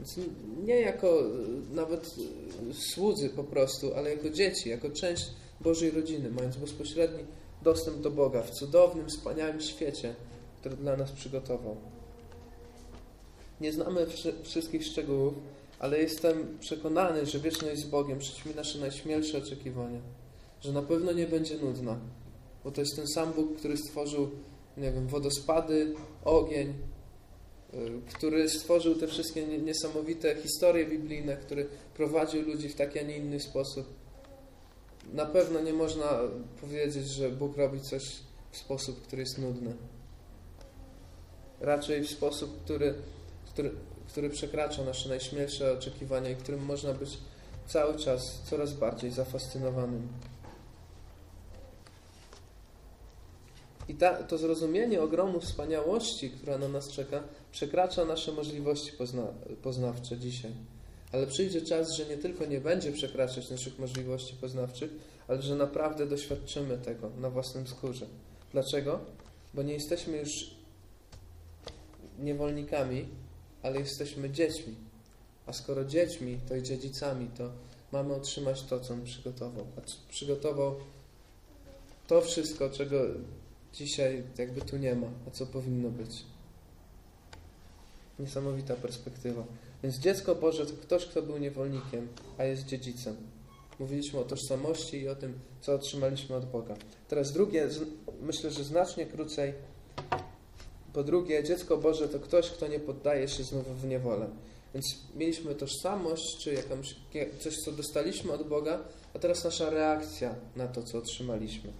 Więc 0.00 0.28
nie 0.64 0.80
jako 0.80 1.20
e, 1.20 1.24
nawet 1.74 2.06
e, 2.70 2.74
słudzy 2.74 3.28
po 3.28 3.44
prostu, 3.44 3.94
ale 3.94 4.10
jako 4.10 4.30
dzieci, 4.30 4.68
jako 4.68 4.90
część 4.90 5.30
Bożej 5.62 5.90
rodziny, 5.90 6.30
mając 6.30 6.56
bezpośredni 6.56 7.24
dostęp 7.62 8.00
do 8.00 8.10
Boga 8.10 8.42
w 8.42 8.50
cudownym, 8.50 9.08
wspaniałym 9.08 9.60
świecie, 9.60 10.14
który 10.60 10.76
dla 10.76 10.96
nas 10.96 11.12
przygotował. 11.12 11.76
Nie 13.60 13.72
znamy 13.72 14.06
wszystkich 14.42 14.86
szczegółów, 14.86 15.34
ale 15.78 15.98
jestem 15.98 16.58
przekonany, 16.60 17.26
że 17.26 17.38
wieczność 17.38 17.80
z 17.80 17.86
Bogiem 17.86 18.18
przyćmi 18.18 18.54
nasze 18.54 18.78
najśmielsze 18.78 19.38
oczekiwania. 19.38 20.00
Że 20.60 20.72
na 20.72 20.82
pewno 20.82 21.12
nie 21.12 21.26
będzie 21.26 21.58
nudna, 21.58 21.98
bo 22.64 22.70
to 22.70 22.80
jest 22.80 22.96
ten 22.96 23.06
sam 23.06 23.32
Bóg, 23.32 23.56
który 23.56 23.76
stworzył, 23.76 24.30
nie 24.76 24.92
wiem, 24.92 25.06
wodospady, 25.06 25.94
ogień, 26.24 26.68
y, 27.74 28.12
który 28.14 28.48
stworzył 28.48 28.94
te 28.94 29.06
wszystkie 29.06 29.46
niesamowite 29.46 30.36
historie 30.36 30.86
biblijne, 30.86 31.36
który 31.36 31.66
prowadził 31.94 32.42
ludzi 32.42 32.68
w 32.68 32.74
taki, 32.74 32.98
a 32.98 33.02
nie 33.02 33.16
inny 33.16 33.40
sposób. 33.40 34.01
Na 35.12 35.26
pewno 35.26 35.60
nie 35.60 35.72
można 35.72 36.18
powiedzieć, 36.60 37.06
że 37.06 37.30
Bóg 37.30 37.56
robi 37.56 37.80
coś 37.80 38.16
w 38.50 38.56
sposób, 38.56 39.02
który 39.02 39.22
jest 39.22 39.38
nudny. 39.38 39.74
Raczej 41.60 42.04
w 42.04 42.10
sposób, 42.10 42.64
który, 42.64 42.94
który, 43.46 43.72
który 44.08 44.30
przekracza 44.30 44.84
nasze 44.84 45.08
najśmielsze 45.08 45.72
oczekiwania 45.72 46.30
i 46.30 46.36
którym 46.36 46.64
można 46.64 46.94
być 46.94 47.18
cały 47.66 47.98
czas 47.98 48.40
coraz 48.44 48.72
bardziej 48.72 49.10
zafascynowanym. 49.10 50.08
I 53.88 53.94
ta, 53.94 54.22
to 54.22 54.38
zrozumienie 54.38 55.02
ogromu 55.02 55.40
wspaniałości, 55.40 56.30
która 56.30 56.58
na 56.58 56.68
nas 56.68 56.88
czeka, 56.88 57.22
przekracza 57.52 58.04
nasze 58.04 58.32
możliwości 58.32 58.92
pozna, 58.92 59.22
poznawcze 59.62 60.18
dzisiaj. 60.18 60.52
Ale 61.12 61.26
przyjdzie 61.26 61.62
czas, 61.62 61.96
że 61.96 62.06
nie 62.06 62.16
tylko 62.16 62.44
nie 62.44 62.60
będzie 62.60 62.92
przekraczać 62.92 63.50
naszych 63.50 63.78
możliwości 63.78 64.34
poznawczych, 64.34 64.90
ale 65.28 65.42
że 65.42 65.56
naprawdę 65.56 66.06
doświadczymy 66.06 66.78
tego 66.78 67.10
na 67.20 67.30
własnym 67.30 67.66
skórze. 67.66 68.06
Dlaczego? 68.52 69.00
Bo 69.54 69.62
nie 69.62 69.72
jesteśmy 69.72 70.16
już 70.16 70.30
niewolnikami, 72.18 73.08
ale 73.62 73.78
jesteśmy 73.78 74.30
dziećmi. 74.30 74.74
A 75.46 75.52
skoro 75.52 75.84
dziećmi, 75.84 76.38
to 76.48 76.56
i 76.56 76.62
dziedzicami, 76.62 77.28
to 77.38 77.50
mamy 77.92 78.14
otrzymać 78.14 78.62
to, 78.62 78.80
co 78.80 78.94
on 78.94 79.04
przygotował. 79.04 79.66
A 79.76 79.80
przygotował 80.10 80.74
to 82.06 82.20
wszystko, 82.20 82.70
czego 82.70 82.96
dzisiaj 83.72 84.22
jakby 84.38 84.60
tu 84.60 84.76
nie 84.76 84.94
ma, 84.94 85.06
a 85.28 85.30
co 85.30 85.46
powinno 85.46 85.90
być. 85.90 86.24
Niesamowita 88.18 88.76
perspektywa. 88.76 89.44
Więc 89.82 89.98
dziecko 89.98 90.34
Boże 90.34 90.66
to 90.66 90.72
ktoś, 90.72 91.06
kto 91.06 91.22
był 91.22 91.38
niewolnikiem, 91.38 92.08
a 92.38 92.44
jest 92.44 92.64
dziedzicem. 92.64 93.16
Mówiliśmy 93.78 94.20
o 94.20 94.24
tożsamości 94.24 95.00
i 95.00 95.08
o 95.08 95.16
tym, 95.16 95.40
co 95.60 95.74
otrzymaliśmy 95.74 96.36
od 96.36 96.44
Boga. 96.44 96.74
Teraz 97.08 97.32
drugie, 97.32 97.68
myślę, 98.20 98.50
że 98.50 98.64
znacznie 98.64 99.06
krócej. 99.06 99.54
Po 100.92 101.04
drugie, 101.04 101.44
dziecko 101.44 101.76
Boże 101.76 102.08
to 102.08 102.20
ktoś, 102.20 102.50
kto 102.50 102.66
nie 102.66 102.80
poddaje 102.80 103.28
się 103.28 103.42
znowu 103.42 103.74
w 103.74 103.84
niewolę. 103.84 104.28
Więc 104.74 104.86
mieliśmy 105.14 105.54
tożsamość, 105.54 106.38
czy 106.38 106.54
jakąś, 106.54 106.96
coś, 107.40 107.58
co 107.58 107.72
dostaliśmy 107.72 108.32
od 108.32 108.48
Boga, 108.48 108.80
a 109.14 109.18
teraz 109.18 109.44
nasza 109.44 109.70
reakcja 109.70 110.34
na 110.56 110.68
to, 110.68 110.82
co 110.82 110.98
otrzymaliśmy. 110.98 111.72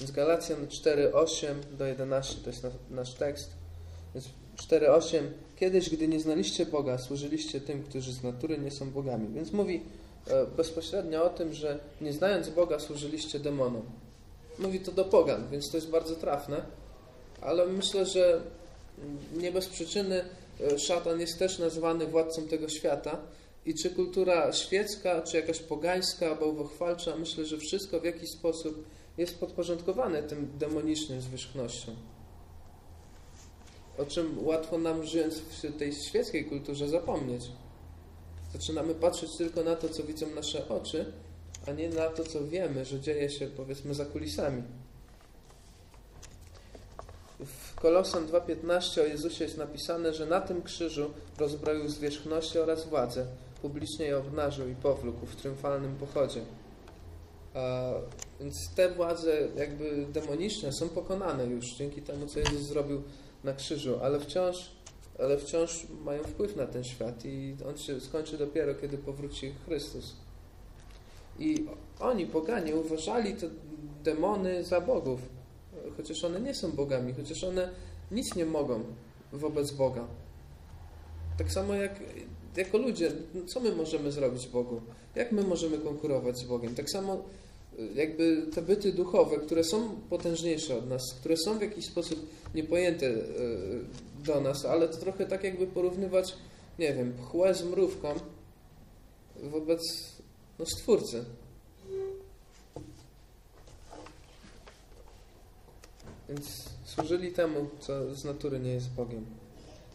Więc 0.00 0.12
Galacjan 0.12 0.66
4:8 0.66 1.54
do 1.78 1.86
11 1.86 2.36
to 2.44 2.50
jest 2.50 2.66
nasz 2.90 3.14
tekst. 3.14 3.50
Więc 4.14 4.28
4:8 4.68 5.18
Kiedyś, 5.60 5.90
gdy 5.90 6.08
nie 6.08 6.20
znaliście 6.20 6.66
Boga, 6.66 6.98
służyliście 6.98 7.60
tym, 7.60 7.82
którzy 7.82 8.12
z 8.12 8.22
natury 8.22 8.58
nie 8.58 8.70
są 8.70 8.90
bogami. 8.90 9.28
Więc 9.34 9.52
mówi 9.52 9.82
e, 10.26 10.46
bezpośrednio 10.46 11.24
o 11.24 11.28
tym, 11.28 11.54
że 11.54 11.78
nie 12.00 12.12
znając 12.12 12.48
Boga, 12.48 12.78
służyliście 12.78 13.38
demonom. 13.38 13.82
Mówi 14.58 14.80
to 14.80 14.92
do 14.92 15.04
pogan, 15.04 15.48
więc 15.50 15.70
to 15.70 15.76
jest 15.76 15.90
bardzo 15.90 16.16
trafne, 16.16 16.62
ale 17.40 17.66
myślę, 17.66 18.06
że 18.06 18.40
nie 19.36 19.52
bez 19.52 19.68
przyczyny 19.68 20.24
e, 20.60 20.78
szatan 20.78 21.20
jest 21.20 21.38
też 21.38 21.58
nazwany 21.58 22.06
władcą 22.06 22.42
tego 22.42 22.68
świata. 22.68 23.18
I 23.66 23.74
czy 23.74 23.90
kultura 23.90 24.52
świecka, 24.52 25.22
czy 25.22 25.36
jakaś 25.36 25.58
pogańska, 25.58 26.34
bałwochwalcza, 26.34 27.16
myślę, 27.16 27.44
że 27.44 27.58
wszystko 27.58 28.00
w 28.00 28.04
jakiś 28.04 28.30
sposób 28.30 28.84
jest 29.18 29.38
podporządkowane 29.38 30.22
tym 30.22 30.48
demonicznym 30.58 31.20
zwierzchnością 31.20 31.92
o 34.00 34.06
czym 34.06 34.46
łatwo 34.46 34.78
nam 34.78 35.04
żyjąc 35.04 35.38
w 35.38 35.78
tej 35.78 35.92
świeckiej 35.92 36.44
kulturze 36.44 36.88
zapomnieć. 36.88 37.42
Zaczynamy 38.52 38.94
patrzeć 38.94 39.36
tylko 39.36 39.62
na 39.62 39.76
to, 39.76 39.88
co 39.88 40.02
widzą 40.02 40.26
nasze 40.34 40.68
oczy, 40.68 41.12
a 41.66 41.72
nie 41.72 41.88
na 41.88 42.08
to, 42.08 42.24
co 42.24 42.46
wiemy, 42.46 42.84
że 42.84 43.00
dzieje 43.00 43.30
się 43.30 43.46
powiedzmy 43.46 43.94
za 43.94 44.04
kulisami. 44.04 44.62
W 47.40 47.74
Kolosan 47.74 48.26
2.15 48.26 49.00
o 49.00 49.04
Jezusie 49.04 49.44
jest 49.44 49.58
napisane, 49.58 50.14
że 50.14 50.26
na 50.26 50.40
tym 50.40 50.62
krzyżu 50.62 51.10
rozbroił 51.38 51.88
zwierzchności 51.88 52.58
oraz 52.58 52.88
władzę, 52.88 53.26
publicznie 53.62 54.06
je 54.06 54.18
obnażył 54.18 54.68
i 54.68 54.74
powlókł 54.74 55.26
w 55.26 55.36
triumfalnym 55.36 55.96
pochodzie. 55.96 56.40
A, 57.54 57.92
więc 58.40 58.74
te 58.74 58.94
władze 58.94 59.48
jakby 59.56 60.06
demoniczne 60.12 60.72
są 60.72 60.88
pokonane 60.88 61.46
już 61.46 61.74
dzięki 61.74 62.02
temu, 62.02 62.26
co 62.26 62.38
Jezus 62.38 62.62
zrobił 62.62 63.02
na 63.44 63.52
krzyżu, 63.52 63.98
ale 64.02 64.20
wciąż, 64.20 64.70
ale 65.18 65.38
wciąż 65.38 65.86
mają 66.04 66.22
wpływ 66.22 66.56
na 66.56 66.66
ten 66.66 66.84
świat 66.84 67.24
i 67.24 67.56
on 67.68 67.78
się 67.78 68.00
skończy 68.00 68.38
dopiero, 68.38 68.74
kiedy 68.74 68.98
powróci 68.98 69.52
Chrystus. 69.66 70.16
I 71.38 71.66
oni, 72.00 72.26
poganie, 72.26 72.76
uważali 72.76 73.34
te 73.34 73.46
demony 74.04 74.64
za 74.64 74.80
bogów, 74.80 75.20
chociaż 75.96 76.24
one 76.24 76.40
nie 76.40 76.54
są 76.54 76.72
bogami, 76.72 77.12
chociaż 77.12 77.44
one 77.44 77.70
nic 78.10 78.34
nie 78.34 78.46
mogą 78.46 78.84
wobec 79.32 79.70
Boga. 79.70 80.04
Tak 81.38 81.52
samo 81.52 81.74
jak 81.74 82.00
jako 82.56 82.78
ludzie, 82.78 83.12
co 83.46 83.60
my 83.60 83.72
możemy 83.72 84.12
zrobić 84.12 84.48
Bogu? 84.48 84.80
Jak 85.14 85.32
my 85.32 85.42
możemy 85.42 85.78
konkurować 85.78 86.38
z 86.38 86.44
Bogiem? 86.44 86.74
Tak 86.74 86.90
samo 86.90 87.22
jakby 87.94 88.42
te 88.54 88.62
byty 88.62 88.92
duchowe, 88.92 89.36
które 89.36 89.64
są 89.64 90.00
potężniejsze 90.10 90.78
od 90.78 90.88
nas, 90.88 91.02
które 91.20 91.36
są 91.36 91.58
w 91.58 91.62
jakiś 91.62 91.84
sposób 91.84 92.26
niepojęte 92.54 93.06
e, 93.06 93.14
do 94.24 94.40
nas, 94.40 94.64
ale 94.64 94.88
to 94.88 94.96
trochę 94.96 95.26
tak 95.26 95.44
jakby 95.44 95.66
porównywać, 95.66 96.36
nie 96.78 96.94
wiem, 96.94 97.12
pchłę 97.12 97.54
z 97.54 97.64
mrówką 97.64 98.14
wobec 99.42 99.82
no, 100.58 100.66
Stwórcy. 100.66 101.24
Więc 106.28 106.64
służyli 106.84 107.32
temu, 107.32 107.68
co 107.80 108.14
z 108.14 108.24
natury 108.24 108.60
nie 108.60 108.72
jest 108.72 108.90
Bogiem. 108.90 109.26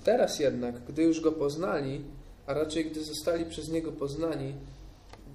Teraz 0.03 0.39
jednak, 0.39 0.85
gdy 0.85 1.03
już 1.03 1.21
Go 1.21 1.31
poznali, 1.31 2.01
a 2.47 2.53
raczej 2.53 2.85
gdy 2.85 3.03
zostali 3.03 3.45
przez 3.45 3.69
Niego 3.69 3.91
poznani, 3.91 4.53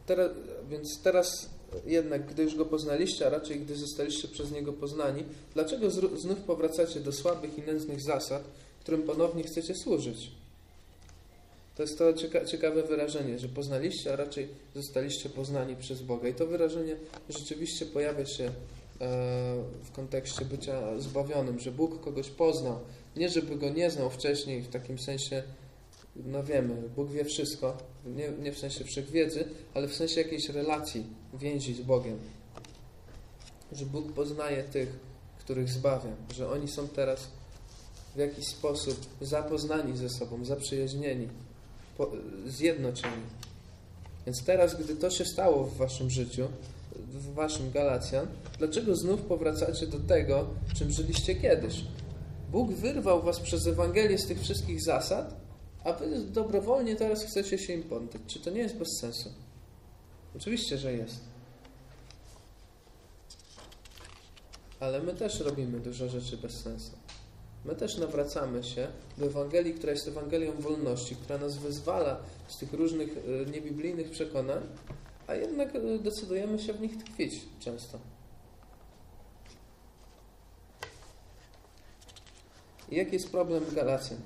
teraz, 0.07 0.31
więc 0.71 1.03
teraz 1.03 1.49
jednak, 1.87 2.27
gdy 2.27 2.43
już 2.43 2.55
Go 2.55 2.67
poznaliście, 2.67 3.27
a 3.27 3.31
raczej 3.31 3.61
gdy 3.61 3.77
zostaliście 3.77 4.29
przez 4.29 4.53
Niego 4.53 4.73
poznani, 4.73 5.25
dlaczego 5.55 5.91
znów 5.91 6.39
powracacie 6.47 7.01
do 7.01 7.13
słabych 7.13 7.59
i 7.59 7.63
nędznych 7.63 8.01
zasad, 8.01 8.45
którym 8.81 9.03
ponownie 9.03 9.43
chcecie 9.43 9.75
służyć? 9.75 10.31
To 11.77 11.83
jest 11.83 11.99
to 11.99 12.13
ciekawe 12.47 12.83
wyrażenie, 12.83 13.39
że 13.39 13.49
poznaliście, 13.49 14.13
a 14.13 14.17
raczej 14.17 14.49
zostaliście 14.75 15.29
poznani 15.29 15.77
przez 15.77 16.03
Boga. 16.03 16.29
I 16.29 16.35
to 16.35 16.47
wyrażenie 16.47 16.97
rzeczywiście 17.29 17.87
pojawia 17.87 18.27
się 18.27 18.45
e, 18.45 18.51
w 19.85 19.93
kontekście 19.93 20.45
bycia 20.45 20.99
zbawionym, 20.99 21.61
że 21.61 21.73
Bóg 21.73 22.01
kogoś 22.01 22.31
poznał. 22.31 22.79
Nie, 23.17 23.29
żeby 23.29 23.57
go 23.57 23.71
nie 23.71 23.91
znał 23.91 24.11
wcześniej 24.11 24.63
w 24.63 24.69
takim 24.69 24.99
sensie 24.99 25.43
no 26.27 26.43
wiemy, 26.43 26.89
Bóg 26.97 27.11
wie 27.11 27.25
wszystko, 27.25 27.77
nie, 28.07 28.29
nie 28.43 28.53
w 28.53 28.59
sensie 28.59 28.85
wszechwiedzy, 28.85 29.45
ale 29.75 29.89
w 29.89 29.95
sensie 29.95 30.21
jakiejś 30.21 30.49
relacji, 30.49 31.07
więzi 31.35 31.75
z 31.75 31.81
Bogiem. 31.81 32.19
Że 33.73 33.87
Bóg 33.87 34.13
poznaje 34.13 34.65
tych, 34.65 34.89
których 35.39 35.69
zbawia, 35.69 36.11
że 36.35 36.51
oni 36.51 36.69
są 36.69 36.89
teraz 36.89 37.29
w 38.15 38.19
jakiś 38.19 38.47
sposób 38.47 39.07
zapoznani 39.21 39.97
ze 39.97 40.09
sobą, 40.09 40.45
zaprzyjaźnieni, 40.45 41.29
po, 41.97 42.11
zjednoczeni. 42.47 43.23
Więc 44.27 44.45
teraz, 44.45 44.83
gdy 44.83 44.97
to 44.97 45.11
się 45.11 45.25
stało 45.25 45.65
w 45.65 45.77
waszym 45.77 46.11
życiu, 46.11 46.49
w 46.97 47.35
waszym 47.35 47.71
Galacjan, 47.71 48.27
dlaczego 48.59 48.97
znów 48.97 49.21
powracacie 49.21 49.87
do 49.87 50.01
tego, 50.01 50.47
czym 50.75 50.91
żyliście 50.91 51.35
kiedyś? 51.35 51.85
Bóg 52.51 52.73
wyrwał 52.73 53.23
was 53.23 53.41
przez 53.41 53.67
Ewangelię 53.67 54.19
z 54.19 54.27
tych 54.27 54.41
wszystkich 54.41 54.83
zasad, 54.83 55.40
a 55.85 55.93
wy 55.93 56.21
dobrowolnie 56.21 56.97
teraz 56.97 57.25
chcecie 57.25 57.59
się 57.59 57.73
im 57.73 57.83
poddać. 57.83 58.23
Czy 58.27 58.41
to 58.41 58.51
nie 58.51 58.61
jest 58.61 58.77
bez 58.77 58.89
sensu? 59.01 59.33
Oczywiście, 60.37 60.79
że 60.79 60.93
jest. 60.93 61.31
ale 64.81 65.01
my 65.01 65.15
też 65.15 65.41
robimy 65.41 65.81
dużo 65.81 66.09
rzeczy 66.09 66.37
bez 66.37 66.53
sensu. 66.53 66.91
My 67.65 67.77
też 67.77 67.99
nawracamy 67.99 68.65
się 68.65 68.89
do 69.19 69.27
Ewangelii, 69.27 69.75
która 69.75 69.93
jest 69.93 70.09
Ewangelią 70.09 70.53
wolności, 70.53 71.17
która 71.17 71.39
nas 71.39 71.57
wyzwala 71.59 72.21
z 72.49 72.59
tych 72.59 72.73
różnych 72.73 73.11
e, 73.17 73.51
niebiblijnych 73.51 74.11
przekonań, 74.11 74.63
a 75.27 75.35
jednak 75.35 75.77
e, 75.77 75.99
decydujemy 75.99 76.59
się 76.59 76.73
w 76.73 76.81
nich 76.81 77.05
tkwić 77.05 77.35
często. 77.61 77.99
Jaki 82.91 83.13
jest 83.13 83.31
problem 83.31 83.65
Galacjan? 83.75 84.19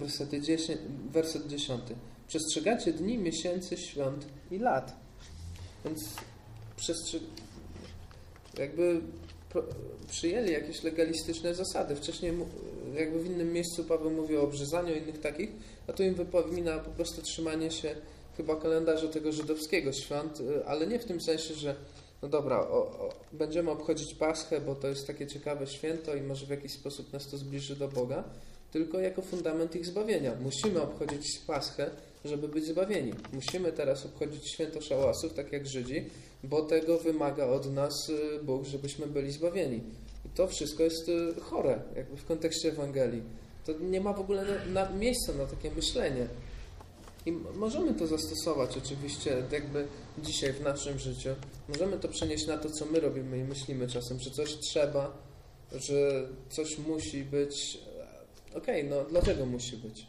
Werset 0.00 0.30
10, 0.30 0.80
werset 1.12 1.46
10. 1.46 1.80
Przestrzegacie 2.28 2.92
dni, 2.92 3.18
miesięcy, 3.18 3.76
świąt 3.76 4.26
i 4.50 4.58
lat. 4.58 4.96
Więc 5.84 6.00
jakby 8.58 9.00
przyjęli 10.10 10.52
jakieś 10.52 10.82
legalistyczne 10.82 11.54
zasady. 11.54 11.96
Wcześniej 11.96 12.32
jakby 12.94 13.22
w 13.22 13.26
innym 13.26 13.52
miejscu 13.52 13.84
Paweł 13.84 14.10
mówi 14.10 14.36
o 14.36 14.42
obrzezaniu 14.42 14.94
innych 14.94 15.20
takich, 15.20 15.50
a 15.86 15.92
tu 15.92 16.02
im 16.02 16.14
wypomina 16.14 16.78
po 16.78 16.90
prostu 16.90 17.22
trzymanie 17.22 17.70
się 17.70 17.94
chyba 18.36 18.56
kalendarza 18.56 19.08
tego 19.08 19.32
żydowskiego 19.32 19.92
świąt, 19.92 20.40
y, 20.40 20.66
ale 20.66 20.86
nie 20.86 20.98
w 20.98 21.04
tym 21.04 21.20
sensie, 21.20 21.54
że 21.54 21.74
no 22.22 22.28
dobra, 22.28 22.60
o, 22.60 22.82
o, 22.82 23.14
będziemy 23.32 23.70
obchodzić 23.70 24.14
Paschę, 24.14 24.60
bo 24.60 24.74
to 24.74 24.88
jest 24.88 25.06
takie 25.06 25.26
ciekawe 25.26 25.66
święto 25.66 26.14
i 26.14 26.22
może 26.22 26.46
w 26.46 26.50
jakiś 26.50 26.72
sposób 26.72 27.12
nas 27.12 27.28
to 27.28 27.38
zbliży 27.38 27.76
do 27.76 27.88
Boga, 27.88 28.24
tylko 28.72 28.98
jako 28.98 29.22
fundament 29.22 29.76
ich 29.76 29.86
zbawienia. 29.86 30.32
Musimy 30.40 30.82
obchodzić 30.82 31.38
Paschę, 31.46 31.90
żeby 32.24 32.48
być 32.48 32.64
zbawieni. 32.64 33.12
Musimy 33.32 33.72
teraz 33.72 34.06
obchodzić 34.06 34.52
święto 34.52 34.80
szałasów, 34.80 35.34
tak 35.34 35.52
jak 35.52 35.66
Żydzi, 35.66 36.04
bo 36.44 36.62
tego 36.62 36.98
wymaga 36.98 37.46
od 37.46 37.72
nas 37.72 38.08
y, 38.08 38.42
Bóg, 38.42 38.64
żebyśmy 38.64 39.06
byli 39.06 39.32
zbawieni. 39.32 39.80
I 40.26 40.28
to 40.34 40.46
wszystko 40.46 40.82
jest 40.82 41.08
y, 41.08 41.40
chore, 41.40 41.80
jakby 41.96 42.16
w 42.16 42.24
kontekście 42.24 42.68
Ewangelii. 42.68 43.22
To 43.66 43.72
nie 43.80 44.00
ma 44.00 44.12
w 44.12 44.20
ogóle 44.20 44.44
na, 44.44 44.84
na 44.84 44.92
miejsca 44.92 45.32
na 45.32 45.46
takie 45.46 45.70
myślenie. 45.70 46.26
I 47.26 47.32
możemy 47.32 47.94
to 47.94 48.06
zastosować 48.06 48.76
oczywiście 48.76 49.42
jakby 49.52 49.86
dzisiaj 50.18 50.52
w 50.52 50.60
naszym 50.60 50.98
życiu. 50.98 51.28
Możemy 51.68 51.98
to 51.98 52.08
przenieść 52.08 52.46
na 52.46 52.58
to, 52.58 52.70
co 52.70 52.86
my 52.86 53.00
robimy 53.00 53.38
i 53.38 53.44
myślimy 53.44 53.88
czasem, 53.88 54.20
że 54.20 54.30
coś 54.30 54.56
trzeba, 54.58 55.12
że 55.72 56.28
coś 56.50 56.78
musi 56.78 57.24
być. 57.24 57.78
Okej, 58.54 58.86
okay, 58.86 58.98
no 58.98 59.04
dlaczego 59.04 59.46
musi 59.46 59.76
być? 59.76 60.06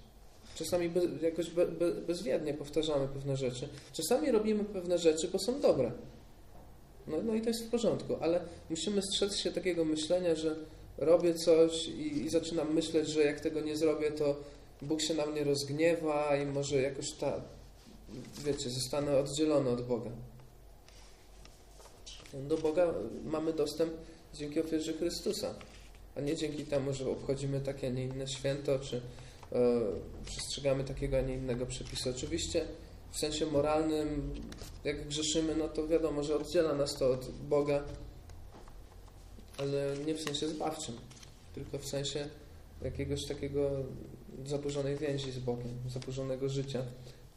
Czasami 0.55 0.89
be, 0.89 1.01
jakoś 1.21 1.49
be, 1.49 1.65
be, 1.65 1.91
bezwiednie 1.91 2.53
powtarzamy 2.53 3.07
pewne 3.07 3.37
rzeczy. 3.37 3.69
Czasami 3.93 4.31
robimy 4.31 4.63
pewne 4.63 4.97
rzeczy, 4.97 5.27
bo 5.27 5.39
są 5.39 5.61
dobre. 5.61 5.91
No, 7.07 7.17
no 7.23 7.35
i 7.35 7.41
to 7.41 7.47
jest 7.47 7.65
w 7.65 7.69
porządku, 7.69 8.15
ale 8.21 8.41
musimy 8.69 9.01
strzec 9.01 9.37
się 9.37 9.51
takiego 9.51 9.85
myślenia, 9.85 10.35
że 10.35 10.55
robię 10.97 11.33
coś 11.33 11.87
i, 11.87 12.25
i 12.25 12.29
zaczynam 12.29 12.73
myśleć, 12.73 13.07
że 13.07 13.23
jak 13.23 13.39
tego 13.39 13.61
nie 13.61 13.75
zrobię, 13.75 14.11
to 14.11 14.35
Bóg 14.81 15.01
się 15.01 15.13
na 15.13 15.25
mnie 15.25 15.43
rozgniewa 15.43 16.35
i 16.35 16.45
może 16.45 16.81
jakoś 16.81 17.11
ta, 17.11 17.41
wiecie, 18.45 18.69
zostanę 18.69 19.17
oddzielony 19.17 19.69
od 19.69 19.87
Boga. 19.87 20.11
Do 22.33 22.57
Boga 22.57 22.93
mamy 23.25 23.53
dostęp 23.53 23.93
dzięki 24.33 24.61
ofierze 24.61 24.93
Chrystusa, 24.93 25.55
a 26.15 26.21
nie 26.21 26.35
dzięki 26.35 26.65
temu, 26.65 26.93
że 26.93 27.09
obchodzimy 27.09 27.61
takie, 27.61 27.87
a 27.87 27.89
nie 27.89 28.03
inne 28.03 28.27
święto, 28.27 28.79
czy 28.79 29.01
e, 29.51 29.81
przestrzegamy 30.25 30.83
takiego, 30.83 31.17
a 31.17 31.21
nie 31.21 31.33
innego 31.33 31.65
przepisu. 31.65 32.09
Oczywiście 32.09 32.65
w 33.11 33.17
sensie 33.17 33.45
moralnym, 33.45 34.33
jak 34.83 35.07
grzeszymy, 35.07 35.55
no 35.55 35.67
to 35.67 35.87
wiadomo, 35.87 36.23
że 36.23 36.35
oddziela 36.35 36.73
nas 36.73 36.95
to 36.95 37.11
od 37.11 37.29
Boga, 37.29 37.83
ale 39.57 39.95
nie 40.05 40.15
w 40.15 40.21
sensie 40.21 40.47
zbawczym, 40.47 40.95
tylko 41.55 41.77
w 41.77 41.85
sensie 41.85 42.29
jakiegoś 42.81 43.25
takiego 43.25 43.69
zaburzonej 44.45 44.97
więzi 44.97 45.31
z 45.31 45.39
Bogiem, 45.39 45.73
zaburzonego 45.89 46.49
życia, 46.49 46.81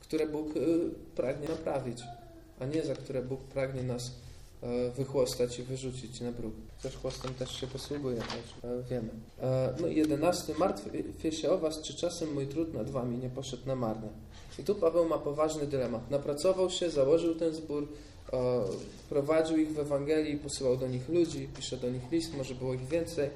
które 0.00 0.26
Bóg 0.26 0.56
y, 0.56 0.60
pragnie 1.16 1.48
naprawić, 1.48 1.98
a 2.60 2.66
nie 2.66 2.82
za 2.82 2.94
które 2.94 3.22
Bóg 3.22 3.40
pragnie 3.40 3.82
nas 3.82 4.12
wychłostać 4.96 5.58
i 5.58 5.62
wyrzucić 5.62 6.20
na 6.20 6.32
bruk. 6.32 6.54
Też 6.82 6.96
chłostem 6.96 7.34
też 7.34 7.60
się 7.60 7.66
posługuje, 7.66 8.16
też 8.16 8.70
e, 8.70 8.82
wiemy. 8.90 9.08
E, 9.42 9.74
no 9.80 9.86
i 9.86 9.96
jedenasty. 9.96 10.54
Martwię 10.58 11.32
się 11.32 11.50
o 11.50 11.58
was, 11.58 11.80
czy 11.80 11.94
czasem 11.94 12.34
mój 12.34 12.46
trud 12.46 12.74
nad 12.74 12.90
wami 12.90 13.18
nie 13.18 13.30
poszedł 13.30 13.66
na 13.66 13.76
marne. 13.76 14.08
I 14.58 14.62
tu 14.62 14.74
Paweł 14.74 15.08
ma 15.08 15.18
poważny 15.18 15.66
dylemat. 15.66 16.10
Napracował 16.10 16.70
się, 16.70 16.90
założył 16.90 17.34
ten 17.34 17.54
zbór, 17.54 17.88
prowadził 19.08 19.56
ich 19.56 19.72
w 19.72 19.78
Ewangelii, 19.78 20.36
posyłał 20.36 20.76
do 20.76 20.88
nich 20.88 21.08
ludzi, 21.08 21.48
pisze 21.56 21.76
do 21.76 21.90
nich 21.90 22.12
list, 22.12 22.36
może 22.36 22.54
było 22.54 22.74
ich 22.74 22.88
więcej. 22.88 23.30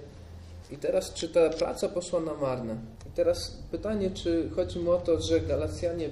I 0.71 0.77
teraz, 0.77 1.15
czy 1.15 1.29
ta 1.29 1.51
praca 1.51 1.89
poszła 1.89 2.21
na 2.21 2.35
marne? 2.35 2.77
I 3.07 3.11
teraz 3.11 3.59
pytanie, 3.71 4.11
czy 4.11 4.51
chodzi 4.57 4.79
mu 4.79 4.91
o 4.91 4.99
to, 4.99 5.21
że 5.21 5.41
Galacjanie 5.41 6.09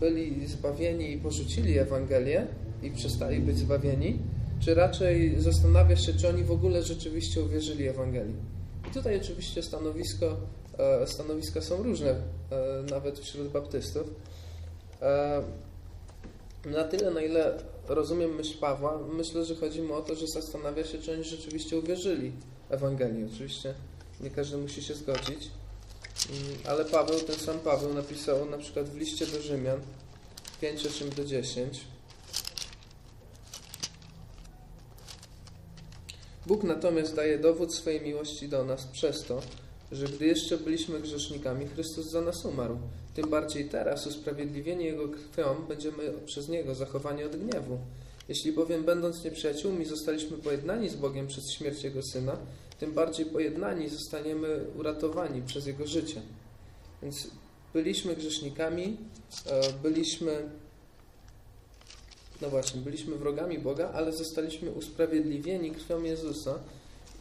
byli 0.00 0.46
zbawieni 0.46 1.12
i 1.12 1.18
porzucili 1.18 1.78
Ewangelię 1.78 2.46
i 2.84 2.90
przestali 2.90 3.40
być 3.40 3.58
zbawieni, 3.58 4.18
czy 4.60 4.74
raczej 4.74 5.40
zastanawia 5.40 5.96
się, 5.96 6.14
czy 6.14 6.28
oni 6.28 6.44
w 6.44 6.50
ogóle 6.50 6.82
rzeczywiście 6.82 7.42
uwierzyli 7.42 7.88
Ewangelii. 7.88 8.36
I 8.88 8.90
tutaj 8.90 9.20
oczywiście 9.20 9.62
stanowisko, 9.62 10.36
e, 10.78 11.06
stanowiska 11.06 11.60
są 11.60 11.82
różne, 11.82 12.10
e, 12.10 12.16
nawet 12.90 13.18
wśród 13.18 13.48
baptystów. 13.48 14.06
E, 15.02 15.42
na 16.64 16.84
tyle, 16.84 17.10
na 17.10 17.22
ile 17.22 17.58
rozumiem 17.88 18.34
myśl 18.34 18.58
Pawła, 18.58 18.98
myślę, 19.16 19.44
że 19.44 19.54
chodzi 19.54 19.82
mu 19.82 19.94
o 19.94 20.02
to, 20.02 20.14
że 20.14 20.26
zastanawia 20.26 20.84
się, 20.84 20.98
czy 20.98 21.12
oni 21.12 21.24
rzeczywiście 21.24 21.78
uwierzyli 21.78 22.32
Ewangelii. 22.68 23.28
Oczywiście 23.34 23.74
nie 24.20 24.30
każdy 24.30 24.56
musi 24.56 24.82
się 24.82 24.94
zgodzić, 24.94 25.50
mm, 26.30 26.58
ale 26.68 26.84
Paweł, 26.84 27.20
ten 27.20 27.36
sam 27.36 27.58
Paweł 27.58 27.94
napisał 27.94 28.50
na 28.50 28.58
przykład 28.58 28.88
w 28.88 28.96
liście 28.96 29.26
do 29.26 29.42
Rzymian 29.42 29.80
5, 30.60 30.86
8 30.86 31.10
do 31.10 31.24
10 31.24 31.80
Bóg 36.46 36.62
natomiast 36.62 37.14
daje 37.14 37.38
dowód 37.38 37.74
swojej 37.74 38.00
miłości 38.00 38.48
do 38.48 38.64
nas 38.64 38.86
przez 38.86 39.22
to, 39.24 39.40
że 39.92 40.06
gdy 40.06 40.26
jeszcze 40.26 40.58
byliśmy 40.58 41.00
grzesznikami, 41.00 41.66
Chrystus 41.66 42.06
za 42.06 42.20
nas 42.20 42.44
umarł. 42.44 42.78
Tym 43.14 43.30
bardziej 43.30 43.68
teraz, 43.68 44.06
usprawiedliwieni 44.06 44.84
Jego 44.84 45.08
krwią, 45.08 45.54
będziemy 45.68 46.12
przez 46.26 46.48
Niego 46.48 46.74
zachowani 46.74 47.24
od 47.24 47.36
gniewu. 47.36 47.78
Jeśli 48.28 48.52
bowiem, 48.52 48.84
będąc 48.84 49.24
nieprzyjaciółmi, 49.24 49.84
zostaliśmy 49.84 50.38
pojednani 50.38 50.88
z 50.88 50.96
Bogiem 50.96 51.26
przez 51.26 51.52
śmierć 51.52 51.84
Jego 51.84 52.02
Syna, 52.02 52.36
tym 52.80 52.92
bardziej 52.92 53.26
pojednani 53.26 53.88
zostaniemy 53.88 54.64
uratowani 54.78 55.42
przez 55.42 55.66
Jego 55.66 55.86
życie. 55.86 56.22
Więc 57.02 57.28
byliśmy 57.74 58.16
grzesznikami, 58.16 58.96
e, 59.46 59.72
byliśmy, 59.82 60.48
no 62.42 62.50
właśnie, 62.50 62.80
byliśmy 62.80 63.16
wrogami 63.16 63.58
Boga, 63.58 63.90
ale 63.94 64.12
zostaliśmy 64.12 64.70
usprawiedliwieni 64.70 65.70
krwią 65.70 66.02
Jezusa 66.02 66.58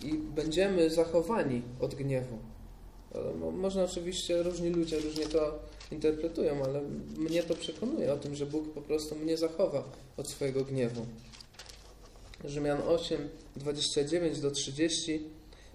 i 0.03 0.13
będziemy 0.13 0.89
zachowani 0.89 1.61
od 1.79 1.95
gniewu. 1.95 2.37
E, 3.15 3.51
można 3.51 3.83
oczywiście, 3.83 4.43
różni 4.43 4.69
ludzie 4.69 4.99
różnie 4.99 5.25
to 5.25 5.59
interpretują, 5.91 6.63
ale 6.63 6.81
mnie 7.17 7.43
to 7.43 7.55
przekonuje 7.55 8.13
o 8.13 8.17
tym, 8.17 8.35
że 8.35 8.45
Bóg 8.45 8.73
po 8.73 8.81
prostu 8.81 9.15
mnie 9.15 9.37
zachowa 9.37 9.83
od 10.17 10.27
swojego 10.27 10.65
gniewu. 10.65 11.05
Rzymian 12.45 12.81
8, 12.87 13.29
29 13.55 14.39
do 14.39 14.51
30 14.51 15.23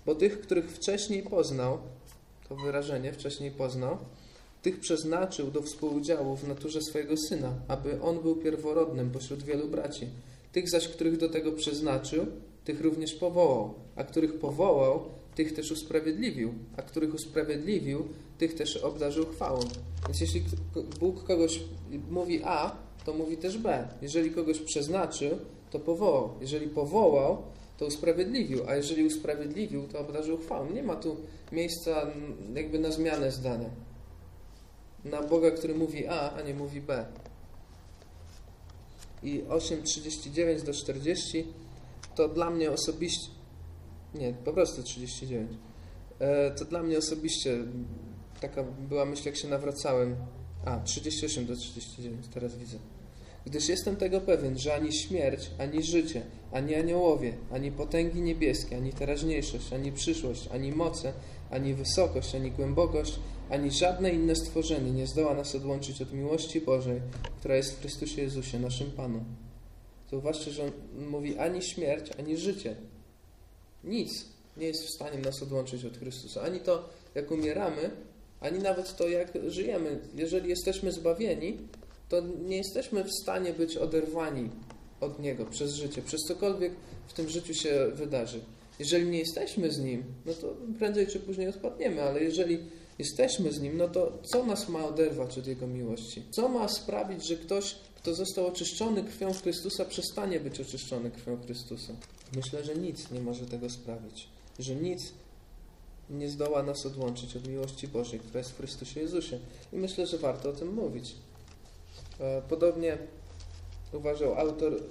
Bo 0.07 0.15
tych, 0.15 0.41
których 0.41 0.73
wcześniej 0.73 1.23
poznał, 1.23 1.79
to 2.49 2.57
wyrażenie 2.57 3.13
wcześniej 3.13 3.51
poznał, 3.51 3.99
tych 4.63 4.81
przeznaczył 4.81 5.51
do 5.51 5.63
współudziału 5.63 6.37
w 6.37 6.49
naturze 6.49 6.83
swojego 6.83 7.17
Syna, 7.17 7.55
aby 7.69 8.03
On 8.03 8.19
był 8.19 8.37
pierworodnym 8.37 9.11
pośród 9.11 9.43
wielu 9.43 9.69
braci. 9.69 10.07
Tych 10.53 10.71
zaś, 10.71 10.89
których 10.89 11.17
do 11.17 11.29
tego 11.29 11.53
przeznaczył, 11.53 12.27
tych 12.65 12.81
również 12.81 13.15
powołał, 13.15 13.75
a 13.97 14.05
których 14.05 14.39
powołał, 14.39 15.01
tych 15.35 15.55
też 15.55 15.71
usprawiedliwił, 15.73 16.55
a 16.77 16.83
których 16.83 17.15
usprawiedliwił, 17.15 18.09
tych 18.39 18.55
też 18.55 18.77
obdarzył 18.77 19.27
chwałą. 19.27 19.61
Więc 20.07 20.21
jeśli 20.21 20.43
Bóg 21.01 21.25
kogoś 21.25 21.61
mówi 22.11 22.41
A, 22.45 22.77
to 23.05 23.15
mówi 23.15 23.37
też 23.37 23.59
B. 23.59 23.89
Jeżeli 24.03 24.31
kogoś 24.31 24.59
przeznaczył, 24.59 25.31
to 25.71 25.79
powołał. 25.81 26.31
Jeżeli 26.41 26.69
powołał, 26.69 27.43
to 27.79 27.87
usprawiedliwił, 27.87 28.61
a 28.69 28.77
jeżeli 28.77 29.07
usprawiedliwił, 29.07 29.89
to 29.89 29.99
obdarzył 29.99 30.39
chwałą. 30.39 30.71
Nie 30.71 30.83
ma 30.83 30.97
tu 30.97 31.17
miejsca 31.53 32.07
jakby 32.55 32.79
na 32.79 32.91
zmianę 32.91 33.33
zdania. 33.33 33.71
Na 35.11 35.23
Boga, 35.23 35.51
który 35.51 35.75
mówi 35.75 36.07
A, 36.07 36.33
a 36.33 36.43
nie 36.43 36.55
mówi 36.55 36.81
B. 36.81 37.07
I 39.23 39.43
8:39 39.49 40.63
do 40.63 40.73
40 40.73 41.47
to 42.15 42.29
dla 42.29 42.51
mnie 42.51 42.71
osobiście 42.71 43.29
nie, 44.15 44.35
po 44.45 44.53
prostu 44.53 44.83
39. 44.83 45.51
E, 46.19 46.51
to 46.51 46.65
dla 46.65 46.83
mnie 46.83 46.99
osobiście 46.99 47.59
taka 48.41 48.63
była 48.63 49.05
myśl, 49.05 49.23
jak 49.27 49.37
się 49.37 49.49
nawracałem. 49.49 50.17
A, 50.65 50.81
38 50.81 51.47
do 51.47 51.57
39, 51.57 52.27
teraz 52.35 52.57
widzę. 52.57 52.79
Gdyż 53.47 53.69
jestem 53.69 53.97
tego 53.97 54.21
pewien, 54.21 54.59
że 54.59 54.75
ani 54.75 54.93
śmierć, 54.93 55.51
ani 55.59 55.83
życie, 55.83 56.23
ani 56.53 56.75
aniołowie, 56.75 57.33
ani 57.53 57.73
potęgi 57.73 58.23
niebieskie, 58.23 58.77
ani 58.77 58.93
teraźniejszość, 58.93 59.73
ani 59.73 59.93
przyszłość, 59.93 60.49
ani 60.53 60.73
moce, 60.73 61.13
ani 61.51 61.75
wysokość, 61.75 62.35
ani 62.35 62.51
głębokość, 62.51 63.19
ani 63.51 63.71
żadne 63.71 64.11
inne 64.11 64.37
stworzenie 64.37 64.91
nie 64.91 65.07
zdoła 65.07 65.35
nas 65.35 65.55
odłączyć 65.55 66.03
od 66.03 66.13
miłości 66.13 66.61
Bożej, 66.61 67.01
która 67.39 67.57
jest 67.57 67.73
w 67.73 67.81
Chrystusie 67.81 68.23
Jezusie, 68.23 68.59
naszym 68.59 68.91
Panu. 68.91 69.25
Zauważcie, 70.11 70.51
że 70.51 70.63
on 70.65 70.71
mówi 71.11 71.39
ani 71.39 71.63
śmierć, 71.63 72.11
ani 72.19 72.37
życie. 72.37 72.77
Nic 73.85 74.25
nie 74.57 74.67
jest 74.67 74.85
w 74.85 74.95
stanie 74.95 75.19
nas 75.19 75.43
odłączyć 75.43 75.85
od 75.85 75.99
Chrystusa. 75.99 76.43
Ani 76.43 76.61
to, 76.61 76.89
jak 77.15 77.31
umieramy, 77.31 77.91
ani 78.41 78.59
nawet 78.59 78.97
to, 78.97 79.09
jak 79.09 79.33
żyjemy. 79.47 79.99
Jeżeli 80.15 80.49
jesteśmy 80.49 80.93
zbawieni, 80.93 81.59
to 82.09 82.21
nie 82.21 82.57
jesteśmy 82.57 83.05
w 83.05 83.13
stanie 83.23 83.53
być 83.53 83.77
oderwani 83.77 84.51
od 85.01 85.21
Niego 85.21 85.47
przez 85.47 85.75
życie, 85.75 86.03
przez 86.03 86.21
cokolwiek 86.29 86.73
w 87.07 87.13
tym 87.13 87.29
życiu 87.29 87.55
się 87.55 87.89
wydarzy. 87.95 88.41
Jeżeli 88.79 89.07
nie 89.07 89.19
jesteśmy 89.19 89.71
z 89.71 89.79
Nim, 89.79 90.05
no 90.27 90.33
to 90.33 90.57
prędzej 90.79 91.07
czy 91.07 91.21
później 91.21 91.49
odpadniemy, 91.49 92.03
ale 92.03 92.23
jeżeli 92.25 92.59
jesteśmy 92.99 93.53
z 93.53 93.61
Nim, 93.61 93.77
no 93.77 93.89
to 93.89 94.19
co 94.23 94.47
nas 94.47 94.69
ma 94.69 94.87
oderwać 94.87 95.39
od 95.39 95.47
Jego 95.47 95.67
miłości? 95.67 96.23
Co 96.31 96.49
ma 96.49 96.69
sprawić, 96.69 97.27
że 97.27 97.37
ktoś, 97.37 97.77
kto 97.97 98.15
został 98.15 98.47
oczyszczony 98.47 99.05
krwią 99.05 99.33
Chrystusa, 99.35 99.85
przestanie 99.85 100.41
być 100.41 100.61
oczyszczony 100.61 101.11
krwią 101.11 101.43
Chrystusa? 101.43 101.93
Myślę, 102.37 102.65
że 102.65 102.75
nic 102.75 103.11
nie 103.11 103.21
może 103.21 103.47
tego 103.47 103.71
sprawić. 103.71 104.29
Że 104.59 104.75
nic 104.75 105.13
nie 106.11 106.29
zdoła 106.29 106.63
nas 106.63 106.87
odłączyć 106.87 107.37
od 107.37 107.49
miłości 107.49 107.89
Bożej, 107.89 108.21
która 108.21 108.39
jest 108.39 108.51
w 108.51 108.57
Chrystusie 108.57 109.01
Jezusie. 109.01 109.39
I 109.73 109.77
myślę, 109.77 110.07
że 110.07 110.19
warto 110.19 110.51
o 110.51 110.53
tym 110.53 110.75
mówić. 110.75 111.15
E, 112.21 112.43
podobnie 112.49 112.99
uważał 113.93 114.35
autor, 114.35 114.83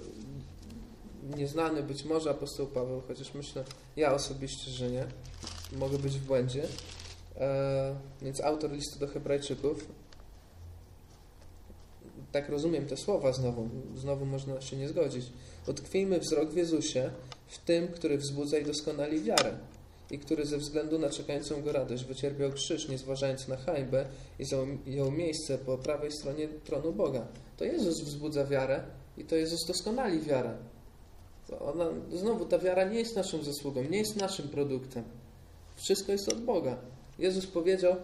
nieznany 1.36 1.82
być 1.82 2.04
może 2.04 2.30
apostoł 2.30 2.66
Paweł, 2.66 3.02
chociaż 3.08 3.34
myślę, 3.34 3.64
ja 3.96 4.14
osobiście, 4.14 4.70
że 4.70 4.90
nie. 4.90 5.06
Mogę 5.72 5.98
być 5.98 6.12
w 6.12 6.24
błędzie. 6.24 6.68
E, 7.38 7.94
więc 8.22 8.40
autor 8.40 8.72
listu 8.72 8.98
do 8.98 9.06
Hebrajczyków, 9.06 9.88
tak 12.32 12.48
rozumiem 12.48 12.86
te 12.86 12.96
słowa 12.96 13.32
znowu, 13.32 13.68
znowu 13.96 14.26
można 14.26 14.60
się 14.60 14.76
nie 14.76 14.88
zgodzić. 14.88 15.26
Utkwijmy 15.66 16.20
wzrok 16.20 16.50
w 16.50 16.56
Jezusie, 16.56 17.10
w 17.46 17.58
tym, 17.58 17.88
który 17.88 18.18
wzbudza 18.18 18.58
i 18.58 18.64
doskonali 18.64 19.20
wiarę 19.20 19.58
i 20.10 20.18
który 20.18 20.46
ze 20.46 20.58
względu 20.58 20.98
na 20.98 21.10
czekającą 21.10 21.62
go 21.62 21.72
radość 21.72 22.04
wycierpiał 22.04 22.52
krzyż, 22.52 22.88
nie 22.88 22.98
zważając 22.98 23.48
na 23.48 23.56
hańbę 23.56 24.06
i 24.38 24.44
zajął 24.44 25.10
miejsce 25.10 25.58
po 25.58 25.78
prawej 25.78 26.12
stronie 26.12 26.48
tronu 26.48 26.92
Boga. 26.92 27.26
To 27.56 27.64
Jezus 27.64 28.00
wzbudza 28.00 28.44
wiarę 28.44 28.82
i 29.16 29.24
to 29.24 29.36
Jezus 29.36 29.66
doskonali 29.66 30.20
wiarę. 30.20 30.56
Ona, 31.60 31.84
znowu, 32.12 32.44
ta 32.46 32.58
wiara 32.58 32.84
nie 32.84 32.98
jest 32.98 33.16
naszą 33.16 33.42
zasługą, 33.42 33.82
nie 33.82 33.98
jest 33.98 34.16
naszym 34.16 34.48
produktem. 34.48 35.04
Wszystko 35.76 36.12
jest 36.12 36.28
od 36.28 36.40
Boga. 36.44 36.76
Jezus 37.18 37.46
powiedział 37.46 37.92
e, 37.92 37.96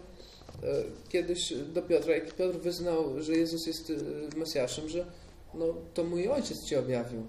kiedyś 1.09 1.53
do 1.73 1.81
Piotra, 1.81 2.15
jak 2.15 2.33
Piotr 2.33 2.59
wyznał, 2.59 3.21
że 3.21 3.33
Jezus 3.37 3.67
jest 3.67 3.89
e, 4.35 4.37
Mesjaszem, 4.37 4.89
że 4.89 5.05
no, 5.53 5.65
to 5.93 6.03
mój 6.03 6.27
Ojciec 6.27 6.63
Ci 6.63 6.75
objawił. 6.75 7.23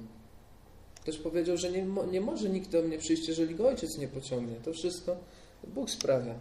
Też 1.05 1.18
powiedział, 1.18 1.57
że 1.57 1.70
nie, 1.70 1.87
nie 2.11 2.20
może 2.20 2.49
nikt 2.49 2.70
do 2.70 2.82
mnie 2.82 2.99
przyjść, 2.99 3.28
jeżeli 3.28 3.55
go 3.55 3.68
ojciec 3.68 3.99
nie 3.99 4.09
pociągnie. 4.09 4.57
To 4.64 4.72
wszystko 4.72 5.16
Bóg 5.64 5.91
sprawia. 5.91 6.34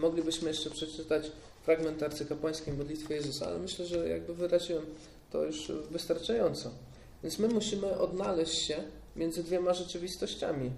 Moglibyśmy 0.00 0.48
jeszcze 0.48 0.70
przeczytać 0.70 1.32
fragment 1.62 2.02
arcykapłańskiej 2.02 2.74
modlitwy 2.74 3.14
Jezusa, 3.14 3.46
ale 3.46 3.58
myślę, 3.58 3.86
że 3.86 4.08
jakby 4.08 4.34
wyraziłem 4.34 4.86
to 5.30 5.44
już 5.44 5.72
wystarczająco. 5.90 6.70
Więc 7.22 7.38
my 7.38 7.48
musimy 7.48 7.98
odnaleźć 7.98 8.58
się 8.58 8.76
między 9.16 9.42
dwiema 9.44 9.74
rzeczywistościami. 9.74 10.70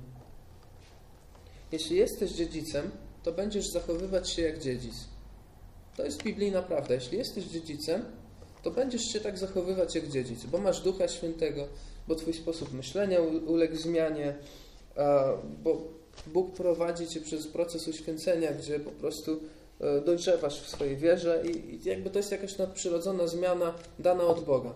Jeśli 1.73 1.97
jesteś 1.97 2.31
dziedzicem, 2.31 2.91
to 3.23 3.33
będziesz 3.33 3.69
zachowywać 3.69 4.31
się 4.31 4.43
jak 4.43 4.59
dziedzic. 4.59 4.95
To 5.97 6.05
jest 6.05 6.23
biblijna 6.23 6.63
prawda. 6.63 6.95
Jeśli 6.95 7.19
jesteś 7.19 7.45
dziedzicem, 7.45 8.05
to 8.63 8.71
będziesz 8.71 9.03
się 9.03 9.21
tak 9.21 9.39
zachowywać 9.39 9.95
jak 9.95 10.09
dziedzic, 10.09 10.45
bo 10.45 10.59
masz 10.59 10.81
Ducha 10.81 11.09
Świętego, 11.09 11.69
bo 12.09 12.15
Twój 12.15 12.33
sposób 12.33 12.73
myślenia 12.73 13.21
uległ 13.47 13.77
zmianie, 13.77 14.35
bo 15.63 15.85
Bóg 16.27 16.55
prowadzi 16.55 17.07
Cię 17.07 17.21
przez 17.21 17.47
proces 17.47 17.89
uświęcenia, 17.89 18.53
gdzie 18.53 18.81
po 18.81 18.91
prostu 18.91 19.41
e, 19.81 20.01
dojrzewasz 20.01 20.61
w 20.61 20.69
swojej 20.69 20.97
wierze 20.97 21.43
i 21.45 21.79
jakby 21.89 22.11
to 22.11 22.19
jest 22.19 22.33
jakaś 22.33 22.59
nadprzyrodzona 22.59 23.27
zmiana 23.27 23.75
dana 23.99 24.25
od 24.25 24.45
Boga. 24.45 24.73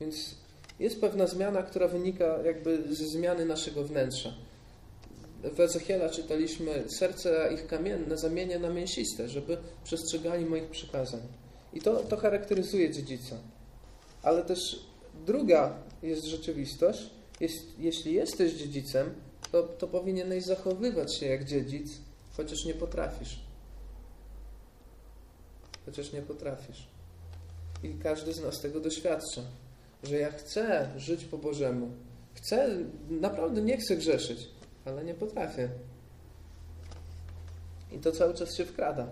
Więc 0.00 0.34
jest 0.80 1.00
pewna 1.00 1.26
zmiana, 1.26 1.62
która 1.62 1.88
wynika 1.88 2.42
jakby 2.44 2.94
ze 2.94 3.06
zmiany 3.06 3.44
naszego 3.44 3.84
wnętrza. 3.84 4.34
W 5.42 5.60
Ezechiela 5.60 6.08
czytaliśmy, 6.08 6.84
serce 6.98 7.50
ich 7.54 7.66
kamienne 7.66 8.16
zamienię 8.16 8.58
na 8.58 8.68
mięsiste, 8.68 9.28
żeby 9.28 9.58
przestrzegali 9.84 10.44
moich 10.44 10.70
przykazań. 10.70 11.20
I 11.72 11.80
to, 11.80 11.96
to 11.96 12.16
charakteryzuje 12.16 12.90
dziedzica. 12.90 13.36
Ale 14.22 14.44
też 14.44 14.58
druga 15.26 15.74
jest 16.02 16.24
rzeczywistość. 16.24 17.10
Jest, 17.40 17.78
jeśli 17.78 18.12
jesteś 18.14 18.52
dziedzicem, 18.52 19.14
to, 19.52 19.62
to 19.62 19.86
powinieneś 19.86 20.44
zachowywać 20.44 21.16
się 21.18 21.26
jak 21.26 21.44
dziedzic, 21.44 21.92
chociaż 22.36 22.64
nie 22.64 22.74
potrafisz. 22.74 23.40
Chociaż 25.86 26.12
nie 26.12 26.22
potrafisz. 26.22 26.88
I 27.82 27.94
każdy 28.02 28.32
z 28.32 28.42
nas 28.42 28.60
tego 28.60 28.80
doświadcza, 28.80 29.42
że 30.02 30.16
ja 30.16 30.32
chcę 30.32 30.90
żyć 30.96 31.24
po 31.24 31.38
Bożemu. 31.38 31.90
Chcę, 32.34 32.68
naprawdę 33.10 33.62
nie 33.62 33.76
chcę 33.76 33.96
grzeszyć, 33.96 34.48
ale 34.84 35.04
nie 35.04 35.14
potrafię. 35.14 35.68
I 37.92 37.98
to 37.98 38.12
cały 38.12 38.34
czas 38.34 38.56
się 38.56 38.64
wkrada. 38.64 39.08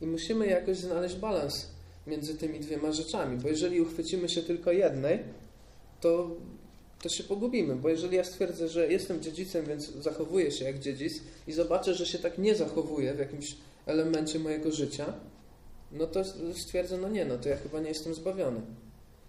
I 0.00 0.06
musimy 0.06 0.46
jakoś 0.46 0.76
znaleźć 0.76 1.16
balans 1.16 1.66
między 2.06 2.34
tymi 2.34 2.60
dwiema 2.60 2.92
rzeczami, 2.92 3.38
bo 3.38 3.48
jeżeli 3.48 3.80
uchwycimy 3.80 4.28
się 4.28 4.42
tylko 4.42 4.72
jednej, 4.72 5.18
to, 6.00 6.30
to 7.02 7.08
się 7.08 7.24
pogubimy, 7.24 7.76
bo 7.76 7.88
jeżeli 7.88 8.16
ja 8.16 8.24
stwierdzę, 8.24 8.68
że 8.68 8.92
jestem 8.92 9.22
dziedzicem, 9.22 9.66
więc 9.66 9.92
zachowuję 9.92 10.50
się 10.52 10.64
jak 10.64 10.78
dziedzic 10.78 11.22
i 11.46 11.52
zobaczę, 11.52 11.94
że 11.94 12.06
się 12.06 12.18
tak 12.18 12.38
nie 12.38 12.54
zachowuję 12.54 13.14
w 13.14 13.18
jakimś 13.18 13.56
elemencie 13.86 14.38
mojego 14.38 14.72
życia, 14.72 15.12
no 15.92 16.06
to 16.06 16.22
stwierdzę, 16.54 16.98
no 16.98 17.08
nie, 17.08 17.24
no 17.24 17.38
to 17.38 17.48
ja 17.48 17.56
chyba 17.56 17.80
nie 17.80 17.88
jestem 17.88 18.14
zbawiony. 18.14 18.60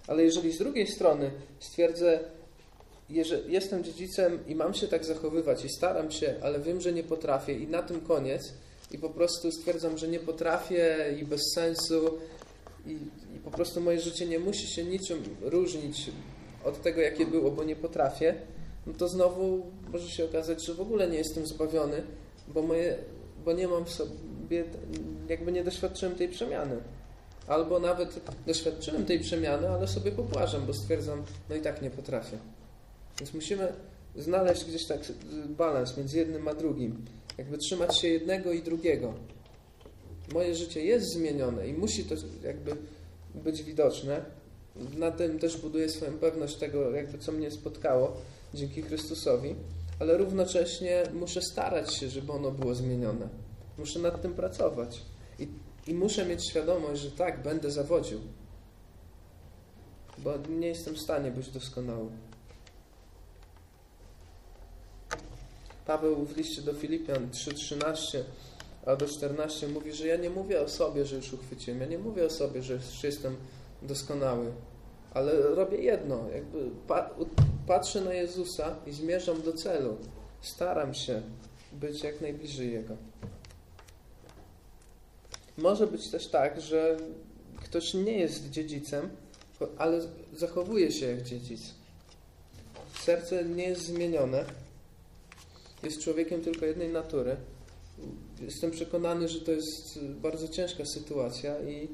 Ale 0.07 0.23
jeżeli 0.23 0.51
z 0.51 0.57
drugiej 0.57 0.87
strony 0.87 1.31
stwierdzę, 1.59 2.19
że 3.23 3.41
jestem 3.47 3.83
dziedzicem 3.83 4.39
i 4.47 4.55
mam 4.55 4.73
się 4.73 4.87
tak 4.87 5.05
zachowywać 5.05 5.65
i 5.65 5.69
staram 5.69 6.11
się, 6.11 6.35
ale 6.41 6.59
wiem, 6.59 6.81
że 6.81 6.93
nie 6.93 7.03
potrafię 7.03 7.53
i 7.53 7.67
na 7.67 7.83
tym 7.83 8.01
koniec 8.01 8.53
i 8.91 8.97
po 8.97 9.09
prostu 9.09 9.51
stwierdzam, 9.51 9.97
że 9.97 10.07
nie 10.07 10.19
potrafię 10.19 11.15
i 11.21 11.25
bez 11.25 11.41
sensu 11.55 12.17
i, 12.85 12.91
i 13.35 13.39
po 13.43 13.51
prostu 13.51 13.81
moje 13.81 13.99
życie 13.99 14.25
nie 14.25 14.39
musi 14.39 14.67
się 14.67 14.83
niczym 14.83 15.23
różnić 15.41 16.11
od 16.63 16.81
tego, 16.81 17.01
jakie 17.01 17.25
było, 17.25 17.51
bo 17.51 17.63
nie 17.63 17.75
potrafię, 17.75 18.35
no 18.87 18.93
to 18.93 19.07
znowu 19.07 19.65
może 19.91 20.09
się 20.09 20.25
okazać, 20.25 20.65
że 20.65 20.73
w 20.73 20.81
ogóle 20.81 21.09
nie 21.09 21.17
jestem 21.17 21.45
zbawiony, 21.45 22.03
bo, 22.47 22.61
moje, 22.61 22.97
bo 23.45 23.53
nie 23.53 23.67
mam 23.67 23.85
w 23.85 23.89
sobie, 23.89 24.63
jakby 25.29 25.51
nie 25.51 25.63
doświadczyłem 25.63 26.15
tej 26.15 26.29
przemiany. 26.29 26.77
Albo 27.47 27.79
nawet 27.79 28.19
doświadczyłem 28.47 29.05
tej 29.05 29.19
przemiany, 29.19 29.69
ale 29.69 29.87
sobie 29.87 30.11
popłażam, 30.11 30.65
bo 30.65 30.73
stwierdzam, 30.73 31.23
no 31.49 31.55
i 31.55 31.61
tak 31.61 31.81
nie 31.81 31.89
potrafię. 31.89 32.37
Więc 33.19 33.33
musimy 33.33 33.73
znaleźć 34.15 34.65
gdzieś 34.65 34.85
tak 34.85 34.99
balans 35.49 35.97
między 35.97 36.17
jednym 36.17 36.47
a 36.47 36.53
drugim. 36.53 37.05
Jakby 37.37 37.57
trzymać 37.57 37.99
się 37.99 38.07
jednego 38.07 38.53
i 38.53 38.63
drugiego. 38.63 39.13
Moje 40.33 40.55
życie 40.55 40.85
jest 40.85 41.13
zmienione 41.13 41.67
i 41.67 41.73
musi 41.73 42.05
to 42.05 42.15
jakby 42.43 42.75
być 43.35 43.63
widoczne, 43.63 44.25
na 44.97 45.11
tym 45.11 45.39
też 45.39 45.57
buduję 45.57 45.89
swoją 45.89 46.13
pewność 46.13 46.55
tego, 46.55 46.91
jakby 46.91 47.17
co 47.17 47.31
mnie 47.31 47.51
spotkało 47.51 48.17
dzięki 48.53 48.81
Chrystusowi, 48.81 49.55
ale 49.99 50.17
równocześnie 50.17 51.03
muszę 51.13 51.41
starać 51.41 51.95
się, 51.95 52.09
żeby 52.09 52.31
ono 52.31 52.51
było 52.51 52.75
zmienione. 52.75 53.29
Muszę 53.77 53.99
nad 53.99 54.21
tym 54.21 54.33
pracować. 54.33 55.01
I, 55.39 55.47
i 55.87 55.93
muszę 55.93 56.25
mieć 56.25 56.49
świadomość, 56.49 57.01
że 57.01 57.11
tak, 57.11 57.43
będę 57.43 57.71
zawodził. 57.71 58.19
Bo 60.17 60.33
nie 60.49 60.67
jestem 60.67 60.95
w 60.95 60.99
stanie 60.99 61.31
być 61.31 61.49
doskonały. 61.49 62.09
Paweł 65.89 66.25
w 66.25 66.37
liście 66.37 66.61
do 66.61 66.73
Filipian 66.73 67.29
3:13 67.31 68.23
a 68.85 68.95
do 68.95 69.07
14 69.07 69.67
mówi, 69.67 69.93
że 69.93 70.07
ja 70.07 70.17
nie 70.17 70.29
mówię 70.29 70.61
o 70.61 70.67
sobie, 70.67 71.05
że 71.05 71.15
już 71.15 71.33
uchwyciłem. 71.33 71.81
Ja 71.81 71.87
nie 71.87 71.97
mówię 71.97 72.25
o 72.25 72.29
sobie, 72.29 72.63
że 72.63 72.73
już 72.73 73.03
jestem 73.03 73.35
doskonały. 73.81 74.51
Ale 75.13 75.41
robię 75.41 75.77
jedno, 75.77 76.29
jakby 76.35 76.69
patrzę 77.67 78.01
na 78.01 78.13
Jezusa 78.13 78.75
i 78.87 78.91
zmierzam 78.91 79.41
do 79.41 79.53
celu. 79.53 79.97
Staram 80.41 80.93
się 80.93 81.21
być 81.73 82.03
jak 82.03 82.21
najbliżej 82.21 82.73
Jego. 82.73 82.97
Może 85.57 85.87
być 85.87 86.09
też 86.09 86.27
tak, 86.27 86.61
że 86.61 86.97
ktoś 87.63 87.93
nie 87.93 88.19
jest 88.19 88.49
dziedzicem, 88.49 89.09
ale 89.77 90.01
zachowuje 90.33 90.91
się 90.91 91.05
jak 91.05 91.21
dziedzic. 91.21 91.61
Serce 92.99 93.45
nie 93.45 93.63
jest 93.63 93.81
zmienione. 93.81 94.68
Jest 95.83 96.01
człowiekiem 96.01 96.41
tylko 96.41 96.65
jednej 96.65 96.89
natury. 96.89 97.35
Jestem 98.41 98.71
przekonany, 98.71 99.27
że 99.27 99.41
to 99.41 99.51
jest 99.51 99.99
bardzo 100.03 100.47
ciężka 100.47 100.85
sytuacja 100.85 101.61
i, 101.61 101.87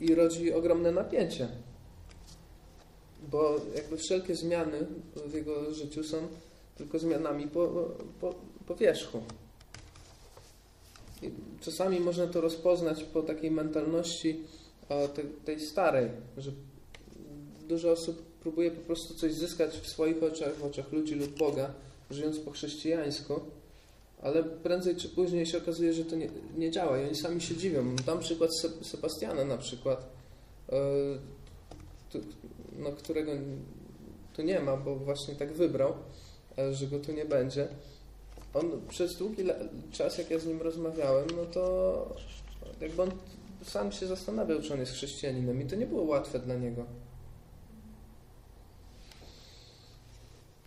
i 0.00 0.14
rodzi 0.14 0.52
ogromne 0.52 0.92
napięcie. 0.92 1.48
Bo 3.30 3.60
jakby 3.74 3.96
wszelkie 3.96 4.34
zmiany 4.34 4.86
w 5.26 5.34
jego 5.34 5.74
życiu 5.74 6.04
są 6.04 6.16
tylko 6.76 6.98
zmianami 6.98 7.48
po, 7.48 7.90
po, 8.20 8.34
po 8.66 8.74
wierzchu. 8.74 9.22
I 11.22 11.30
czasami 11.60 12.00
można 12.00 12.26
to 12.26 12.40
rozpoznać 12.40 13.04
po 13.04 13.22
takiej 13.22 13.50
mentalności 13.50 14.40
tej 15.44 15.60
starej, 15.60 16.10
że 16.36 16.52
dużo 17.68 17.90
osób 17.92 18.22
próbuje 18.22 18.70
po 18.70 18.80
prostu 18.80 19.14
coś 19.14 19.34
zyskać 19.34 19.70
w 19.78 19.88
swoich 19.88 20.22
oczach, 20.22 20.56
w 20.56 20.64
oczach 20.64 20.92
ludzi 20.92 21.14
lub 21.14 21.38
Boga, 21.38 21.74
żyjąc 22.10 22.38
po 22.38 22.50
chrześcijańsku, 22.50 23.40
ale 24.22 24.42
prędzej 24.44 24.96
czy 24.96 25.08
później 25.08 25.46
się 25.46 25.58
okazuje, 25.58 25.92
że 25.92 26.04
to 26.04 26.16
nie, 26.16 26.28
nie 26.56 26.70
działa 26.70 26.98
i 26.98 27.04
oni 27.06 27.14
sami 27.14 27.40
się 27.40 27.56
dziwią. 27.56 27.96
Dam 27.96 28.20
przykład 28.20 28.50
Se- 28.56 28.84
Sebastiana 28.84 29.44
na 29.44 29.58
przykład, 29.58 30.06
e, 30.72 30.78
no, 32.78 32.92
którego 32.92 33.32
tu 34.36 34.42
nie 34.42 34.60
ma, 34.60 34.76
bo 34.76 34.96
właśnie 34.96 35.34
tak 35.34 35.52
wybrał, 35.52 35.94
e, 36.58 36.74
że 36.74 36.86
go 36.86 36.98
tu 36.98 37.12
nie 37.12 37.24
będzie. 37.24 37.68
On 38.54 38.70
przez 38.88 39.16
długi 39.16 39.44
czas, 39.92 40.18
jak 40.18 40.30
ja 40.30 40.38
z 40.38 40.46
nim 40.46 40.62
rozmawiałem, 40.62 41.26
no 41.36 41.44
to 41.44 42.14
jakby 42.80 43.02
on 43.02 43.10
sam 43.62 43.92
się 43.92 44.06
zastanawiał, 44.06 44.62
czy 44.62 44.72
on 44.74 44.80
jest 44.80 44.92
chrześcijaninem 44.92 45.62
i 45.62 45.66
to 45.66 45.76
nie 45.76 45.86
było 45.86 46.02
łatwe 46.02 46.38
dla 46.38 46.54
niego. 46.54 46.84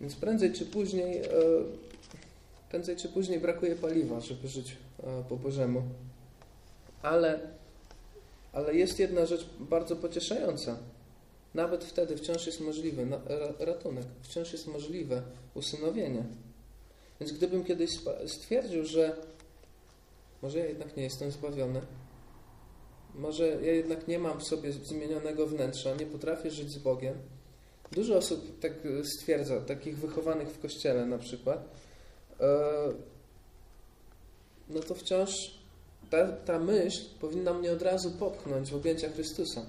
Więc 0.00 0.16
prędzej 0.16 0.52
czy 0.52 0.66
później, 0.66 1.18
e, 1.18 1.28
prędzej 2.70 2.96
czy 2.96 3.08
później 3.08 3.40
brakuje 3.40 3.76
paliwa, 3.76 4.20
żeby 4.20 4.48
żyć 4.48 4.76
e, 5.02 5.24
po 5.28 5.36
Bożemu. 5.36 5.82
Ale, 7.02 7.40
ale 8.52 8.74
jest 8.74 8.98
jedna 8.98 9.26
rzecz 9.26 9.46
bardzo 9.60 9.96
pocieszająca. 9.96 10.78
Nawet 11.54 11.84
wtedy 11.84 12.16
wciąż 12.16 12.46
jest 12.46 12.60
możliwy 12.60 13.06
ratunek, 13.58 14.04
wciąż 14.22 14.52
jest 14.52 14.66
możliwe 14.66 15.22
usynowienie. 15.54 16.24
Więc 17.20 17.32
gdybym 17.32 17.64
kiedyś 17.64 17.90
stwierdził, 18.26 18.84
że 18.84 19.16
może 20.42 20.58
ja 20.58 20.66
jednak 20.66 20.96
nie 20.96 21.02
jestem 21.02 21.30
zbawiony, 21.30 21.80
może 23.14 23.48
ja 23.48 23.72
jednak 23.72 24.08
nie 24.08 24.18
mam 24.18 24.40
w 24.40 24.44
sobie 24.44 24.72
zmienionego 24.72 25.46
wnętrza, 25.46 25.94
nie 25.94 26.06
potrafię 26.06 26.50
żyć 26.50 26.70
z 26.70 26.78
Bogiem. 26.78 27.14
Dużo 27.92 28.16
osób 28.16 28.60
tak 28.60 28.72
stwierdza, 29.04 29.60
takich 29.60 29.98
wychowanych 29.98 30.48
w 30.48 30.60
kościele 30.60 31.06
na 31.06 31.18
przykład. 31.18 31.64
E, 32.40 32.48
No 34.70 34.80
to 34.80 34.94
wciąż 34.94 35.58
ta, 36.10 36.32
ta 36.32 36.58
myśl 36.58 37.04
powinna 37.20 37.54
mnie 37.54 37.72
od 37.72 37.82
razu 37.82 38.10
popchnąć 38.10 38.70
w 38.70 38.76
objęcia 38.76 39.10
Chrystusa. 39.10 39.62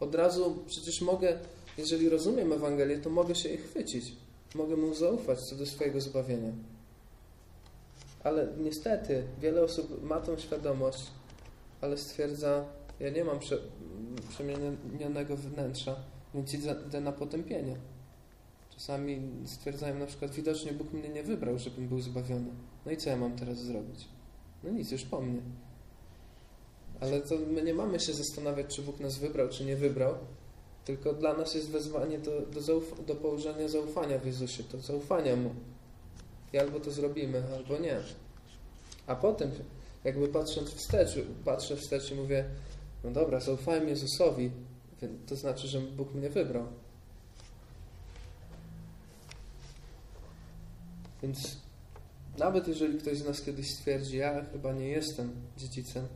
Od 0.00 0.14
razu 0.14 0.64
przecież 0.66 1.00
mogę, 1.00 1.38
jeżeli 1.78 2.08
rozumiem 2.08 2.52
Ewangelię, 2.52 2.98
to 2.98 3.10
mogę 3.10 3.34
się 3.34 3.48
jej 3.48 3.58
chwycić. 3.58 4.12
Mogę 4.54 4.76
mu 4.76 4.94
zaufać 4.94 5.40
co 5.40 5.56
do 5.56 5.66
swojego 5.66 6.00
zbawienia. 6.00 6.52
Ale 8.24 8.48
niestety 8.58 9.22
wiele 9.40 9.62
osób 9.62 10.02
ma 10.02 10.20
tą 10.20 10.38
świadomość, 10.38 11.06
ale 11.80 11.98
stwierdza, 11.98 12.64
ja 13.00 13.10
nie 13.10 13.24
mam 13.24 13.38
prze, 13.38 13.58
przemienionego 14.28 15.36
wnętrza, 15.36 15.96
więc 16.34 16.54
idę 16.54 17.00
na 17.00 17.12
potępienie. 17.12 17.76
Czasami 18.70 19.20
stwierdzają 19.46 19.98
na 19.98 20.06
przykład, 20.06 20.30
widocznie 20.30 20.72
Bóg 20.72 20.92
mnie 20.92 21.08
nie 21.08 21.22
wybrał, 21.22 21.58
żebym 21.58 21.88
był 21.88 22.00
zbawiony. 22.00 22.50
No 22.86 22.92
i 22.92 22.96
co 22.96 23.10
ja 23.10 23.16
mam 23.16 23.36
teraz 23.36 23.58
zrobić? 23.58 24.08
No 24.64 24.70
nic, 24.70 24.90
już 24.90 25.04
po 25.04 25.20
mnie. 25.20 25.40
Ale 27.00 27.20
to 27.20 27.34
my 27.52 27.62
nie 27.62 27.74
mamy 27.74 28.00
się 28.00 28.12
zastanawiać, 28.12 28.76
czy 28.76 28.82
Bóg 28.82 29.00
nas 29.00 29.18
wybrał, 29.18 29.48
czy 29.48 29.64
nie 29.64 29.76
wybrał, 29.76 30.14
tylko 30.84 31.12
dla 31.12 31.34
nas 31.34 31.54
jest 31.54 31.70
wezwanie 31.70 32.18
do, 32.18 32.40
do, 32.40 32.80
do 33.06 33.14
położenia 33.14 33.68
zaufania 33.68 34.18
w 34.18 34.26
Jezusie, 34.26 34.62
do 34.72 34.78
zaufania 34.78 35.36
Mu. 35.36 35.50
I 36.52 36.58
albo 36.58 36.80
to 36.80 36.90
zrobimy, 36.90 37.42
albo 37.54 37.78
nie. 37.78 37.96
A 39.06 39.16
potem, 39.16 39.50
jakby 40.04 40.28
patrząc 40.28 40.70
wstecz, 40.70 41.18
patrzę 41.44 41.76
wstecz 41.76 42.12
i 42.12 42.14
mówię, 42.14 42.44
no 43.04 43.10
dobra, 43.10 43.40
zaufałem 43.40 43.88
Jezusowi, 43.88 44.50
to 45.26 45.36
znaczy, 45.36 45.68
że 45.68 45.80
Bóg 45.80 46.14
mnie 46.14 46.30
wybrał. 46.30 46.66
Więc 51.22 51.56
nawet 52.38 52.68
jeżeli 52.68 52.98
ktoś 52.98 53.18
z 53.18 53.24
nas 53.24 53.42
kiedyś 53.42 53.70
stwierdzi, 53.70 54.16
ja 54.16 54.44
chyba 54.52 54.72
nie 54.72 54.88
jestem 54.88 55.30
dziedzicem, 55.56 56.06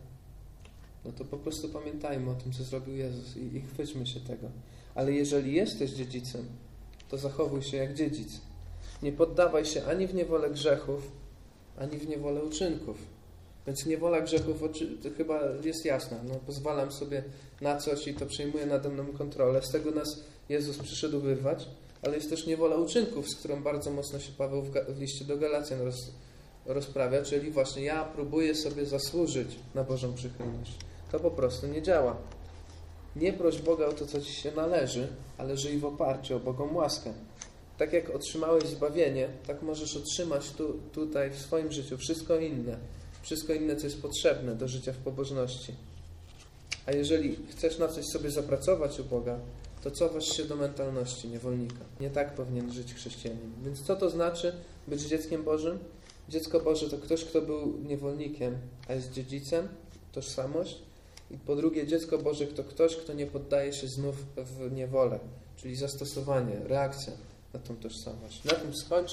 no 1.04 1.12
to 1.12 1.24
po 1.24 1.38
prostu 1.38 1.68
pamiętajmy 1.68 2.30
o 2.30 2.34
tym, 2.34 2.52
co 2.52 2.64
zrobił 2.64 2.96
Jezus 2.96 3.36
i, 3.36 3.56
i 3.56 3.60
chwyćmy 3.60 4.06
się 4.06 4.20
tego. 4.20 4.48
Ale 4.94 5.12
jeżeli 5.12 5.54
jesteś 5.54 5.90
dziedzicem, 5.90 6.46
to 7.08 7.18
zachowuj 7.18 7.62
się 7.62 7.76
jak 7.76 7.94
dziedzic. 7.94 8.40
Nie 9.02 9.12
poddawaj 9.12 9.64
się 9.64 9.84
ani 9.84 10.06
w 10.06 10.14
niewolę 10.14 10.50
grzechów, 10.50 11.12
ani 11.78 11.98
w 11.98 12.08
niewolę 12.08 12.44
uczynków. 12.44 13.13
Więc 13.66 13.86
niewola 13.86 14.20
grzechów 14.20 14.60
to 15.02 15.08
chyba 15.16 15.40
jest 15.64 15.84
jasna. 15.84 16.16
No, 16.28 16.34
pozwalam 16.34 16.92
sobie 16.92 17.24
na 17.60 17.76
coś 17.76 18.06
i 18.06 18.14
to 18.14 18.26
przejmuje 18.26 18.66
nade 18.66 18.88
mną 18.88 19.06
kontrolę. 19.06 19.62
Z 19.62 19.70
tego 19.70 19.90
nas 19.90 20.24
Jezus 20.48 20.78
przyszedł 20.78 21.20
wyrwać, 21.20 21.68
ale 22.02 22.16
jest 22.16 22.30
też 22.30 22.46
niewola 22.46 22.76
uczynków, 22.76 23.28
z 23.28 23.36
którą 23.36 23.62
bardzo 23.62 23.90
mocno 23.90 24.18
się 24.18 24.32
Paweł 24.32 24.62
w, 24.62 24.70
w 24.88 25.00
liście 25.00 25.24
do 25.24 25.36
Galacjan 25.36 25.80
roz, 25.80 26.10
rozprawia, 26.66 27.22
czyli 27.22 27.50
właśnie 27.50 27.82
ja 27.84 28.04
próbuję 28.04 28.54
sobie 28.54 28.86
zasłużyć 28.86 29.48
na 29.74 29.84
Bożą 29.84 30.14
przychylność. 30.14 30.72
To 31.12 31.20
po 31.20 31.30
prostu 31.30 31.66
nie 31.66 31.82
działa. 31.82 32.16
Nie 33.16 33.32
proś 33.32 33.62
Boga 33.62 33.86
o 33.86 33.92
to, 33.92 34.06
co 34.06 34.20
Ci 34.20 34.32
się 34.32 34.52
należy, 34.52 35.08
ale 35.38 35.56
żyj 35.56 35.78
w 35.78 35.84
oparciu 35.84 36.36
o 36.36 36.40
Bogą 36.40 36.74
łaskę. 36.74 37.12
Tak 37.78 37.92
jak 37.92 38.10
otrzymałeś 38.10 38.64
zbawienie, 38.64 39.28
tak 39.46 39.62
możesz 39.62 39.96
otrzymać 39.96 40.50
tu, 40.50 40.80
tutaj 40.92 41.30
w 41.30 41.38
swoim 41.38 41.72
życiu 41.72 41.98
wszystko 41.98 42.38
inne. 42.38 42.78
Wszystko 43.24 43.52
inne, 43.52 43.76
co 43.76 43.86
jest 43.86 44.02
potrzebne 44.02 44.54
do 44.54 44.68
życia 44.68 44.92
w 44.92 44.96
pobożności. 44.96 45.74
A 46.86 46.92
jeżeli 46.92 47.36
chcesz 47.50 47.78
na 47.78 47.88
coś 47.88 48.06
sobie 48.06 48.30
zapracować 48.30 49.00
u 49.00 49.04
Boga, 49.04 49.38
to 49.82 49.90
cofasz 49.90 50.36
się 50.36 50.44
do 50.44 50.56
mentalności 50.56 51.28
niewolnika. 51.28 51.84
Nie 52.00 52.10
tak 52.10 52.34
powinien 52.34 52.72
żyć 52.72 52.94
chrześcijanin. 52.94 53.52
Więc 53.64 53.82
co 53.82 53.96
to 53.96 54.10
znaczy 54.10 54.52
być 54.88 55.02
dzieckiem 55.02 55.44
Bożym? 55.44 55.78
Dziecko 56.28 56.60
Boże 56.60 56.90
to 56.90 56.98
ktoś, 56.98 57.24
kto 57.24 57.42
był 57.42 57.78
niewolnikiem, 57.88 58.58
a 58.88 58.92
jest 58.92 59.12
dziedzicem, 59.12 59.68
tożsamość. 60.12 60.78
I 61.30 61.38
po 61.38 61.56
drugie, 61.56 61.86
dziecko 61.86 62.18
Boże 62.18 62.46
to 62.46 62.64
ktoś, 62.64 62.96
kto 62.96 63.12
nie 63.12 63.26
poddaje 63.26 63.72
się 63.72 63.88
znów 63.88 64.16
w 64.36 64.72
niewolę, 64.72 65.18
czyli 65.56 65.76
zastosowanie, 65.76 66.56
reakcja 66.64 67.12
na 67.54 67.60
tą 67.60 67.76
tożsamość. 67.76 68.44
Na 68.44 68.52
tym 68.52 68.74
skończę. 68.74 69.12